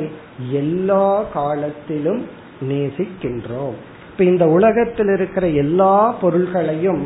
எல்லா 0.51 1.07
காலத்திலும் 1.33 2.21
நேசிக்கின்றோம். 2.61 3.77
இப்ப 4.11 4.23
இந்த 4.23 4.45
உலகத்தில் 4.47 5.11
இருக்கிற 5.15 5.45
எல்லா 5.63 5.95
பொருள்களையும் 6.21 7.05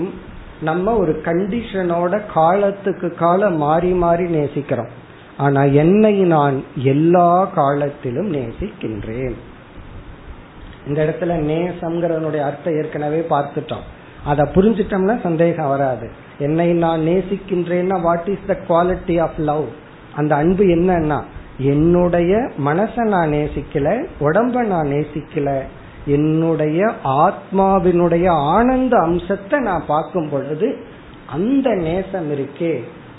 நம்ம 0.61 0.97
ஒரு 0.97 1.21
கண்டிஷனோட 1.25 2.21
காலத்துக்கு 2.33 3.13
காலம் 3.13 3.57
மாறி 3.57 3.91
மாறி 3.91 4.23
நேசிக்கிறோம். 4.23 4.89
ஆனா 5.37 5.63
என்னை 5.63 6.19
நான் 6.19 6.63
எல்லா 6.75 7.45
காலத்திலும் 7.45 8.33
நேசிக்கின்றேன். 8.33 9.33
இந்த 10.87 11.05
இடத்துல 11.05 11.23
நேசம்ங்கிறதனுடைய 11.23 12.39
அர்த்தம் 12.39 12.75
ஏற்கனவே 12.75 13.25
பார்த்துட்டோம். 13.29 13.85
அதை 14.25 14.45
புரிஞ்சிட்டோம்னா 14.53 15.21
சந்தேகம் 15.21 15.67
வராது. 15.67 16.11
என்னை 16.39 16.73
நான் 16.73 16.99
நேசிக்கின்றேன்னா 16.99 18.01
what 18.01 18.27
is 18.27 18.45
the 18.47 18.57
quality 18.69 19.21
of 19.21 19.37
love 19.37 19.65
அந்த 20.15 20.35
அன்பு 20.35 20.63
என்னன்னா 20.63 21.23
என்னுடைய 21.57 22.35
மனசை 22.65 23.03
நான் 23.03 23.31
நேசிக்கல 23.31 24.05
உடம்ப 24.19 24.65
நான் 24.65 24.87
நேசிக்கல 24.87 25.61
என்னுடைய 26.06 26.80
ஆத்மாவினுடைய 27.22 28.26
ஆனந்த 28.50 28.94
அம்சத்தை 29.00 29.58
நான் 29.60 29.84
பார்க்கும் 29.86 30.30
பொழுது 30.30 30.68
அந்த 31.26 31.68
நேசம் 31.78 32.30
இருக்கே 32.30 32.74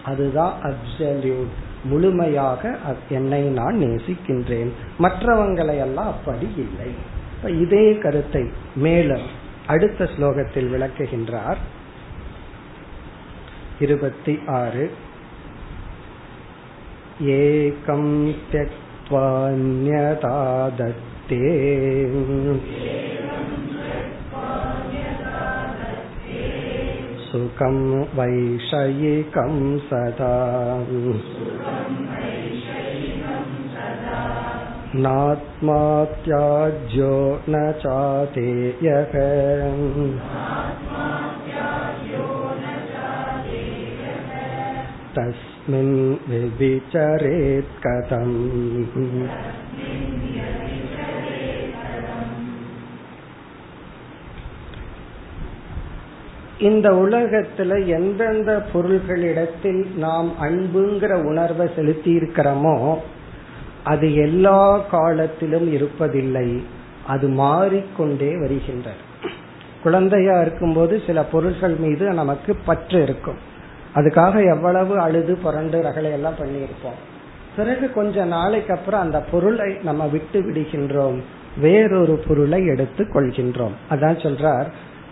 அதுதான் 0.06 0.56
அப்சல்யூட் 0.64 1.54
முழுமையாக 1.84 2.62
என்னை 3.10 3.42
நான் 3.52 3.78
நேசிக்கின்றேன் 3.78 4.72
மற்றவங்களை 5.00 5.78
எல்லாம் 5.78 6.08
அப்படி 6.08 6.48
இல்லை 6.58 6.90
இதே 7.60 7.86
கருத்தை 7.98 8.44
மேலும் 8.76 9.26
அடுத்த 9.68 10.08
ஸ்லோகத்தில் 10.16 10.70
விளக்குகின்றார் 10.70 11.60
இருபத்தி 13.80 14.36
ஆறு 14.56 14.86
ஏகம் 17.36 18.12
त्यक्त्वान्यथा 18.52 20.34
दत्ते 21.28 21.40
सुखं 27.24 27.78
वैषयिकं 28.18 29.56
सदा 29.88 30.34
नात्मा 34.96 35.80
त्याज्यो 36.26 37.16
न 37.50 37.72
चातेयः 37.84 39.14
तस्मिन् 45.18 45.96
व्यभिचरेत् 46.30 47.76
कथम् 47.86 48.38
இந்த 56.59 56.91
உலகத்துல 56.91 57.87
எந்தெந்த 57.87 58.63
பொருள்களிடத்தில் 58.73 59.97
நாம் 59.97 60.33
அன்புங்கிற 60.43 61.13
உணர்வை 61.13 61.69
செலுத்தி 61.77 62.17
இருக்கிறோமோ 62.17 62.97
அது 63.85 64.15
எல்லா 64.15 64.79
காலத்திலும் 64.79 65.75
இருப்பதில்லை. 65.75 66.63
அது 67.07 67.29
மாறிக்கொண்டே 67.29 68.39
வருகின்றது. 68.41 68.97
குழந்தையா 69.83 70.41
இருக்கும்போது 70.41 71.03
சில 71.07 71.25
பொருட்கள் 71.25 71.75
மீது 71.75 72.11
நமக்கு 72.11 72.57
பற்று 72.65 73.03
இருக்கும். 73.03 73.37
அதுக்காக 73.95 74.55
எவ்வளவு 74.55 75.01
அழுது 75.01 75.37
புரண்டு 75.37 75.83
ரகளை 75.83 76.11
எல்லாம் 76.11 76.35
பண்ணியிருப்போம். 76.39 76.99
பிறகு 77.57 77.93
கொஞ்ச 77.93 78.25
நாளைக்கு 78.25 78.75
அப்புறம் 78.75 79.01
அந்த 79.01 79.21
பொருளை 79.21 79.77
நம்ம 79.83 80.07
விட்டு 80.07 80.41
விடுகின்றோம். 80.41 81.23
வேறொரு 81.61 82.23
பொருளை 82.29 82.67
எடுத்து 82.67 83.05
கொள்கின்றோம். 83.05 83.73
அதான் 83.91 84.23
சொல்றார் 84.25 84.67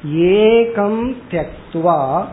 ஏகம் 0.04 1.16
தியக்துவா 1.30 2.24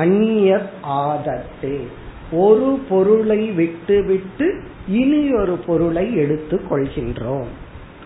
அந்நியர் 0.00 0.68
ஆதத்தே. 0.88 1.86
ஒரு 2.32 2.80
பொருளை 2.88 3.50
விட்டு 3.50 4.04
விட்டு 4.04 4.62
இனி 4.88 5.32
ஒரு 5.32 5.56
பொருளை 5.56 6.16
எடுத்து 6.16 6.60
கொள்கின்றோம். 6.70 7.46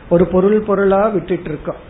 ஒரு 0.08 0.26
பொருள் 0.26 0.60
பொருளா 0.60 1.06
விட்டுட்டு 1.06 1.48
இருக்கோம் 1.48 1.86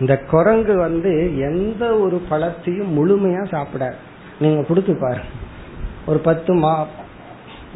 இந்த 0.00 0.18
குரங்கு 0.18 0.76
வந்து 0.76 1.38
எந்த 1.38 1.98
ஒரு 1.98 2.22
பழத்தையும் 2.30 2.96
முழுமையா 2.96 3.44
சாப்பிடாது. 3.50 3.94
நீங்க 4.40 4.62
கொடுத்து 4.62 4.96
பாருங்க. 5.00 5.28
ஒரு 6.06 6.18
பத்து 6.18 6.54
மா 6.54 6.86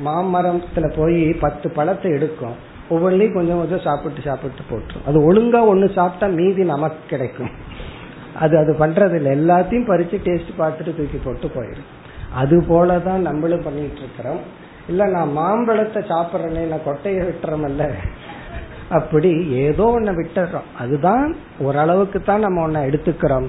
மாமரத்துல 0.05 0.97
போய் 0.97 1.33
பத்து 1.33 1.71
பழத்தை 1.71 2.11
எடுக்கும். 2.11 2.55
ஒவ்வொன்றையும் 2.89 3.35
கொஞ்சம் 3.35 3.59
கொஞ்சம் 3.59 3.81
சாப்பிட்டு 3.81 4.21
சாப்பிட்டு 4.21 4.61
போட்டுரும். 4.71 5.07
அது 5.07 5.33
ஒழுங்கா 5.33 5.67
ஒன்னு 5.67 5.91
சாப்பிட்டா 5.95 6.27
மீதி 6.27 6.63
நமக்கு 6.63 6.99
கிடைக்கும். 7.09 7.51
அது 8.41 8.59
அது 8.59 8.77
பண்றது 8.79 9.15
இல்லை 9.15 9.33
எல்லாத்தையும் 9.39 9.89
பறிச்சு 9.91 10.17
டேஸ்ட் 10.25 10.59
பார்த்துட்டு 10.59 10.97
தூக்கி 10.97 11.19
போட்டு 11.25 11.47
போயிடும் 11.47 11.91
அது 12.35 12.61
போலதான் 12.61 13.19
நம்மளும் 13.19 13.63
பண்ணிட்டு 13.63 13.99
இருக்கிறோம் 13.99 14.41
இல்ல 14.89 15.07
நான் 15.07 15.33
மாம்பழத்தை 15.33 16.03
சாப்பிட்றேனே 16.03 16.69
நான் 16.69 16.87
கொட்டையை 16.87 17.23
விட்டுறோம்ல 17.29 17.93
அப்படி 18.89 19.51
ஏதோ 19.51 19.99
ஒன்ன 19.99 20.13
விட்டுறோம். 20.13 20.69
அதுதான் 20.79 21.37
ஓரளவுக்கு 21.59 22.23
தான் 22.23 22.41
நம்ம 22.41 22.69
ஒன்ன 22.69 22.85
எடுத்துக்கிறோம். 22.87 23.49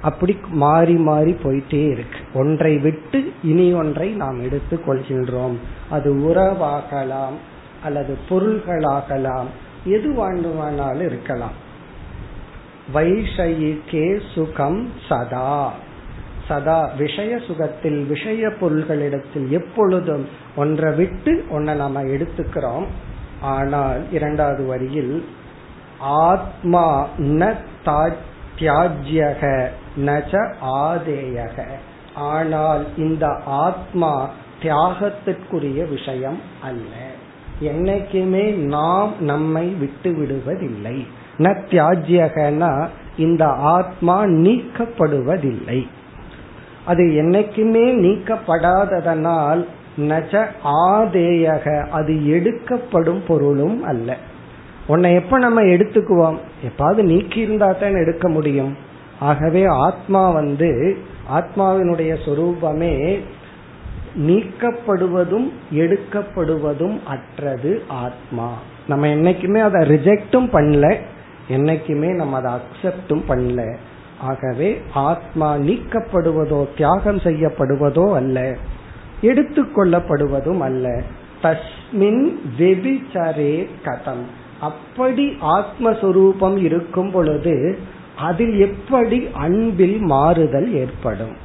அப்படி 0.00 0.38
மாறி 0.48 0.94
மாறி 0.94 1.32
போயிட்டே 1.32 1.90
இருக்கு. 1.90 2.18
ஒன்றை 2.34 2.78
விட்டு 2.78 3.32
இனி 3.42 3.72
ஒன்றை 3.72 4.08
நாம் 4.10 4.42
எடுத்து 4.42 4.80
கொள்கின்றோம். 4.86 5.56
அது 5.90 6.14
உறவாகலாம் 6.14 7.36
அல்லது 7.84 8.18
பொருள்களாகலாம். 8.28 9.46
எது 9.84 10.12
வேண்டுமானாலும் 10.12 11.06
இருக்கலாம். 11.06 11.52
வைஷயிகே 12.94 14.20
சுகம் 14.34 14.92
சதா. 15.08 15.72
சதா 16.48 16.90
விஷய 16.98 17.38
சுகத்தில் 17.38 18.04
விஷய 18.04 18.48
பொருள்களிடத்தில் 18.48 19.48
எப்பொழுதும் 19.48 20.28
ஒன்றை 20.56 20.94
விட்டு 20.94 21.44
ஒன்றை 21.50 21.74
நாம 21.76 22.02
எடுத்துக்கிறோம். 22.02 22.86
ஆனால் 23.40 24.12
இரண்டாவது 24.12 24.66
வரியில் 24.66 25.24
ஆத்மா 26.00 27.08
ந 27.18 27.54
தியாஜ்யக 28.58 29.66
நச்ச 29.96 30.54
ஆதேயக. 30.64 31.64
ஆனால் 32.14 32.86
இந்த 32.96 33.26
ஆத்மா 33.46 34.30
தியாகத்திற்குரிய 34.62 35.88
விஷயம் 35.88 36.40
அல்ல. 36.62 36.86
என்னைக்குமே 37.60 38.54
நாம் 38.54 39.12
நம்மை 39.20 39.66
விட்டு 39.68 40.10
விடுவதில்லை. 40.10 41.06
ந 41.38 41.56
தியாஜ்யகனா 41.70 42.88
இந்த 43.16 43.46
ஆத்மா 43.46 44.24
நீக்கப்படுவதில்லை. 44.24 45.86
அது 46.84 47.02
என்னைக்குமே 47.04 47.86
நீக்கப்படாததனால் 48.04 49.66
நச்ச 49.98 50.46
ஆதேயக 50.64 51.88
அது 51.88 52.28
எடுக்கப்படும் 52.28 53.22
பொருளும் 53.28 53.82
அல்ல. 53.82 54.16
உன்னை 54.86 55.14
எப்ப 55.14 55.38
நம்ம 55.38 55.62
எடுத்துக்குவோம்? 55.62 56.36
எப்பாவது 56.64 57.02
நீக்கி 57.02 57.40
இருந்தா 57.40 57.72
தான் 57.72 57.94
எடுக்க 57.94 58.28
முடியும். 58.28 58.76
ஆகவே 59.20 59.64
ஆத்மா 59.66 60.30
வந்து 60.30 60.96
ஆத்மாவினுடைய 61.34 62.16
சொரூபமே 62.24 63.20
நீக்கப்படுவதும் 64.26 65.52
எடுக்கப்படுவதும் 65.74 66.98
அற்றது 67.04 67.82
ஆத்மா. 67.88 68.52
நம்ம 68.88 69.06
என்னைக்குமே 69.06 69.58
அதை 69.58 69.88
ரிஜெக்டும் 69.88 70.48
பண்ணல. 70.52 70.98
என்னைக்குமே 71.50 72.14
நம்ம 72.14 72.36
அதை 72.36 72.52
அக்செப்டும் 72.52 73.22
பண்ணல. 73.28 73.76
ஆகவே 74.20 74.80
ஆத்மா 74.94 75.54
நீக்கப்படுவதோ 75.54 76.66
தியாகம் 76.76 77.16
செய்யப்படுவதோ 77.16 78.14
அல்ல. 78.14 78.56
எடுத்துக்கொள்ளப்படுவதும் 79.22 80.58
அல்ல. 80.58 81.02
தஸ்மின் 81.42 82.30
வெபிச்சரே 82.58 83.68
கதம். 83.84 84.24
அப்படி 84.60 85.36
ஆத்மஸ்வரூபம் 85.40 86.56
இருக்கும் 86.56 87.10
பொழுது 87.10 87.78
அதில் 88.16 88.58
எப்படி 88.58 89.28
அன்பில் 89.32 89.98
மாறுதல் 89.98 90.72
ஏற்படும்? 90.72 91.36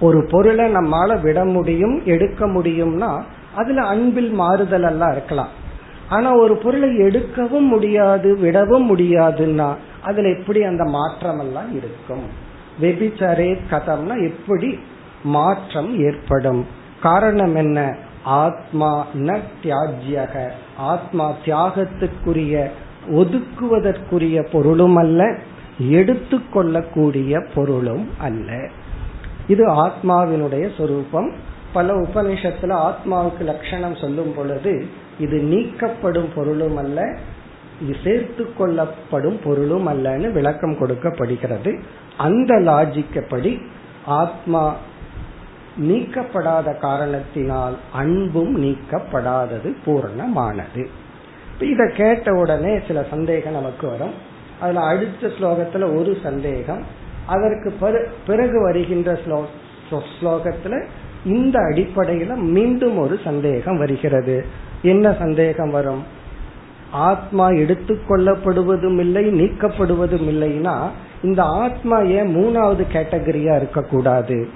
ஒரு 0.00 0.26
பொருளை 0.30 0.72
நம்மால 0.72 1.20
விட 1.20 1.44
முடியும் 1.44 2.04
எடுக்க 2.04 2.46
முடியும்னா 2.46 3.22
அதுல 3.54 3.86
அன்பில் 3.86 4.30
மாறுதல் 4.30 4.82
எல்லாம் 4.82 5.12
இருக்கலாம். 5.12 5.66
ஆனா 6.08 6.36
ஒரு 6.36 6.56
பொருளை 6.56 6.88
எடுக்கவும் 6.88 7.66
முடியாது 7.66 8.36
விடவும் 8.36 8.96
முடியாதுன்னா 8.96 9.76
அதுல 10.02 10.28
எப்படி 10.28 10.62
அந்த 10.62 10.84
மாற்றம் 10.84 11.38
எல்லாம் 11.38 11.76
இருக்கும்? 11.76 12.22
வெபிச்சரே 12.80 13.58
கதம்னா 13.70 14.30
எப்படி 14.30 14.78
மாற்றம் 15.22 15.98
ஏற்படும்? 15.98 16.66
காரணம் 17.02 17.54
என்ன? 17.54 17.96
ஆத்மா 18.24 19.06
ந 19.14 19.40
தியாஜ்யக. 19.62 20.50
ஆத்மா 20.76 21.34
தியாகத்துக்குரிய 21.44 22.68
ஒதுக்குவதற்குரிய 23.10 24.46
பொருளும் 24.52 24.96
அல்ல 24.96 25.36
எடுத்துக்கொள்ளக்கூடிய 25.90 27.46
பொருளும் 27.54 28.08
அல்ல. 28.18 28.68
இது 29.48 29.86
ஆத்மாவினுடைய 29.86 30.70
சொரூபம். 30.76 31.32
பல 31.72 31.94
உபனிஷத்துல 31.94 32.90
ஆத்மாவுக்கு 32.90 33.40
லட்சணம் 33.40 33.96
சொல்லும் 33.96 34.34
பொழுது 34.34 34.86
இது 35.18 35.36
நீக்கப்படும் 35.42 36.28
பொருளும் 36.34 36.76
அல்ல 36.76 37.16
இது 37.82 37.96
சேர்த்து 38.04 38.54
கொள்ளப்படும் 38.54 39.40
பொருளும் 39.44 39.88
அல்லன்னு 39.88 40.32
விளக்கம் 40.32 40.78
கொடுக்கப்படுகிறது. 40.78 41.80
அந்த 42.16 42.54
லாஜிக்கப்படி 42.54 43.52
ஆத்மா 44.04 44.76
நீக்கப்படாத 45.80 46.78
காரணத்தினால் 46.78 47.76
அன்பும் 47.92 48.54
நீக்கப்படாதது 48.62 49.74
பூர்ணமானது. 49.86 50.86
இத 51.60 51.90
கேட்ட 51.96 52.32
உடனே 52.32 52.80
சில 52.86 53.06
சந்தேகம் 53.10 53.52
நமக்கு 53.52 53.86
வரும். 53.88 54.14
அதுல 54.60 54.80
அடுத்த 54.80 55.26
ஸ்லோகத்துல 55.26 55.96
ஒரு 55.98 56.16
சந்தேகம். 56.22 56.82
அதற்கு 57.26 57.70
பிறகு 58.26 58.62
வருகின்ற 58.62 59.18
ஸ்லோகத்துல 60.20 60.86
இந்த 61.24 61.58
அடிப்படையில 61.60 62.34
மீண்டும் 62.34 62.98
ஒரு 62.98 63.18
சந்தேகம் 63.24 63.78
வருகிறது. 63.78 64.66
என்ன 64.83 65.15
சந்தேகம் 65.19 65.69
வரும் 65.69 66.03
ஆத்மா 67.03 67.47
எடுத்துக்கொள்ளப்படுவதும் 67.63 68.99
இல்லை 68.99 69.31
நீக்கப்படுவதும் 69.31 70.27
இல்லைன்னா 70.27 70.91
இந்த 71.21 71.43
ஆத்மா 71.63 72.03
ஏன் 72.17 72.35
மூணாவது 72.35 72.85
கேட்டகரியா 72.91 73.55
இருக்கக்கூடாது 73.55 74.47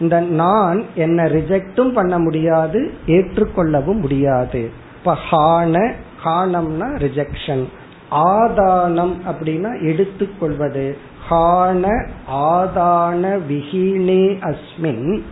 இந்த 0.00 0.20
நான் 0.20 0.84
என்ன 0.94 1.24
ரிஜெக்டும் 1.24 1.92
பண்ண 1.92 2.18
முடியாது 2.18 2.92
ஏற்றுக்கொள்ளவும் 3.06 4.00
முடியாது. 4.00 4.70
இப்ப 4.98 5.16
ஹான 5.30 5.92
ஹானம்னா 6.24 6.88
ரிஜெக்ஷன் 6.96 7.64
ஆதானம் 8.10 9.14
அப்படின்னா 9.26 9.82
எடுத்துக்கொள்வது. 9.82 10.98
ஹான 11.32 12.08
ஆதான 12.30 13.40
விஹீனே 13.48 14.24
அஸ்மின். 14.42 15.22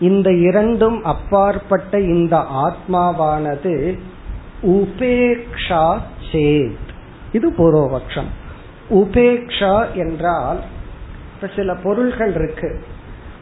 இந்த 0.00 0.32
இரண்டும் 0.32 1.04
அப்பாற்பட்ட 1.04 2.00
இந்த 2.00 2.36
ஆத்மாவானது 2.36 3.98
உபேக்ஷா 4.62 5.98
சேத். 6.32 6.88
இது 7.32 7.50
பூர்வபக்ஷம். 7.50 8.30
உபேக்ஷா 8.90 9.92
என்றால் 9.92 10.60
சில 11.56 11.74
பொருள்கள் 11.74 12.34
இருக்கு. 12.34 12.84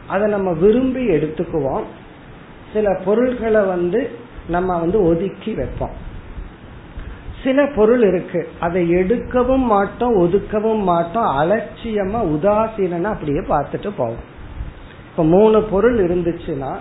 அதை 0.07 0.29
நம்ம 0.29 0.51
விரும்பி 0.51 1.07
எடுத்துக்குவோம். 1.07 1.83
சில 2.73 3.01
பொருள்களை 3.05 3.61
வந்து 3.61 4.09
நம்ம 4.47 4.79
வந்து 4.79 5.01
ஒதுக்கி 5.01 5.53
வைப்போம். 5.53 6.11
சில 7.43 7.67
பொருள் 7.75 8.03
இருக்கு. 8.03 8.49
அதை 8.59 8.95
எடுக்கவும் 8.95 9.65
மாட்டோம் 9.73 10.15
ஒதுக்கவும் 10.15 10.83
மாட்டோம். 10.83 11.37
அலட்சியமா 11.37 12.19
உதாசீனா 12.35 13.03
அப்படியே 13.03 13.39
பார்த்துட்டு 13.39 13.91
போவோம். 13.97 14.31
இப்ப 15.11 15.23
மூணு 15.23 15.63
பொருள் 15.63 15.97
இருந்துச்சுன்னா 16.05 16.77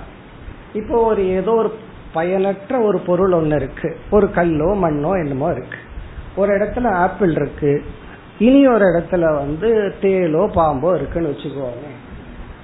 இப்போ 0.72 1.04
ஒரு 1.04 1.28
ஏதோ 1.28 1.52
ஒரு 1.52 1.74
பயனற்ற 2.12 2.80
ஒரு 2.80 2.98
பொருள் 2.98 3.32
ஒன்று 3.32 3.56
இருக்கு. 3.56 3.96
ஒரு 4.10 4.30
கல்லோ 4.30 4.74
மண்ணோ 4.74 5.12
என்னமோ 5.12 5.50
இருக்கு. 5.50 5.76
ஒரு 6.36 6.58
இடத்துல 6.58 6.90
ஆப்பிள் 6.90 7.30
இருக்கு. 7.30 7.84
இனி 8.38 8.66
ஒரு 8.66 8.84
இடத்துல 8.84 9.34
வந்து 9.34 9.94
தேலோ 10.00 10.50
பாம்போ 10.54 10.94
இருக்குன்னு 10.94 11.28
வச்சுக்கோங்க. 11.28 11.90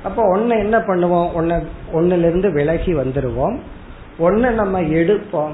அப்போ 0.02 0.22
ஒன்னு 0.22 0.58
என்ன 0.58 0.78
பண்ணுவோம்? 0.78 1.32
ஒன்னு 1.32 1.66
ஒன்னுல 1.94 2.18
இருந்து 2.18 2.52
விலகி 2.52 2.94
வந்துருவோம். 2.94 3.58
ஒன்னு 4.18 4.50
நம்ம 4.50 4.80
எடுப்போம். 4.80 5.52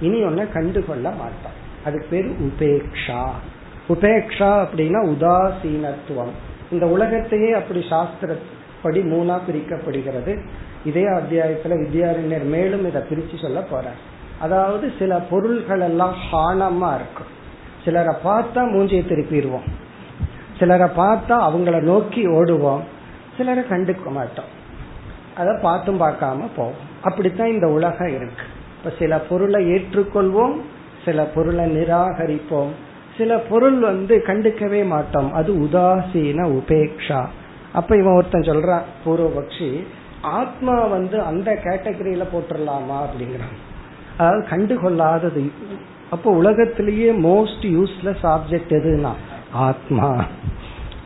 இனி 0.00 0.24
ஒன்ன 0.24 0.52
கண்டுகொள்ள 0.52 1.08
மாட்டோம். 1.10 1.64
அதுக்கு 1.86 2.06
பேர் 2.10 2.30
உபேக்ஷா. 2.30 3.28
உபேக்ஷா 3.88 4.66
அப்படின்னா 4.66 5.14
உதாசீனத்துவம். 5.14 6.34
இந்த 6.70 6.86
உலகத்தையே 6.86 7.52
அப்படி 7.52 7.84
சாஸ்திரப்படி 7.90 9.02
மூணா 9.04 9.38
பிரிக்கப்படுகிறது. 9.48 10.38
இதே 10.84 11.02
அத்தியாயத்துல 11.02 11.86
வித்யாரண்யர் 11.86 12.44
மேலும் 12.44 12.86
இதை 12.86 13.02
பிரிச்சு 13.02 13.42
சொல்ல 13.42 13.60
போற 13.60 13.84
அதாவது 14.40 14.92
சில 14.98 15.18
பொருள்கள் 15.18 15.80
எல்லாம் 15.80 16.14
ஹானமா 16.32 16.94
இருக்கும். 16.94 17.26
சிலரை 17.84 18.16
பார்த்தா 18.24 18.74
மூஞ்சியை 18.74 19.04
திருப்பிடுவோம். 19.04 19.68
சிலரை 20.58 20.88
பார்த்தா 20.96 21.36
அவங்கள 21.46 21.80
நோக்கி 21.80 22.28
ஓடுவோம். 22.28 22.80
சிலரை 23.36 23.64
கண்டுக்க 23.64 24.10
மாட்டோம். 24.10 24.44
அதை 25.36 25.58
பார்த்தும் 25.62 26.00
பார்க்காம 26.00 26.48
போவோம். 26.56 26.94
அப்படித்தான் 27.02 27.52
இந்த 27.52 27.66
உலகம் 27.66 28.08
இருக்கு. 28.08 28.44
இப்ப 28.78 28.92
சில 28.98 29.18
பொருளை 29.18 29.66
ஏற்றுக்கொள்வோம் 29.72 30.54
சில 31.06 31.24
பொருளை 31.24 31.64
நிராகரிப்போம். 31.76 32.72
சில 33.18 33.38
பொருள் 33.38 33.78
வந்து 33.78 34.22
கண்டுக்கவே 34.26 34.86
மாட்டோம். 34.86 35.32
அது 35.32 35.52
உதாசீன 35.52 36.46
உபேக்ஷா. 36.58 37.24
அப்ப 37.72 37.96
இவன் 37.96 38.14
ஒருத்தன் 38.14 38.40
சொல்றான் 38.40 38.82
பூர்வபக்ஷி 39.04 39.86
ஆத்மா 40.22 40.86
வந்து 40.86 41.20
அந்த 41.20 41.58
கேட்டகரியில 41.64 42.24
போட்டுடலாமா 42.32 42.98
அப்படிங்கிறான். 43.04 43.56
அதாவது 44.16 44.46
கண்டுகொள்ளாதது. 44.50 45.50
அப்போ 46.10 46.30
உலகத்திலேயே 46.30 47.12
மோஸ்ட் 47.12 47.62
யூஸ்லெஸ் 47.62 48.22
ஆப்ஜெக்ட் 48.22 48.70
எதுனா 48.70 49.12
ஆத்மா. 49.52 50.24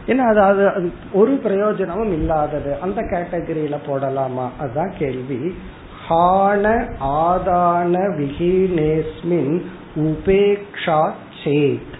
ஏன்னா 0.06 0.24
அது 0.30 0.40
அது 0.40 0.68
அது 0.68 0.92
ஒரு 1.12 1.30
பிரயோஜனமும் 1.30 2.12
இல்லாதது. 2.12 2.78
அந்த 2.80 3.02
கேட்டகரியில 3.02 3.76
போடலாமா? 3.86 4.48
அதுதான் 4.58 4.92
கேள்வி. 4.98 5.54
ஹான 6.08 6.92
ஆதான 7.00 7.94
விஹீனேஸ்மின் 8.18 9.62
உபேக்ஷா 9.96 11.12
சேத். 11.44 11.92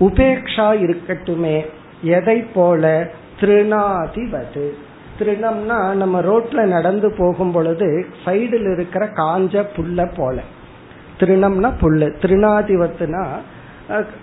உபேக்ஷா 0.00 0.66
இருக்கட்டுமே 0.86 1.66
எதை 2.02 2.40
போல? 2.40 3.10
திருநாதிபது. 3.40 4.70
திருணம்னா 5.18 5.92
நம்ம 5.92 6.20
ரோட்ல 6.20 6.64
நடந்து 6.66 7.12
போகும் 7.18 7.52
பொழுது 7.52 8.06
சைடில் 8.24 8.72
இருக்கிற 8.72 9.06
காஞ்ச 9.06 9.66
புல்ல 9.76 10.10
போல. 10.16 10.40
திருணம்னா 11.18 11.70
புல்லு. 11.80 12.08
திருநாதிபத்துனா 12.22 13.26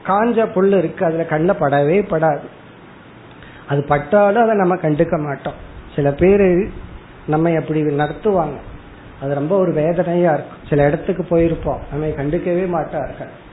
காஞ்ச 0.06 0.46
புல் 0.46 0.72
இருக்கு 0.72 1.06
அதுல 1.06 1.24
கண்ணில் 1.24 1.60
படவே 1.60 2.08
படாது. 2.10 2.48
அது 3.68 3.84
பட்டாலும் 3.84 4.44
அதை 4.44 4.56
நம்ம 4.56 4.76
கண்டுக்க 4.76 5.24
மாட்டோம். 5.24 5.54
சில 5.96 6.12
பேர் 6.12 6.70
நம்ம 7.28 7.52
எப்படி 7.52 7.82
நடத்துவாங்க? 7.82 8.58
அது 9.26 9.34
ரொம்ப 9.34 9.58
ஒரு 9.58 9.72
வேதனையா 9.74 10.34
இருக்கும். 10.34 10.58
சில 10.70 10.86
இடத்துக்கு 10.86 11.24
போயிருப்போம். 11.24 11.82
நம்ம 11.92 12.06
கண்டுக்கவே 12.06 12.68
மாட்டார்கள். 12.68 13.44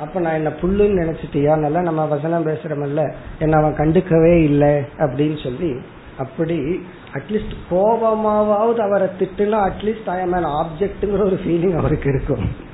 அப்ப 0.00 0.20
நான் 0.20 0.34
என்ன 0.34 0.48
புல்லுன்னு 0.48 1.02
நினைச்சிட்டியா? 1.02 1.58
நல்லா 1.58 1.80
நம்ம 1.80 2.06
வசனம் 2.06 2.46
பேசுறோம்ல. 2.46 3.12
என்ன 3.38 3.56
அவன் 3.56 3.74
கண்டுக்கவே 3.74 4.42
இல்லை 4.42 4.74
அப்படின்னு 4.98 5.42
சொல்லி 5.42 5.76
அப்படி 6.18 6.82
அட்லீஸ்ட் 7.12 7.54
கோபமாவது 7.70 8.76
அவரை 8.76 9.08
திட்டுனா 9.18 9.70
அட்லீஸ்ட் 9.70 10.08
ஐ 10.08 10.20
எம் 10.20 10.32
ஆப்ஜெக்ட்ங்கிற 10.32 11.24
ஒரு 11.24 11.40
ஃபீலிங் 11.44 11.76
அவருக்கு 11.76 12.14
இருக்கும். 12.14 12.70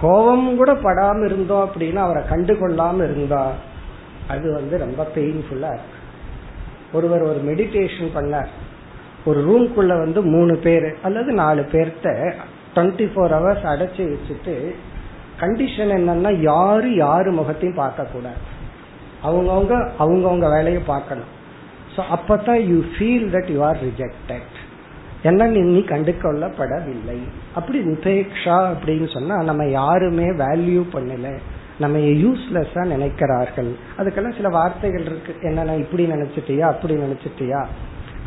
கோபம் 0.00 0.56
கூட 0.56 0.72
படாம 0.72 1.24
இருந்தோம் 1.24 1.70
அப்படின்னா 1.70 1.96
அவரை 1.96 2.22
கண்டுகொள்ளாம 2.22 2.94
இருந்தா 2.94 3.52
அது 4.28 4.52
வந்து 4.52 4.78
ரொம்ப 4.78 5.08
பெயின்ஃபுல்லா 5.14 5.68
இருக்கு. 5.68 5.96
ஒருவர் 6.92 7.22
ஒரு 7.22 7.40
மெடிடேஷன் 7.46 8.10
பண்ணார். 8.14 8.48
ஒரு 9.28 9.40
ரூம்குள்ள 9.48 9.92
வந்து 10.04 10.20
மூணு 10.34 10.54
பேர் 10.66 10.88
அல்லது 11.06 11.30
நாலு 11.42 11.62
பேர்த்த 11.72 12.12
டுவெண்ட்டி 12.74 13.06
ஃபோர் 13.12 13.34
ஹவர்ஸ் 13.38 13.66
அடைச்சி 13.72 14.02
வச்சுட்டு 14.12 14.54
கண்டிஷன் 15.42 15.92
என்னன்னா 15.96 16.30
யாரு 16.50 16.88
யாரு 17.04 17.30
முகத்தையும் 17.40 17.80
பார்க்க 17.82 18.12
கூடாது 18.12 18.40
அவங்கவுங்க 19.28 19.74
அவங்கவுங்க 20.02 20.46
வேலையை 20.54 20.80
பார்க்கணும். 20.92 21.30
ஸோ 21.94 22.00
அப்பதான் 22.16 22.60
you 22.70 22.78
feel 22.94 23.28
that 23.34 23.50
you 23.54 23.60
are 23.68 23.78
rejected 23.88 24.56
என்ன 25.28 25.46
நீ 25.54 25.78
கண்டுக்கொள்ளப்படவில்லை 25.92 27.18
அப்படி 27.58 27.78
உபேக்ஷா 27.94 28.58
அப்படின்னு 28.72 29.08
சொன்னா 29.14 29.36
நம்ம 29.48 29.62
யாருமே 29.80 30.26
வேல்யூ 30.42 30.82
பண்ணல. 30.94 31.28
நம்ம 31.82 31.98
யூஸ்லெஸ்ஸா 32.22 32.82
நினைக்கிறார்கள். 32.92 33.68
அதுக்கெல்லாம் 33.98 34.36
சில 34.38 34.48
வார்த்தைகள் 34.56 35.04
இருக்கு. 35.08 35.32
என்ன 35.48 35.76
இப்படி 35.82 36.04
நினைச்சிட்டியா 36.14 36.64
அப்படி 36.74 36.94
நினைச்சிட்டியா? 37.04 37.60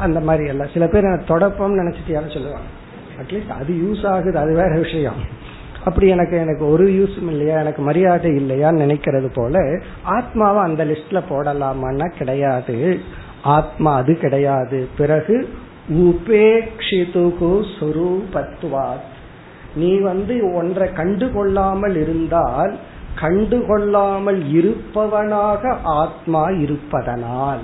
அந்த 0.02 0.20
மாதிரி 0.20 0.48
எல்லாம் 0.48 0.74
சில 0.74 0.88
பேர் 0.88 1.04
தொடப்பம் 1.04 1.78
நினைச்சிட்டியான்னு 1.80 2.34
சொல்லுவாங்க. 2.34 2.68
அட்லீஸ்ட் 3.22 3.52
அது 3.52 3.74
யூஸ் 3.74 4.08
ஆகுது 4.08 4.38
அது 4.38 4.54
வேற 4.54 4.78
விஷயம். 4.78 5.20
அப்படி 5.86 6.08
எனக்கு 6.08 6.38
எனக்கு 6.38 6.70
ஒரு 6.70 6.86
யூஸும் 6.90 7.30
இல்லையா 7.30 7.60
எனக்கு 7.60 7.82
மரியாதை 7.82 8.32
இல்லையான்னு 8.32 8.84
நினைக்கிறது 8.86 9.30
போல 9.34 9.80
ஆத்மாவை 10.04 10.64
அந்த 10.64 10.86
லிஸ்ட்ல 10.86 11.22
போடலாமான்னா 11.30 12.08
கிடையாது. 12.18 13.00
ஆத்மா 13.44 13.96
அது 13.96 14.18
கிடையாது. 14.18 14.88
பிறகு 14.98 15.50
உபேக்ஷிதுகு 15.90 17.66
சுரூபத்துவாத் 17.80 19.10
நீ 19.76 20.00
வந்து 20.00 20.54
ஒன்றை 20.54 20.90
கண்டுகொள்ளாமல் 20.90 21.96
இருந்தால் 22.02 22.78
கண்டுகொள்ளாமல் 23.22 24.42
இருப்பவனாக 24.52 25.78
ஆத்மா 25.84 26.50
இருப்பதனால். 26.50 27.60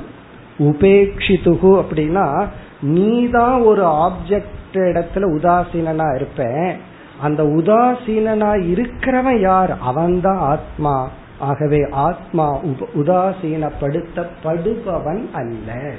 உபேக்ஷிதுகு 0.60 1.82
அப்படின்னா 1.82 2.46
நீதான் 2.82 3.62
ஒரு 3.62 3.86
ஆப்ஜெக்ட் 3.86 4.46
இடத்துல 4.74 5.16
உதாசீனா 5.16 6.16
இருப்பேன். 6.16 6.78
அந்த 7.22 7.44
உதாசீனா 7.44 8.56
இருக்கிறவன் 8.56 9.40
யார்? 9.40 9.80
அவன்தான் 9.80 10.38
ஆத்மா. 10.38 11.10
ஆகவே 11.40 11.88
ஆத்மா 11.92 12.58
உதாசீனப்படுத்தப்படுபவன் 12.96 15.26
அல்ல. 15.34 15.92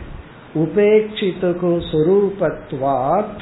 உபேட்சித்துகு 0.54 1.82
சுரூபத்வாத். 1.92 3.38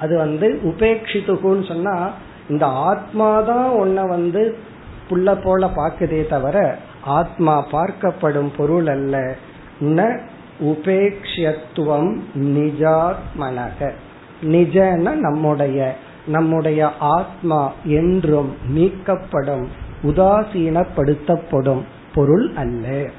அது 0.00 0.16
வந்து 0.16 0.60
உபேட்சித்துகுன்னு 0.64 1.68
சொன்னா 1.68 2.10
இந்த 2.48 2.66
ஆத்மா 2.66 3.40
தான் 3.40 3.68
உன்னை 3.68 4.08
வந்து 4.08 4.56
புள்ள 5.10 5.44
போல 5.44 5.68
பார்க்குதே 5.68 6.26
தவிர 6.26 6.76
ஆத்மா 7.04 7.66
பார்க்கப்படும் 7.72 8.50
பொருள் 8.56 8.86
அல்ல. 8.86 9.34
ந 9.82 10.20
உபேக்ஷத்துவம் 10.60 12.20
நிஜாத்மனக. 12.34 13.90
நிஜன 14.42 15.12
நம்முடைய 15.12 15.94
நம்முடைய 16.26 16.90
ஆத்மா 16.98 17.72
என்றும் 17.84 18.56
நீக்கப்படும் 18.76 19.66
உதாசீனப்படுத்தப்படும் 20.02 21.82
பொருள் 22.14 22.52
அல்ல. 22.56 23.10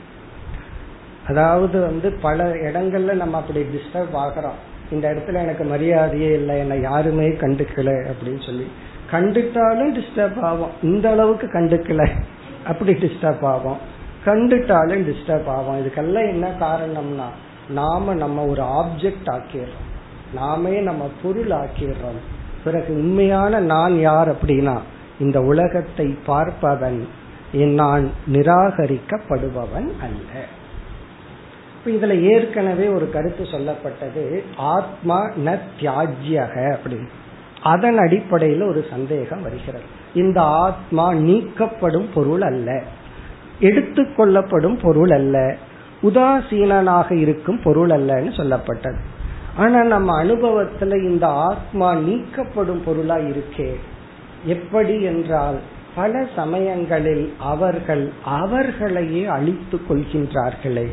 அதாவது 1.28 1.82
வந்து 1.82 2.14
பல 2.22 2.44
இடங்கள்ல 2.44 3.14
நம்ம 3.14 3.38
அப்படி 3.38 3.62
டிஸ்டர்ப் 3.62 4.16
ஆகிறோம். 4.16 4.60
இந்த 4.92 5.10
இடத்துல 5.10 5.34
எனக்கு 5.34 5.64
மரியாதையே 5.64 6.34
இல்லை 6.34 6.58
என்னை 6.58 6.82
யாருமே 6.82 7.28
கண்டுக்கல 7.28 8.08
அப்படின்னு 8.10 8.46
சொல்லி. 8.46 8.68
கண்டுட்டாலும் 9.12 10.00
டிஸ்டர்ப் 10.00 10.40
ஆகும் 10.40 10.70
இந்த 10.84 11.10
அளவுக்கு 11.10 11.48
கண்டுக்கல. 11.48 12.10
அப்படி 12.66 12.94
டிஸ்டர்ப் 12.94 13.44
ஆகும் 13.44 13.78
கண்டுட்டாலும் 14.26 15.12
டிஸ்டர்ப் 15.12 15.46
ஆகும். 15.46 15.86
இதுக்கெல்லாம் 15.86 16.30
என்ன 16.30 16.48
காரணம்னா 16.60 17.26
நாம 17.70 18.14
நம்ம 18.14 18.46
ஒரு 18.46 18.62
ஆப்ஜெக்ட் 18.62 19.26
ஆக்கிடுறோம். 19.26 19.92
நாமே 20.34 20.80
நம்ம 20.80 21.10
பொருள் 21.24 21.48
ஆக்கிடுறோம். 21.48 22.22
பிறகு 22.64 22.94
உண்மையான 22.94 23.60
நான் 23.60 24.00
யார் 24.00 24.36
அப்படின்னா 24.36 24.80
இந்த 25.20 25.42
உலகத்தை 25.42 26.18
பார்ப்பவன் 26.28 27.08
நான் 27.52 28.12
நிராகரிக்கப்படுபவன் 28.34 29.92
அல்ல. 30.02 30.44
இதுல 31.86 32.22
ஏற்கனவே 32.22 32.88
ஒரு 32.88 33.10
கருத்து 33.10 33.44
சொல்லப்பட்டது 33.44 34.44
ஆத்மா 34.58 35.30
ந 35.46 35.60
தியாஜ்யக 35.80 36.76
அப்படின்னு. 36.76 37.08
அதன் 37.64 37.98
அடிப்படையில் 37.98 38.62
ஒரு 38.62 38.86
சந்தேகம் 38.90 39.42
வருகிறது. 39.42 39.84
இந்த 40.14 40.42
ஆத்மா 40.42 41.12
நீக்கப்படும் 41.12 42.08
பொருள் 42.14 42.42
அல்ல. 42.42 42.84
எடுத்துக்கொள்ளப்படும் 43.64 44.80
பொருள் 44.82 45.10
அல்ல. 45.10 45.56
உதாசீனாக 46.04 47.12
இருக்கும் 47.12 47.60
பொருள் 47.64 47.90
அல்லன்னு 47.90 48.36
சொல்லப்பட்டது. 48.38 48.98
ஆனா 49.56 49.84
நம்ம 49.84 50.24
அனுபவத்துல 50.24 51.04
இந்த 51.04 51.28
ஆத்மா 51.28 51.94
நீக்கப்படும் 51.94 52.84
பொருளா 52.86 53.18
இருக்கே. 53.18 53.76
எப்படி 54.46 55.02
என்றால் 55.02 55.60
பல 55.96 56.28
சமயங்களில் 56.36 57.34
அவர்கள் 57.40 58.12
அவர்களையே 58.26 59.26
அழித்துக் 59.26 59.92
கொள்கின்றார்களே. 59.92 60.88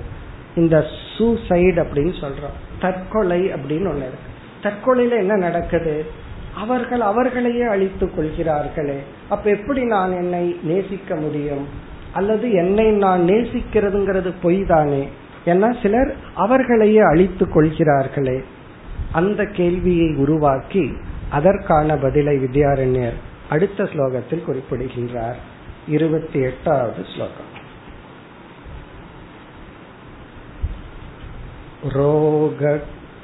இந்த 0.57 0.85
சூசைடு 1.19 1.85
அப்படின்னு 1.85 2.13
சொல்றோம். 2.21 2.57
தற்கொலை 2.81 3.41
அப்படின்னு 3.41 3.93
ஒண்ணு 3.93 4.05
இருக்கு. 4.07 4.29
தற்கொலையில 4.63 5.19
என்ன 5.19 5.37
நடக்குது? 5.37 6.07
அவர்கள் 6.55 7.01
அவர்களையே 7.01 7.63
அழித்துக் 7.63 8.19
கொள்கிறார்களே. 8.19 8.97
அப்ப 9.29 9.51
எப்படி 9.51 9.85
நான் 9.85 10.13
என்னை 10.13 10.57
நேசிக்க 10.63 11.17
முடியும்? 11.17 11.89
அல்லது 12.14 12.48
என்னை 12.54 12.88
நான் 12.96 13.24
நேசிக்கிறதுங்கிறது 13.24 14.30
பொய் 14.42 14.60
தானே 14.66 15.04
ஏன்னா 15.46 15.70
சிலர் 15.82 16.12
அவர்களையே 16.36 17.02
அழித்துக் 17.04 17.54
கொள்கிறார்களே 17.56 18.38
அந்த 19.12 19.42
கேள்வியை 19.58 20.10
உருவாக்கி 20.16 20.86
அதற்கான 21.30 21.98
பதிலை 21.98 22.36
வித்யாரண்யர் 22.38 23.18
அடுத்த 23.50 23.84
ஸ்லோகத்தில் 23.84 24.48
குறிப்பிடுகின்றார் 24.48 25.40
இருபத்தி 25.88 26.40
எட்டாவது 26.42 27.02
ஸ்லோகம் 27.14 27.52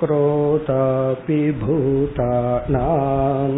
रोगक्रोधापि 0.03 1.41
भूतानाम् 1.61 3.57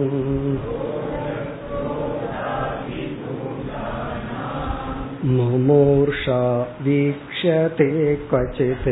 मुमूर्षा 5.28 6.41
वीक्ष्यते 6.86 7.89
क्वचित् 8.30 8.88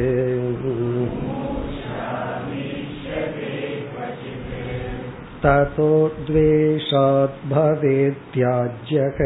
ततो 5.44 5.92
द्वेषात् 6.28 7.38
भवेत्याज्यक 7.52 9.22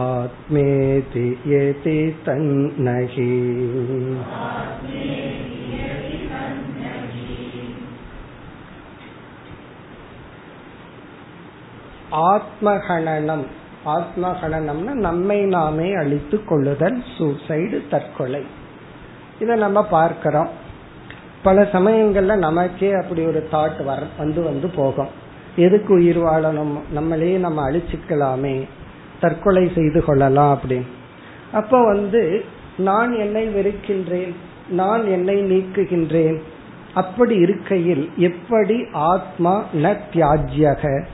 आत्मेति 0.00 1.26
येति 1.46 1.98
तन्नहि 2.26 3.30
ஆத்மகணனம். 12.11 13.45
ஆத்மகணனம்னா 13.85 14.93
நம்மை 14.93 15.41
நாமே 15.41 15.93
அழித்து 15.93 16.45
கொள்ளுதல் 16.45 17.03
சூசைடு 17.17 17.89
தற்கொலை. 17.89 18.43
இத 19.39 19.55
நம்ம 19.55 19.83
பார்க்கிறோம். 19.83 20.49
பல 21.43 21.61
சமயங்கள்ல 21.61 22.35
நமக்கே 22.35 22.91
அப்படி 22.91 23.25
ஒரு 23.25 23.47
தாட் 23.51 23.83
வர 23.83 24.01
வந்து 24.17 24.43
வந்து 24.43 24.69
போகும். 24.69 25.07
எதுக்கு 25.55 25.93
உயிர் 25.93 26.19
வாழணும்? 26.19 26.79
நம்மளே 26.91 27.37
நம்ம 27.37 27.71
அழிச்சுக்கலாமே. 27.71 28.67
தற்கொலை 29.21 29.71
செய்து 29.75 30.03
கொள்ளலாம் 30.03 30.59
அப்படின்னு. 30.59 30.87
அப்ப 31.51 31.85
வந்து 31.85 32.45
நான் 32.77 33.15
என்னை 33.15 33.47
வெறுக்கின்றேன் 33.47 34.33
நான் 34.69 35.07
என்னை 35.07 35.35
நீக்குகின்றேன். 35.35 36.41
அப்படி 36.93 37.35
இருக்கையில் 37.35 38.11
எப்படி 38.17 38.85
ஆத்மா 38.93 39.63
ந 39.73 39.97
தியாஜ்யக? 40.13 41.05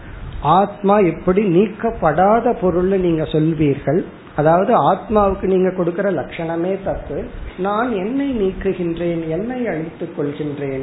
ஆத்மா 0.46 1.00
எப்படி 1.00 1.44
நீக்கப்படாத 1.44 2.56
பொருள்னு 2.62 2.98
நீங்க 2.98 3.24
சொல்வீர்கள். 3.24 4.04
அதாவது 4.36 4.94
ஆத்மாவுக்கு 4.94 5.44
நீங்க 5.44 5.72
கொடுக்கிற 5.72 6.12
லட்சணமே 6.12 6.78
தப்பு. 6.84 7.24
நான் 7.58 7.92
என்னை 7.92 8.42
நீக்குகின்றேன் 8.42 9.30
என்னை 9.30 9.68
அழித்துக் 9.68 10.20
கொள்கின்றேன். 10.20 10.82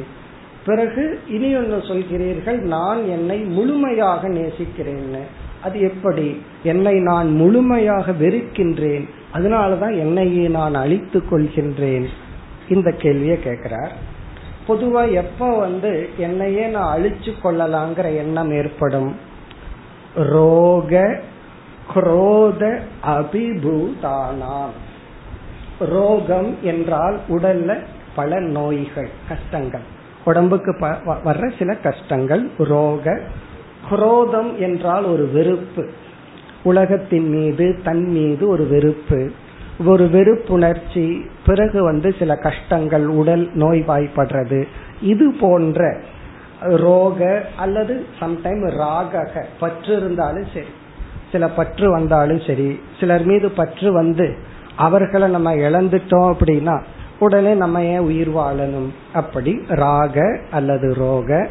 பிறகு 0.65 1.19
இனி 1.29 1.55
ஒன்று 1.55 1.77
சொல்கிறீர்கள் 1.77 2.59
நான் 2.59 3.09
என்னை 3.09 3.37
முழுமையாக 3.37 4.29
நேசிக்கிறேன்னு. 4.29 5.19
அது 5.63 5.81
எப்படி? 5.81 6.41
என்னை 6.63 6.93
நான் 6.93 7.31
முழுமையாக 7.31 8.11
வெறுக்கின்றேன். 8.11 9.09
அதனாலதான் 9.33 9.97
என்னையே 9.97 10.47
நான் 10.47 10.73
அழித்துக் 10.73 11.33
கொள்கின்றேன். 11.33 12.05
இந்த 12.69 12.91
கேள்வியை 12.91 13.39
கேட்கிறார். 13.39 13.91
பொதுவா 14.67 15.11
எப்ப 15.11 15.59
வந்து 15.59 16.09
என்னையே 16.17 16.67
நான் 16.67 16.97
அழிச்சு 16.97 17.31
கொள்ளலாங்கிற 17.43 18.15
எண்ணம் 18.15 18.51
ஏற்படும்? 18.51 19.31
ரோக 20.15 21.19
குரோத 21.93 22.79
அபிபூதானாம். 23.05 24.75
ரோகம் 25.79 26.59
என்றால் 26.61 27.19
உடல்ல 27.29 27.77
பல 28.15 28.39
நோய்கள் 28.39 29.09
கஷ்டங்கள். 29.29 29.81
உடம்புக்கு 30.25 30.71
வர்ற 31.25 31.51
சில 31.57 31.73
கஷ்டங்கள் 31.75 32.49
ரோக. 32.57 33.19
குரோதம் 33.89 34.57
என்றால் 34.57 35.03
ஒரு 35.03 35.29
வெறுப்பு. 35.33 35.89
உலகத்தின் 36.63 37.29
மீது 37.29 37.79
தன் 37.83 38.03
மீது 38.03 38.47
ஒரு 38.47 38.67
வெறுப்பு. 38.67 39.31
ஒரு 39.85 40.05
வெறுப்புணர்ச்சி 40.05 41.25
பிறகு 41.45 41.83
வந்து 41.83 42.15
சில 42.19 42.35
கஷ்டங்கள் 42.35 43.07
உடல் 43.07 43.49
நோய்வாய்ப்படுறது 43.55 44.63
இது 45.01 45.31
போன்ற 45.39 45.99
ரோக 46.69 47.45
அல்லது 47.57 48.05
சம்டைம் 48.19 48.71
ராகக. 48.79 49.43
பற்று 49.59 49.95
இருந்தாலும் 49.95 50.47
சரி. 50.53 50.65
சில 51.31 51.49
பற்று 51.49 51.89
வந்தாலும் 51.89 52.41
சரி 52.47 52.79
சிலர் 52.99 53.25
மீது 53.25 53.49
பற்று 53.49 53.93
வந்து 53.93 54.37
அவர்களை 54.75 55.29
நம்ம 55.29 55.55
இழந்துட்டோம் 55.55 56.33
அப்படின்னா 56.33 56.83
உடனே 57.19 57.53
நம்ம 57.53 57.83
ஏன் 57.83 57.99
உயிர் 57.99 58.29
வாழணும்? 58.29 58.89
அப்படி 59.13 59.61
ராக 59.67 60.39
அல்லது 60.51 60.93
ரோக 60.93 61.47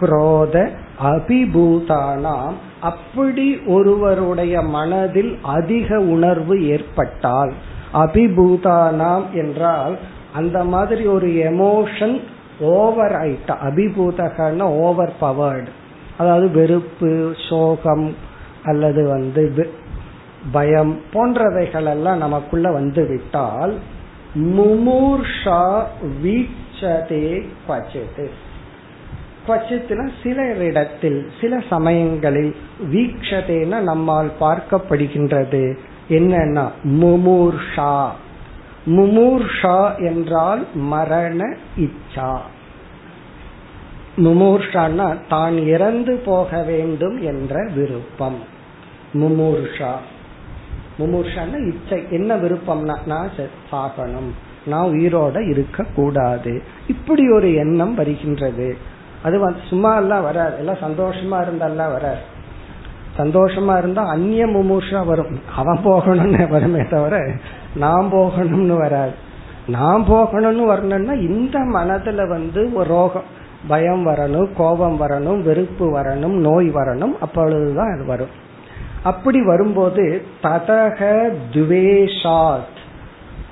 குரோத 0.00 0.68
அபிபூதானாம் 1.04 2.52
அப்படி 2.80 3.58
ஒருவருடைய 3.66 4.62
மனதில் 4.62 5.38
அதிக 5.42 5.98
உணர்வு 5.98 6.66
ஏற்பட்டால் 6.68 7.52
அபிபூதானாம் 7.94 9.30
என்றால் 9.32 9.98
அந்த 10.32 10.64
மாதிரி 10.64 11.06
ஒரு 11.06 11.28
எமோஷன் 11.28 12.20
ஓவர் 12.60 13.12
ஆயிட்டா 13.12 13.54
அபிபூதகன்னா 13.66 14.62
ஓவர் 14.62 15.12
பவர்டு 15.20 15.68
அதாவது 16.18 16.50
வெறுப்பு 16.50 17.34
சோகம் 17.48 18.16
அல்லது 18.64 19.08
வந்து 19.08 19.70
பயம் 20.52 20.98
போன்றவைகள் 21.12 21.88
எல்லாம் 21.88 22.18
நமக்குள்ள 22.18 22.72
வந்து 22.72 23.06
விட்டால் 23.06 23.78
முமூர்ஷா 24.34 25.82
வீச்சதே 26.22 27.46
பச்சது 27.68 28.28
பட்சத்துல 29.48 30.10
சில 30.22 30.54
இடத்தில் 30.54 31.30
சில 31.40 31.62
சமயங்களில் 31.70 32.56
வீக்ஷதேன 32.92 33.80
நம்மால் 33.80 34.30
பார்க்கப்படுகின்றது. 34.40 35.76
என்னன்னா 36.08 36.68
முமூர்ஷா. 36.84 38.08
முமூர்ஷா 38.86 39.96
என்றால் 39.96 40.66
மரண 40.74 41.56
இச்சா. 41.76 42.38
முமூர்ஷான்னா 44.16 45.16
தான் 45.28 45.56
இறந்து 45.58 46.16
போக 46.16 46.62
வேண்டும் 46.62 47.22
என்ற 47.22 47.68
விருப்பம். 47.74 48.38
முமூர்ஷா. 49.14 49.92
முமூர்ஷான்னா 50.98 51.66
இச்சை. 51.66 52.06
என்ன 52.10 52.36
விருப்பம்னா 52.36 53.06
நான் 53.06 53.30
சாகணும். 53.72 54.30
நான் 54.66 54.90
உயிரோட 54.90 55.48
இருக்க 55.48 55.84
கூடாது 55.94 56.62
இப்படி 56.88 57.30
ஒரு 57.30 57.54
எண்ணம் 57.54 57.94
வருகின்றது. 57.94 58.76
அது 59.22 59.38
வந்து 59.38 59.60
சும்மா 59.68 59.96
எல்லாம் 59.96 60.22
வராது. 60.22 60.58
எல்லாம் 60.58 60.74
சந்தோஷமா 60.74 61.44
இருந்தாலாம் 61.44 61.92
வராது. 61.92 62.38
சந்தோஷமா 63.18 63.78
இருந்தா 63.78 64.06
அந்நிய 64.06 64.46
முமூர்ஷா 64.46 65.06
வரும். 65.06 65.40
அவன் 65.56 65.80
போகணும்னு 65.84 66.48
வருமே 66.48 66.84
தவிர 66.84 67.32
நான் 67.74 68.10
போகணும்னு 68.12 68.76
வராது. 68.76 69.12
நான் 69.66 70.02
போகணும்னு 70.02 70.64
வரணும்னா 70.64 71.12
இந்த 71.12 71.58
மனதுல 71.58 72.28
வந்து 72.28 72.72
ஒரு 72.72 72.94
ரோகம். 72.94 73.38
பயம் 73.68 74.06
வரணும் 74.06 74.52
கோபம் 74.56 75.00
வரணும் 75.00 75.42
வெறுப்பு 75.42 75.96
வரணும் 75.96 76.38
நோய் 76.38 76.70
வரணும் 76.70 77.18
அப்பொழுதுதான் 77.20 77.94
அது 77.94 78.04
வரும். 78.06 78.48
அப்படி 79.02 79.44
வரும்போது 79.44 80.22
ததக 80.42 81.30
துவேஷாத். 81.52 82.78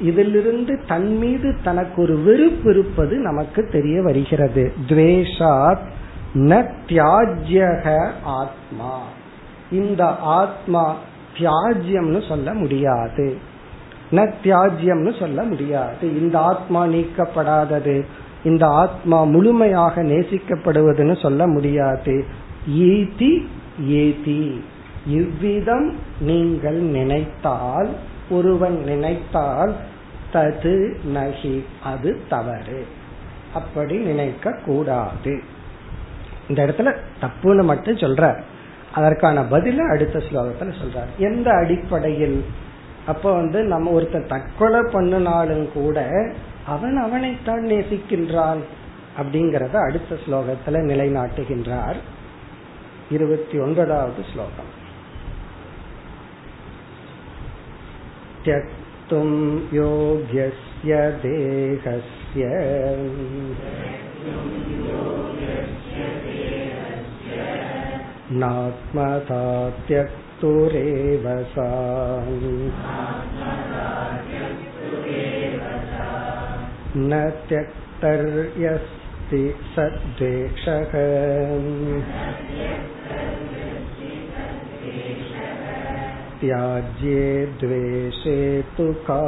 இதிலிருந்து 0.01 0.81
தன் 0.89 1.19
மீது 1.19 1.57
தனக்கு 1.63 2.03
ஒரு 2.03 2.23
வெறுப்பு 2.23 2.71
இருப்பது 2.71 3.17
நமக்கு 3.17 3.69
தெரிய 3.73 4.03
வருகிறது. 4.03 4.73
துவேஷாத் 4.87 5.87
ந 6.35 6.71
தியாஜ்யக 6.87 8.11
ஆத்மா. 8.23 9.01
இந்த 9.71 10.07
ஆத்மா 10.17 10.97
தியாஜ்யம்னு 11.39 12.29
சொல்ல 12.29 12.55
முடியாது. 12.55 13.39
ந 14.11 14.33
தியாஜ்யம்னு 14.43 15.19
சொல்ல 15.19 15.43
முடியாது. 15.43 16.21
இந்த 16.21 16.39
ஆத்மா 16.39 16.87
நீக்கப்படாதது. 16.87 18.05
இந்த 18.45 18.67
ஆத்மா 18.67 19.25
முழுமையாக 19.25 20.03
நேசிக்கப்படுவதுன்னு 20.03 21.23
சொல்ல 21.23 21.47
முடியாது. 21.47 22.25
ஈதி 22.71 23.47
ஏதி. 23.87 24.65
இவ்விதம் 25.07 25.97
நீங்கள் 26.21 26.77
நினைத்தால் 26.77 27.89
ஒருவன் 28.31 28.85
நினைத்தால் 28.85 29.75
தது 30.33 30.97
நகி 31.15 31.65
அது 31.83 32.21
தவறு. 32.29 32.87
அப்படி 33.55 33.97
நினைக்க 33.97 34.59
கூடாது 34.65 35.43
இந்த 36.49 36.67
இடத்துல 36.67 36.97
தப்புன்னு 37.21 37.63
மட்டும் 37.63 37.97
சொல்ற 37.97 38.41
அதற்கான 38.95 39.43
பதில 39.43 39.77
அடுத்த 39.77 40.19
ஸ்லோகத்துல 40.19 40.73
சொல்றார். 40.83 41.17
எந்த 41.19 41.51
அடிப்படையில் 41.51 42.45
அப்ப 43.08 43.26
வந்து 43.34 43.60
நம்ம 43.64 43.92
ஒருத்தர் 43.92 44.30
தற்கொலை 44.30 44.82
பண்ணினாலும் 44.92 45.66
கூட 45.74 45.98
அவன் 46.66 46.98
அவனைத்தான் 46.98 47.64
நேசிக்கின்றான் 47.66 48.62
அப்படிங்கறத 49.18 49.76
அடுத்த 49.88 50.16
ஸ்லோகத்துல 50.26 50.80
நிலைநாட்டுகின்றார் 50.90 52.00
இருபத்தி 53.12 53.58
ஒன்பதாவது 53.58 54.22
ஸ்லோகம் 54.34 54.72
त्यक्तुं 58.46 59.30
योग्यस्य 59.74 60.96
देहस्य 61.24 62.44
नात्मता 68.34 69.44
त्यक्तुरेव 70.41 71.25
सा 71.53 71.69
न 76.97 77.21
त्यक्तर्यस्ति 77.49 79.43
सद्वेषः 79.75 80.93
त्याज्ये 86.41 87.47
द्वेषे 87.61 88.39
तु 88.77 88.93
का 89.11 89.21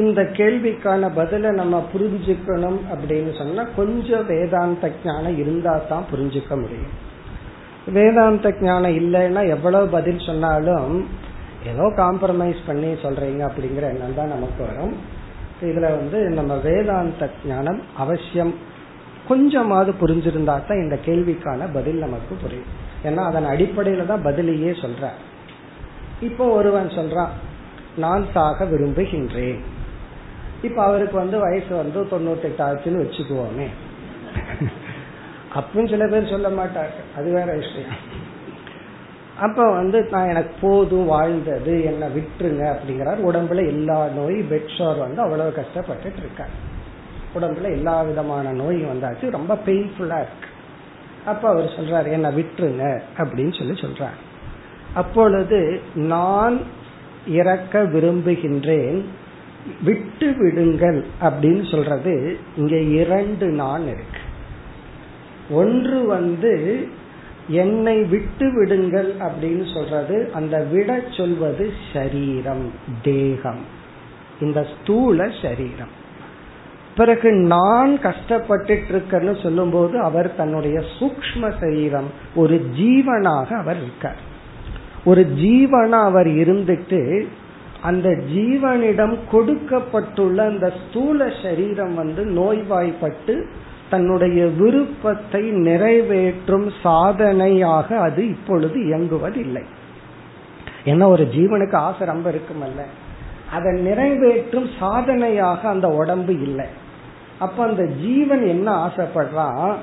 இந்த 0.00 0.20
கேள்விக்கான 0.38 1.08
பதில 1.18 1.50
நம்ம 1.58 1.76
புரிஞ்சுக்கணும் 1.92 2.78
அப்படின்னு 2.92 3.32
சொன்னா 3.40 3.62
கொஞ்சம் 3.76 4.24
வேதாந்த 4.30 4.90
ஞானம் 5.04 5.36
இருந்தா 5.42 5.74
தான் 5.90 6.08
புரிஞ்சுக்க 6.12 6.52
முடியும். 6.62 6.94
வேதாந்த 7.96 8.50
ஞானம் 8.66 8.96
இல்லைன்னா 9.00 9.42
எவ்வளவு 9.56 9.86
பதில் 9.96 10.24
சொன்னாலும் 10.28 10.94
ஏதோ 11.72 11.84
காம்ப்ரமைஸ் 12.00 12.62
பண்ணி 12.68 12.90
சொல்றீங்க 13.04 13.42
அப்படிங்கிற 13.48 13.84
எண்ணம் 13.94 14.16
தான் 14.18 14.32
நமக்கு 14.34 14.60
வரும். 14.68 14.94
இதுல 15.68 15.90
வந்து 15.98 16.18
நம்ம 16.38 16.54
வேதாந்த 16.68 17.28
ஞானம் 17.50 17.80
அவசியம். 18.04 18.52
கொஞ்சமாவது 19.28 19.92
புரிஞ்சிருந்தா 20.02 20.56
தான் 20.70 20.82
இந்த 20.84 20.98
கேள்விக்கான 21.06 21.68
பதில் 21.76 22.04
நமக்கு 22.06 22.34
புரியும். 22.42 22.72
ஏன்னா 23.08 23.22
அதன் 23.30 23.48
அடிப்படையில 23.52 24.08
தான் 24.10 24.26
பதிலையே 24.26 24.72
சொல்ற 24.82 25.04
இப்போ 26.28 26.44
ஒருவன் 26.58 26.90
சொல்றான் 26.98 27.32
நான் 28.02 28.24
சாக 28.34 28.64
விரும்புகின்றேன். 28.74 29.62
இப்ப 30.64 30.82
அவருக்கு 30.82 31.16
வந்து 31.16 31.38
வயசு 31.38 31.76
வந்து 31.76 32.04
தொண்ணூத்தி 32.04 32.42
எட்டு 32.42 32.64
ஆச்சுன்னு 32.64 33.04
வச்சுக்குவோமே. 33.04 33.66
அப்படின்னு 35.54 35.90
சில 35.90 36.08
பேர் 36.08 36.30
சொல்ல 36.30 36.48
மாட்டாங்க. 36.48 37.16
அது 37.16 37.32
வேற 37.32 37.54
விஷயம். 37.54 38.22
அப்ப 39.40 39.70
வந்து 39.70 40.08
நான் 40.10 40.28
எனக்கு 40.28 40.50
போதும் 40.60 41.06
வாழ்ந்தது 41.06 41.84
என்ன 41.84 42.08
விட்டுருங்க 42.08 42.76
அப்படிங்கிறார். 42.76 43.18
உடம்புல 43.32 43.66
எல்லா 43.66 44.06
நோய் 44.06 44.40
பெட்ஷோர் 44.40 44.98
வந்து 44.98 45.22
அவ்வளவு 45.22 45.50
கஷ்டப்பட்டுட்டு 45.50 46.16
இருக்காங்க 46.16 46.52
உடம்புல 47.34 47.72
எல்லா 47.72 48.02
விதமான 48.02 48.52
நோய் 48.52 48.84
வந்தாச்சு. 48.84 49.30
ரொம்ப 49.30 49.54
பெயின்ஃபுல்லா 49.54 50.16
இருக்கு. 50.16 50.48
அப்ப 51.24 51.48
அவர் 51.48 51.64
சொல்றாரு 51.64 52.10
என்ன 52.10 52.30
விட்டுருங்க 52.30 53.00
அப்படின்னு 53.16 53.58
சொல்லி 53.58 53.80
சொல்றார். 53.80 54.18
அப்பொழுது 54.94 55.80
நான் 55.94 56.60
இறக்க 57.26 57.82
விரும்புகின்றேன். 57.82 59.04
விட்டு 59.84 60.34
விடுங்கள் 60.38 61.06
அப்படின்னு 61.20 61.70
சொல்றது 61.70 62.38
இங்க 62.56 62.76
இரண்டு 62.76 63.46
நான் 63.46 63.86
இருக்கு. 63.86 64.22
ஒன்று 65.50 66.06
வந்து 66.06 66.88
என்னை 67.48 68.04
விட்டு 68.04 68.52
விடுங்கள் 68.54 69.14
அப்படின்னு 69.14 69.74
சொல்றது 69.74 70.30
அந்த 70.34 70.62
விட 70.62 71.00
சொல்வது 71.10 71.72
சரீரம் 71.92 72.70
தேகம். 73.02 73.64
இந்த 74.40 74.66
ஸ்தூல 74.74 75.30
சரீரம். 75.42 76.02
பிறகு 76.96 77.32
நான் 77.32 77.98
கஷ்டப்பட்டுட்டு 77.98 78.82
இருக்கேன்னு 78.88 79.42
சொல்லும் 79.42 79.70
போது 79.70 79.98
அவர் 79.98 80.34
தன்னுடைய 80.34 80.82
சூக்ம 81.00 81.54
சரீரம் 81.60 82.10
ஒரு 82.34 82.70
ஜீவனாக 82.76 83.56
அவர் 83.56 83.76
இருக்கார். 83.76 84.20
ஒரு 85.04 85.26
ஜீவனா 85.36 86.02
அவர் 86.02 86.26
இருந்துட்டு 86.26 87.26
அந்த 87.84 88.08
ஜீவனிடம் 88.34 89.14
கொடுக்கப்பட்டுள்ள 89.30 90.44
அந்த 90.44 90.66
ஸ்தூல 90.80 91.28
சரீரம் 91.42 91.94
வந்து 91.94 92.22
நோய்வாய்ப்பட்டு 92.24 93.34
தன்னுடைய 93.90 94.46
விருப்பத்தை 94.60 95.42
நிறைவேற்றும் 95.68 96.68
சாதனையாக 96.82 97.88
அது 97.98 98.22
இப்பொழுது 98.28 98.76
இயங்குவதில்லை. 98.80 99.64
ஏன்னா 100.84 101.06
ஒரு 101.06 101.24
ஜீவனுக்கு 101.34 101.76
ஆசை 101.88 102.06
ரொம்ப 102.06 102.26
இருக்குமல்ல. 102.30 102.82
அதை 103.52 103.72
நிறைவேற்றும் 103.80 104.68
சாதனையாக 104.78 105.68
அந்த 105.68 105.88
உடம்பு 105.88 106.34
இல்லை. 106.40 106.68
அப்ப 107.38 107.58
அந்த 107.64 107.84
ஜீவன் 108.00 108.44
என்ன 108.46 108.68
ஆசைப்படுறான் 108.86 109.74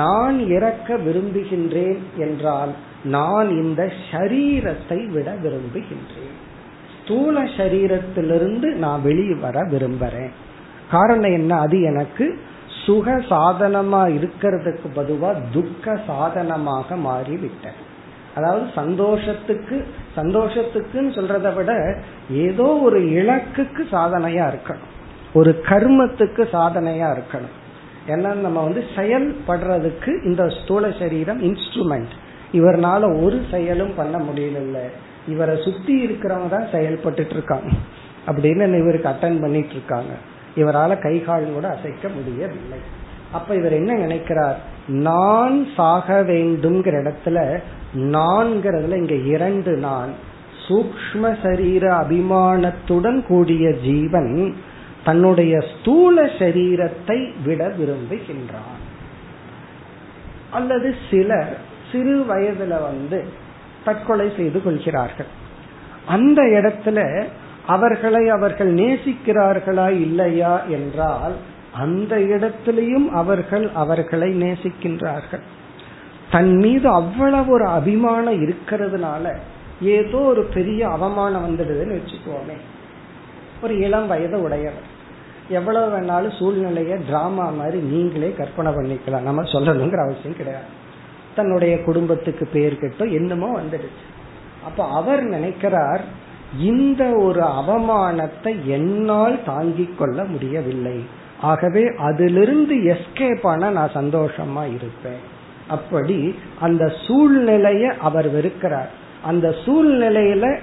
நான் 0.00 0.38
இறக்க 0.56 0.96
விரும்புகின்றேன் 0.96 2.02
என்றால் 2.16 2.72
நான் 3.04 3.48
இந்த 3.62 3.82
ஷரீரத்தை 4.08 5.00
விட 5.12 5.30
விரும்புகின்றேன். 5.44 6.36
ஸ்தூல 7.06 7.42
சரீரத்திலிருந்து 7.42 8.74
நான் 8.74 9.02
வெளியே 9.02 9.34
வர 9.34 9.60
விரும்புறேன். 9.60 10.30
காரணம் 10.90 11.32
என்ன? 11.32 11.58
அது 11.58 11.80
எனக்கு 11.80 12.38
சுக 12.84 13.16
சாதனமா 13.16 14.00
இருக்கிறதுக்கு 14.16 14.86
பதுவா 14.96 15.34
துக்க 15.52 16.00
சாதனமாக 16.06 16.96
மாறிவிட்டேன் 16.96 17.78
அதாவது 18.34 18.66
சந்தோஷத்துக்கு 18.74 19.86
சந்தோஷத்துக்குன்னு 20.16 21.14
சொல்றதை 21.18 21.54
விட 21.54 21.98
ஏதோ 22.30 22.62
ஒரு 22.62 23.00
இலக்குக்கு 23.00 23.86
சாதனையா 23.92 24.54
இருக்கணும். 24.54 24.92
ஒரு 25.34 25.62
கர்மத்துக்கு 25.64 26.42
சாதனையா 26.52 27.16
இருக்கணும். 27.16 27.54
ஏன்னா 28.08 28.34
நம்ம 28.34 28.62
வந்து 28.62 28.84
செயல்படுறதுக்கு 28.96 30.24
இந்த 30.24 30.48
ஸ்தூல 30.48 30.90
சரீரம் 30.98 31.42
இன்ஸ்ட்ருமெண்ட் 31.42 32.12
இவர்னால 32.52 33.24
ஒரு 33.24 33.44
செயலும் 33.50 33.94
பண்ண 33.96 34.18
முடியல 34.18 34.78
இவரை 35.26 35.62
சுத்தி 35.64 36.06
இருக்கிறவங்க 36.06 36.48
தான் 36.48 36.72
செயல்பட்டு 36.72 37.30
இருக்காங்க 37.30 37.70
அப்படின்னு 38.26 38.78
இவருக்கு 38.78 39.08
அட்டன் 39.08 39.40
பண்ணிட்டு 39.40 39.70
இருக்காங்க 39.70 40.12
இவரால 40.56 40.98
கைகால் 40.98 41.52
கூட 41.52 41.68
அசைக்க 41.68 42.08
முடியவில்லை. 42.08 42.78
அப்ப 43.32 43.54
இவர் 43.54 43.72
என்ன 43.72 43.94
நினைக்கிறார்? 43.94 44.58
நான் 44.86 45.66
சாக 45.76 46.22
வேண்டும்ங்கிற 46.22 46.94
இடத்துல 47.02 47.60
நான்கிறதுல 47.94 48.96
இங்க 48.96 49.14
இரண்டு 49.14 49.76
நான். 49.76 50.12
சூக்ம 50.68 51.36
சரீர 51.42 51.92
அபிமானத்துடன் 51.96 53.22
கூடிய 53.26 53.72
ஜீவன் 53.72 54.56
தன்னுடைய 55.04 55.60
ஸ்தூல 55.60 56.24
சரீரத்தை 56.24 57.32
விட 57.44 57.68
விரும்புகின்றான். 57.68 58.80
அல்லது 60.52 60.94
சிலர் 61.10 61.56
சிறு 61.92 62.26
வயதுல 62.30 62.82
வந்து 62.82 63.24
தற்கொலை 63.86 64.28
செய்து 64.36 64.62
கொள்கிறார்கள். 64.62 65.30
அந்த 66.06 66.42
இடத்துல 66.42 66.98
அவர்களை 67.66 68.28
அவர்கள் 68.28 68.74
நேசிக்கிறார்களா 68.74 69.88
இல்லையா 69.88 70.54
என்றால் 70.62 71.34
அந்த 71.72 72.16
இடத்திலையும் 72.16 73.08
அவர்கள் 73.20 73.70
அவர்களை 73.74 74.28
நேசிக்கின்றார்கள். 74.42 75.44
தன் 76.30 76.54
மீது 76.56 76.88
அவ்வளவு 76.88 77.52
ஒரு 77.52 77.66
அபிமானம் 77.66 78.40
இருக்கிறதுனால 78.42 79.24
ஏதோ 79.80 80.18
ஒரு 80.18 80.42
பெரிய 80.54 80.88
அவமானம் 80.88 81.44
வந்துடுதுன்னு 81.46 81.96
வச்சுக்கோமே. 81.98 82.56
ஒரு 83.62 83.74
இளம் 83.78 84.06
வயது 84.06 84.42
உடையவர். 84.42 84.86
எவ்வளவு 85.48 85.86
வேணாலும் 85.96 86.36
சூழ்நிலைய 86.38 86.94
டிராமா 87.06 87.46
மாதிரி 87.50 87.78
நீங்களே 87.78 88.34
கற்பனை 88.38 88.72
பண்ணிக்கலாம். 88.72 89.28
நம்ம 89.28 89.42
சொல்லணுங்கிற 89.42 90.00
அவசியம் 90.02 90.36
கிடையாது. 90.36 90.68
தன்னுடைய 91.36 91.82
குடும்பத்துக்கு 91.82 92.48
பேர் 92.52 92.80
கெட்டோ 92.80 93.12
என்னமோ 93.12 93.60
வந்துடுச்சு. 93.60 94.04
அப்ப 94.64 94.84
அவர் 94.90 95.22
நினைக்கிறார் 95.22 96.04
இந்த 96.60 97.04
ஒரு 97.16 97.40
அவமானத்தை 97.40 98.52
என்னால் 98.64 99.44
தாங்கிக் 99.46 99.98
கொள்ள 99.98 100.24
முடியவில்லை. 100.24 101.04
ஆகவே 101.40 101.82
அதிலிருந்து 101.98 102.76
எஸ்கேப் 102.76 103.46
ஆன 103.46 103.70
நான் 103.70 103.94
சந்தோஷமா 103.94 104.64
இருப்பேன். 104.74 105.22
அப்படி 105.68 106.34
அந்த 106.60 106.92
சூழ்நிலைய 107.06 107.82
அவர் 107.82 108.28
வெறுக்கிறார். 108.36 108.92
அந்த 109.24 109.54
சூழ்நிலையில 109.64 110.58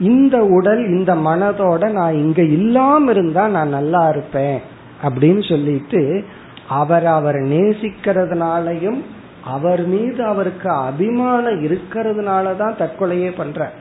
இந்த 0.00 0.36
உடல் 0.44 0.82
இந்த 0.86 1.14
மனதோட 1.14 1.90
நான் 1.90 2.14
இங்க 2.14 2.42
இல்லாம 2.42 3.10
இருந்தா 3.10 3.48
நான் 3.48 3.68
நல்லா 3.68 4.08
இருப்பேன் 4.08 4.60
அப்படின்னு 5.02 5.48
சொல்லிட்டு 5.48 6.24
அவர் 6.68 7.06
அவர் 7.06 7.34
நேசிக்கிறதுனாலையும் 7.34 9.00
அவர் 9.44 9.86
மீது 9.86 10.24
அவருக்கு 10.24 10.70
அபிமானம் 10.70 11.64
இருக்கிறதுனால 11.64 12.56
தான் 12.56 12.76
தற்கொலையே 12.76 13.32
பண்ற. 13.36 13.72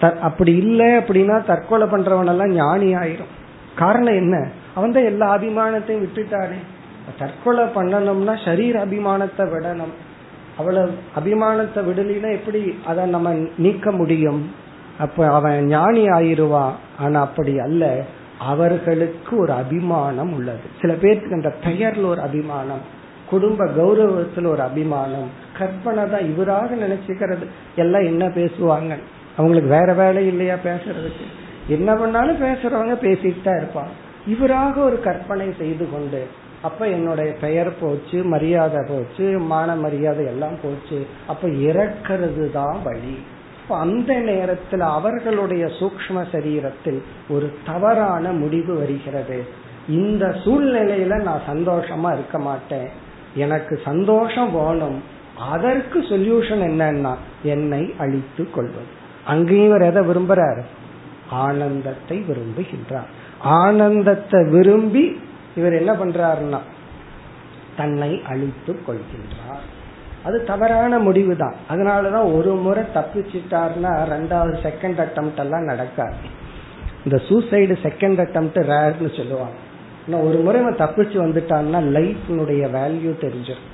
அப்படி 0.00 0.56
இல்லை 0.56 0.86
அப்படின்னா 0.86 1.44
தற்கொலை 1.44 1.86
பண்றவன் 1.88 2.28
எல்லாம் 2.28 2.52
ஞானி 2.52 2.94
ஆயிரும். 2.94 3.32
காரணம் 3.76 4.14
என்ன? 4.14 4.48
அவன் 4.74 4.92
தான் 4.92 5.04
எல்லா 5.04 5.36
அபிமானத்தையும் 5.36 6.04
விட்டுட்டானே. 6.04 6.58
தற்கொலை 7.18 7.64
பண்ணணும்னா 7.64 8.44
சரீர 8.44 8.84
அபிமானத்தை 8.84 9.44
விடணும். 9.54 9.94
அவ்வளவு 10.58 10.90
அபிமானத்தை 11.20 11.80
விடலினா 11.88 12.32
எப்படி 12.32 12.78
அதை 12.86 13.04
நம்ம 13.04 13.34
நீக்க 13.56 13.90
முடியும்? 13.92 14.50
அப்ப 14.98 15.32
அவன் 15.32 15.64
ஞானி 15.64 16.06
ஆயிருவான் 16.08 16.72
ஆனா 16.98 17.20
அப்படி 17.20 17.58
அல்ல. 17.58 18.04
அவர்களுக்கு 18.38 19.38
ஒரு 19.38 19.52
அபிமானம் 19.52 20.32
உள்ளது. 20.32 20.66
சில 20.80 20.92
பேருக்கு 20.92 21.34
அந்த 21.34 21.54
பெயர்ல 21.64 22.06
ஒரு 22.06 22.20
அபிமானம். 22.20 22.96
குடும்ப 23.30 23.64
கௌரவத்துல 23.64 24.46
ஒரு 24.46 24.62
அபிமானம். 24.62 25.30
கற்பனை 25.58 26.10
தான் 26.10 26.24
இவராக 26.24 26.74
நினைச்சுக்கிறது. 26.74 27.46
எல்லாம் 27.76 28.02
என்ன 28.02 28.26
பேசுவாங்க? 28.26 28.92
அவங்களுக்கு 29.36 29.70
வேற 29.70 29.92
வேலை 29.92 30.26
இல்லையா 30.26 30.54
பேசுறதுக்கு? 30.54 31.26
என்ன 31.68 31.94
பண்ணாலும் 31.94 32.42
பேசுறவங்க 32.42 32.94
பேசிட்டு 33.00 33.42
தான் 33.42 33.56
இருப்பான் 33.56 33.88
இவராக 34.26 34.80
ஒரு 34.80 35.00
கற்பனை 35.00 35.52
செய்து 35.58 35.90
கொண்டு 35.90 36.26
அப்ப 36.62 36.88
என்னுடைய 36.88 37.32
பெயர் 37.40 37.78
போச்சு 37.80 38.24
மரியாதை 38.24 38.84
போச்சு 38.88 39.38
மான 39.38 39.74
மரியாதை 39.74 40.26
எல்லாம் 40.26 40.56
போச்சு. 40.62 41.06
அப்ப 41.26 41.48
இறக்கிறது 41.48 42.50
தான் 42.52 42.78
வழி 42.84 43.18
அந்த 43.68 44.14
நேரத்தில் 44.14 44.80
அவர்களுடைய 44.80 45.66
சூக்ம 45.66 46.24
சரீரத்தில் 46.32 47.02
ஒரு 47.28 47.58
தவறான 47.66 48.32
முடிவு 48.32 48.78
வருகிறது. 48.78 49.46
இந்த 49.88 50.26
சூழ்நிலையில 50.44 51.22
நான் 51.22 51.48
சந்தோஷமா 51.48 52.12
இருக்க 52.12 52.38
மாட்டேன். 52.38 52.88
எனக்கு 53.34 53.80
சந்தோஷம் 53.84 54.52
வேணும். 54.52 55.02
அதற்கு 55.38 56.00
சொல்யூஷன் 56.00 56.62
என்னன்னா 56.70 57.14
என்னை 57.42 57.94
அழித்து 57.98 58.50
கொள்வது. 58.50 58.96
அங்கேயும் 59.26 59.64
இவர் 59.64 59.82
எதை 59.82 60.02
விரும்புறாரு? 60.06 60.62
ஆனந்தத்தை 61.30 62.24
விரும்புகின்றார். 62.28 63.06
ஆனந்தத்தை 63.40 64.44
விரும்பி 64.44 65.20
இவர் 65.56 65.72
என்ன 65.72 65.92
பண்றாருன்னா 65.92 66.58
தன்னை 67.76 68.22
அழித்து 68.26 68.80
கொள்கின்றார். 68.86 69.66
அது 70.24 70.44
தவறான 70.44 70.98
முடிவு 70.98 71.36
தான் 71.36 71.54
அதனாலதான் 71.70 72.34
ஒரு 72.34 72.54
முறை 72.54 72.82
தப்பிச்சிட்டார்னா 72.94 73.92
ரெண்டாவது 74.12 74.54
செகண்ட் 74.62 75.00
அட்டம் 75.04 75.34
எல்லாம் 75.36 75.64
நடக்காது. 75.64 76.14
இந்த 77.04 77.22
சூசைடு 77.28 77.76
செகண்ட் 77.82 78.20
அட்டம் 78.20 78.50
ரேர்னு 78.54 79.16
சொல்லுவாங்க. 79.16 79.54
ஒரு 80.16 80.38
முறை 80.38 80.60
அவன் 80.60 80.80
தப்பிச்சு 80.82 81.16
வந்துட்டான்னா 81.24 81.80
லைஃப்னுடைய 81.96 82.62
வேல்யூ 82.76 83.12
தெரிஞ்சிடும் 83.24 83.66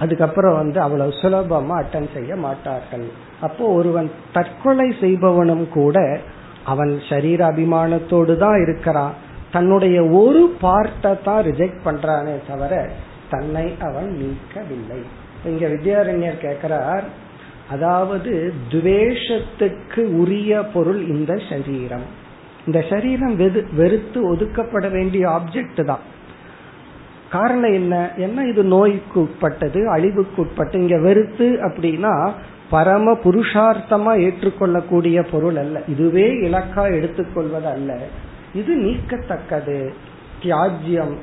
அதுக்கப்புறம் 0.00 0.54
வந்து 0.54 0.80
அவ்வளவு 0.80 1.12
சுலபமா 1.22 1.74
அட்டன் 1.82 2.08
செய்ய 2.14 2.36
மாட்டார்கள். 2.36 3.04
அப்போ 3.40 3.64
ஒருவன் 3.66 4.10
தற்கொலை 4.32 4.94
செய்பவனும் 5.00 5.68
கூட 5.68 6.20
அவன் 6.64 7.02
சரீர 7.08 7.40
அபிமானத்தோடு 7.52 8.36
தான் 8.36 8.58
இருக்கிறான். 8.62 9.14
தன்னுடைய 9.52 9.96
ஒரு 10.04 10.42
பார்ட்டை 10.62 11.22
தான் 11.22 11.44
ரிஜெக்ட் 11.44 11.84
பண்றானே 11.84 12.34
தவிர 12.46 12.90
தன்னை 13.30 13.66
அவன் 13.80 14.10
நீக்கவில்லை. 14.20 15.00
இங்க 15.44 15.66
வித்யாரண்யர் 15.66 16.42
கேட்கிறார் 16.46 17.04
அதாவது 17.70 18.54
துவேஷத்துக்கு 18.72 20.02
உரிய 20.20 20.62
பொருள் 20.62 21.06
இந்த 21.06 21.32
சரீரம். 21.48 22.06
இந்த 22.66 22.80
சரீரம் 22.90 23.36
வெறுத்து 23.76 24.18
ஒதுக்கப்பட 24.34 24.90
வேண்டிய 24.90 25.24
ஆப்ஜெக்ட் 25.28 25.82
தான். 25.84 26.04
காரணம் 27.30 27.72
என்ன? 27.72 27.94
என்ன 28.16 28.46
இது 28.46 28.62
நோய்க்கு 28.64 29.20
உட்பட்டது 29.20 29.80
அழிவுக்கு 29.90 30.42
உட்பட்டு 30.42 30.78
இங்க 30.78 30.98
வெறுத்து 30.98 31.46
அப்படின்னா 31.68 32.32
பரம 32.70 33.12
புருஷார்த்தமா 33.24 34.12
ஏற்றுக்கொள்ளக்கூடிய 34.26 35.22
பொருள் 35.30 35.56
அல்ல. 35.56 35.82
இதுவே 35.88 36.26
இலக்கா 36.48 36.84
எடுத்துக்கொள்வது 36.98 37.66
அல்ல 37.66 37.98
இது 38.54 38.72
நீக்கத்தக்கது. 38.76 39.78
தியாஜ்யம் 40.42 41.14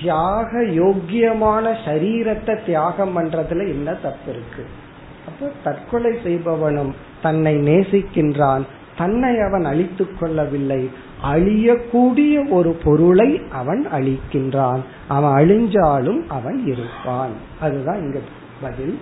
தியாக 0.00 0.50
யோக்கியமான 0.80 1.64
சரீரத்தை 1.84 2.54
தியாகம் 2.64 3.14
பண்றதுல 3.16 3.62
என்ன 3.74 3.94
தப்பு 3.94 4.30
இருக்கு? 4.32 4.64
அப்போ 5.28 5.46
தற்கொலை 5.64 6.12
செய்பவனும் 6.24 6.92
தன்னை 7.22 7.54
நேசிக்கின்றான். 7.68 8.64
தன்னை 8.98 9.40
அவன் 9.40 9.64
அழித்துக் 9.64 10.18
கொள்ளவில்லை. 10.20 10.90
அழியக்கூடிய 11.24 12.50
ஒரு 12.50 12.78
பொருளை 12.84 13.42
அவன் 13.50 13.86
அழிக்கின்றான். 13.92 14.80
அவன் 15.08 15.30
அழிஞ்சாலும் 15.30 16.26
அவன் 16.28 16.66
இருப்பான். 16.66 17.30
அதுதான் 17.60 18.00
இங்க 18.00 18.18
பதில். 18.60 18.98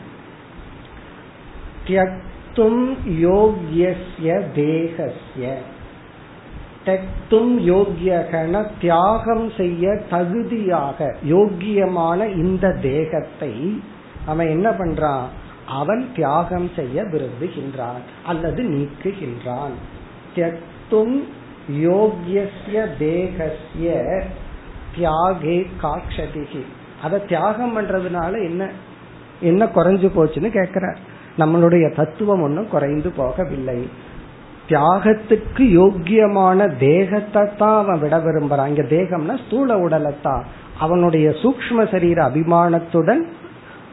தியக்தும் 1.86 2.96
யோகியஸ்ய 3.20 4.40
தேகஸ்ய. 4.54 5.54
தக்தும் 6.84 7.58
யோகியகன 7.58 8.66
தியாகம் 8.80 9.50
செய்ய 9.56 10.00
தகுதியாக 10.10 11.16
யோக்கியமான 11.28 12.36
இந்த 12.36 12.72
தேகத்தை 12.72 13.82
அவன் 14.26 14.48
என்ன 14.48 14.70
பண்றான்? 14.70 15.44
அவன் 15.66 16.08
தியாகம் 16.14 16.70
செய்ய 16.76 17.02
விரும்புகின்றான் 17.02 18.02
அல்லது 18.26 18.62
நீக்குகின்றான். 18.62 19.74
தியக்தும் 20.34 21.16
யோகியஸ்ய 21.72 22.86
தேகஸ்ய 22.98 24.14
தியாகே 24.96 25.66
காட்சதிகி 25.82 26.62
அதை 27.02 27.26
தியாகம் 27.26 27.78
பண்றதுனால 27.78 28.32
என்ன 28.44 28.70
என்ன 29.40 29.64
குறைஞ்சு 29.64 30.08
போச்சுன்னு 30.16 30.50
கேக்குற 30.58 30.96
நம்மளுடைய 31.38 31.94
தத்துவம் 31.94 32.42
ஒன்றும் 32.42 32.68
குறைந்து 32.68 33.12
போகவில்லை. 33.16 33.88
தியாகத்துக்கு 34.68 35.64
யோக்கியமான 35.80 36.76
தேகத்தை 36.76 37.42
தான் 37.56 37.84
அவன் 37.84 37.98
விட 37.98 38.16
விரும்புறான். 38.18 38.66
இங்க 38.66 38.82
தேகம்னா 38.82 39.46
ஸ்தூல 39.46 39.76
உடலைத்தான் 39.76 40.44
அவனுடைய 40.78 41.30
சூக்ம 41.30 41.90
சரீர 41.90 42.28
அபிமானத்துடன் 42.28 43.22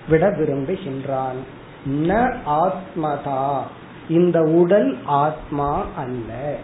விட 0.09 0.30
விரும்புகின்றான். 0.30 1.41
ந 1.88 2.34
ஆத்மதா. 2.48 3.60
இந்த 4.10 4.42
உடல் 4.42 4.98
ஆத்மா 5.06 5.86
அல்ல. 5.96 6.56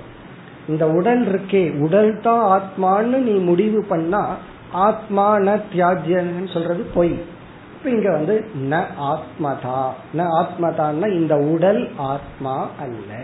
இந்த 0.68 0.90
உடல் 0.90 1.28
இருக்கே. 1.28 1.80
உடல் 1.80 2.20
தான் 2.22 2.62
ஆத்மான்னு 2.62 3.18
நீ 3.18 3.32
முடிவு 3.32 3.84
பண்ணா 3.84 4.36
ஆத்மா 4.72 5.38
ந 5.38 5.62
தியாஜ்யன்னு 5.74 6.54
சொல்றது 6.54 6.84
பொய். 6.94 7.22
இப்ப 7.78 7.90
இங்க 7.90 8.12
வந்து 8.12 8.46
ந 8.70 8.84
ஆத்மதா. 9.02 9.90
ந 10.18 10.26
ஆத்மதான்னா 10.42 11.14
இந்த 11.14 11.38
உடல் 11.38 11.90
ஆத்மா 11.98 12.70
அல்ல. 12.80 13.24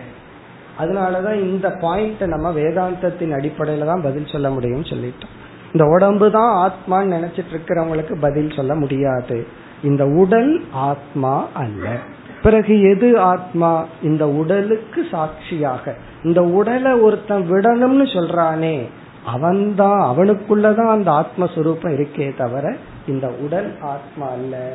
அதனாலதான் 0.79 1.33
இந்த 1.33 1.69
பாயிண்ட் 1.69 2.23
நம்ம 2.23 2.51
வேதாந்தத்தின் 2.51 3.33
அடிப்படையில 3.33 3.85
தான் 3.85 4.01
பதில் 4.01 4.27
சொல்ல 4.27 4.49
முடியும் 4.49 4.81
சொல்லிட்டோம். 4.81 5.33
இந்த 5.73 5.85
உடம்பு 5.87 6.31
தான் 6.31 6.71
ஆத்மான்னு 6.71 7.13
நினைச்சிட்டு 7.13 7.53
இருக்கிறவங்களுக்கு 7.53 8.19
பதில் 8.19 8.51
சொல்ல 8.55 8.75
முடியாது. 8.75 9.47
இந்த 9.83 10.05
உடல் 10.05 10.65
ஆத்மா 10.71 11.47
அல்ல. 11.53 11.97
பிறகு 12.43 12.81
எது 12.81 13.19
ஆத்மா? 13.19 13.85
இந்த 14.01 14.29
உடலுக்கு 14.29 15.05
சாட்சியாக. 15.11 15.95
இந்த 16.23 16.43
உடலை 16.43 16.91
ஒருத்தன் 16.91 17.51
விடணும்னு 17.51 18.05
சொல்றானே 18.05 18.87
அவன்தான் 19.25 20.17
அவனுக்குள்ளதான் 20.17 20.89
அந்த 20.89 21.11
ஆத்மஸ்வரூபம் 21.11 22.05
இருக்கே 22.05 22.37
தவிர 22.37 22.75
இந்த 23.07 23.27
உடல் 23.27 23.77
ஆத்மா 23.81 24.27
அல்ல. 24.29 24.73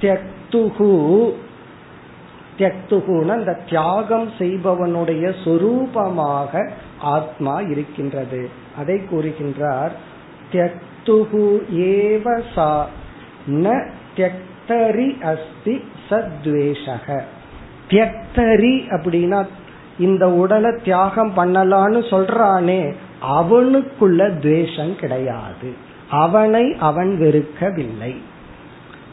தியக்துகு 0.00 1.32
தியக்துகுன 2.58 3.28
அந்த 3.28 3.58
தியாகம் 3.68 4.30
செய்பவனுடைய 4.38 5.34
சொரூபமாக 5.44 6.70
ஆத்மா 7.00 7.60
இருக்கின்றது. 7.60 8.48
அதை 8.78 9.00
கூறுகின்றார் 9.10 9.90
தியக்துகு 10.52 11.60
ஏவசா 11.74 12.84
ந 13.46 13.90
தியக்தரி 14.16 15.22
அஸ்தி 15.22 15.84
சத்வேஷக. 16.10 17.20
தியக்தரி 17.88 18.84
அப்படின்னா 18.90 19.46
இந்த 19.98 20.30
உடலை 20.30 20.70
தியாகம் 20.84 21.32
பண்ணலான்னு 21.36 22.00
சொல்றானே 22.10 22.94
அவனுக்குள்ள 23.22 24.38
துவேஷம் 24.40 24.96
கிடையாது. 24.96 25.74
அவனை 26.10 26.76
அவன் 26.78 27.18
வெறுக்கவில்லை. 27.20 28.16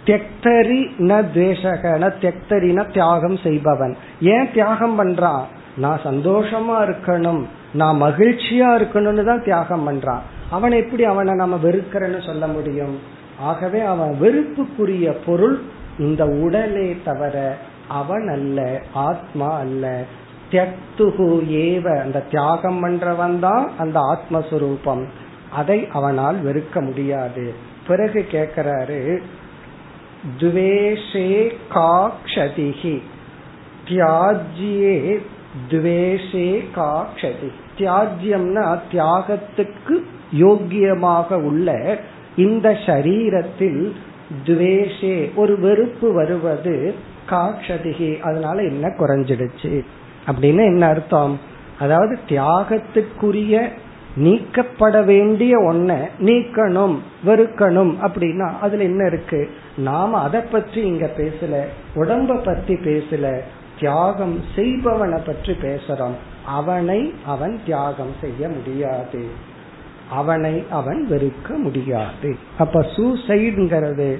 தெக்தரி 0.05 0.89
ந 0.97 1.25
துவேஷகன 1.33 2.13
தெக்தரின 2.21 2.93
தியாகம் 2.93 3.37
செய்பவன். 3.37 3.97
ஏன் 4.21 4.51
தியாகம் 4.53 4.99
பண்றான்? 4.99 5.41
நான் 5.77 5.99
சந்தோஷமா 6.03 6.75
இருக்கணும் 6.79 7.43
நான் 7.73 8.01
மகிழ்ச்சியா 8.01 8.79
இருக்கணும்னு 8.79 9.23
தான் 9.23 9.43
தியாகம் 9.43 9.89
பண்றான். 9.89 10.19
அவன் 10.49 10.71
எப்படி 10.71 11.03
அவனை 11.03 11.33
நம்ம 11.33 11.59
வெறுக்கிறன்னு 11.63 12.25
சொல்ல 12.25 12.47
முடியும்? 12.47 13.15
ஆகவே 13.39 13.79
அவன் 13.79 14.17
வெறுப்புக்குரிய 14.21 15.15
பொருள் 15.25 15.61
இந்த 15.99 16.25
உடலே 16.25 16.97
தவிர 17.05 17.57
அவன் 17.87 18.27
அல்ல 18.27 18.81
ஆத்மா 18.93 19.57
அல்ல. 19.57 20.03
தியக்துகு 20.51 21.45
ஏவ 21.49 22.01
அந்த 22.01 22.19
தியாகம் 22.19 22.85
பண்றவன் 22.85 23.39
தான் 23.39 23.71
அந்த 23.77 23.99
ஆத்மஸ்வரூபம். 23.99 25.05
அதை 25.51 25.87
அவனால் 25.87 26.43
வெறுக்க 26.45 26.81
முடியாது. 26.81 27.53
பிறகு 27.87 28.25
கேட்கிறாரு 28.31 29.19
துவேஷே 30.39 31.51
காக்ஷதிகி 31.73 33.01
தியாஜியே 33.87 35.21
துவேஷே 35.69 36.65
காக்ஷதி. 36.75 37.51
தியாஜ்யம்னா 37.77 38.79
தியாகத்துக்கு 38.91 40.03
யோக்கியமாக 40.39 41.33
உள்ள 41.33 41.97
இந்த 42.37 42.69
சரீரத்தில் 42.69 43.91
துவேஷே 44.45 45.35
ஒரு 45.35 45.59
வெறுப்பு 45.59 46.13
வருவது 46.13 46.95
காக்ஷதிகி 47.29 48.19
அதனால 48.19 48.63
என்ன 48.63 48.87
குறைஞ்சிடுச்சு? 48.87 49.81
அப்படின்னு 50.27 50.65
என்ன 50.65 50.87
அர்த்தம்? 50.87 51.39
அதாவது 51.79 52.19
தியாகத்துக்குரிய 52.29 53.69
நீக்கப்பட 54.15 55.01
வேண்டிய 55.01 55.57
ஒன்ன 55.57 56.09
நீக்கணும் 56.19 56.95
வெறுக்கணும் 57.25 57.93
அப்படின்னா 58.01 58.59
அதுல 58.59 58.83
என்ன 58.83 59.05
இருக்கு? 59.05 59.49
நாம 59.77 60.19
அதை 60.19 60.41
பற்றி 60.41 60.81
இங்க 60.81 61.11
பேசல 61.17 61.63
உடம்ப 61.95 62.43
பத்தி 62.43 62.73
பேசல 62.73 63.39
தியாகம் 63.79 64.43
செய்பவனை 64.55 65.21
பற்றி 65.25 65.53
பேசுறோம். 65.53 66.17
அவனை 66.45 67.13
அவன் 67.25 67.59
தியாகம் 67.65 68.13
செய்ய 68.21 68.49
முடியாது. 68.49 69.27
அவனை 70.09 70.65
அவன் 70.69 71.07
வெறுக்க 71.09 71.57
முடியாது. 71.57 72.37
அப்ப 72.57 72.81
சூசைடுங்கிறது 72.81 74.17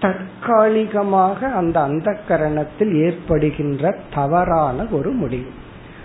தற்காலிகமாக 0.00 1.48
அந்த 1.48 1.82
அந்த 1.82 2.18
கரணத்தில் 2.28 3.04
ஏற்படுகின்ற 3.04 3.98
தவறான 4.14 4.86
ஒரு 4.90 5.10
முடிவு. 5.10 5.50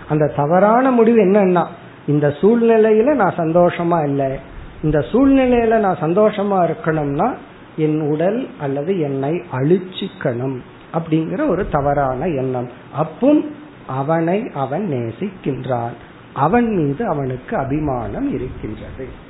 அந்த 0.08 0.32
தவறான 0.36 0.90
முடிவு 0.90 1.18
என்னன்னா 1.18 1.66
இந்த 2.06 2.28
சூழ்நிலையில 2.28 3.14
நான் 3.14 3.34
சந்தோஷமா 3.36 4.04
இல்லை. 4.04 4.38
இந்த 4.82 5.04
சூழ்நிலையில 5.12 5.78
நான் 5.78 5.98
சந்தோஷமா 6.00 6.70
இருக்கணும்னா 6.70 7.34
என் 7.76 8.10
உடல் 8.10 8.48
அல்லது 8.60 9.00
என்னை 9.00 9.42
அழிச்சிக்கணும் 9.52 10.58
அப்படிங்கிற 10.94 11.48
ஒரு 11.48 11.68
தவறான 11.68 12.26
எண்ணம். 12.26 12.70
அப்பும் 12.94 13.54
அவனை 13.86 14.50
அவன் 14.54 14.86
நேசிக்கின்றான். 14.88 15.92
அவன் 16.34 16.68
மீது 16.68 17.06
அவனுக்கு 17.06 17.56
அபிமானம் 17.56 18.32
இருக்கின்றது. 18.32 19.21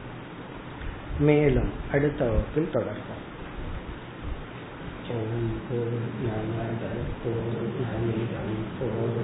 மேலும் 1.23 1.70
அடுத்த 1.93 2.25
வகுப்பில் 2.25 2.73
தொடர்போம் 2.73 3.18
ஓம் 5.12 5.49
போர் 5.66 5.97
நமத 6.23 6.85
போர் 7.20 7.57
நமிதம் 7.81 8.55
போர் 8.79 9.18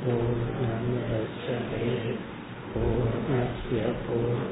போர் 0.00 0.42
நமதே 0.60 1.86
போர் 2.74 3.16
நசிய 3.30 3.82
போர் 4.06 4.42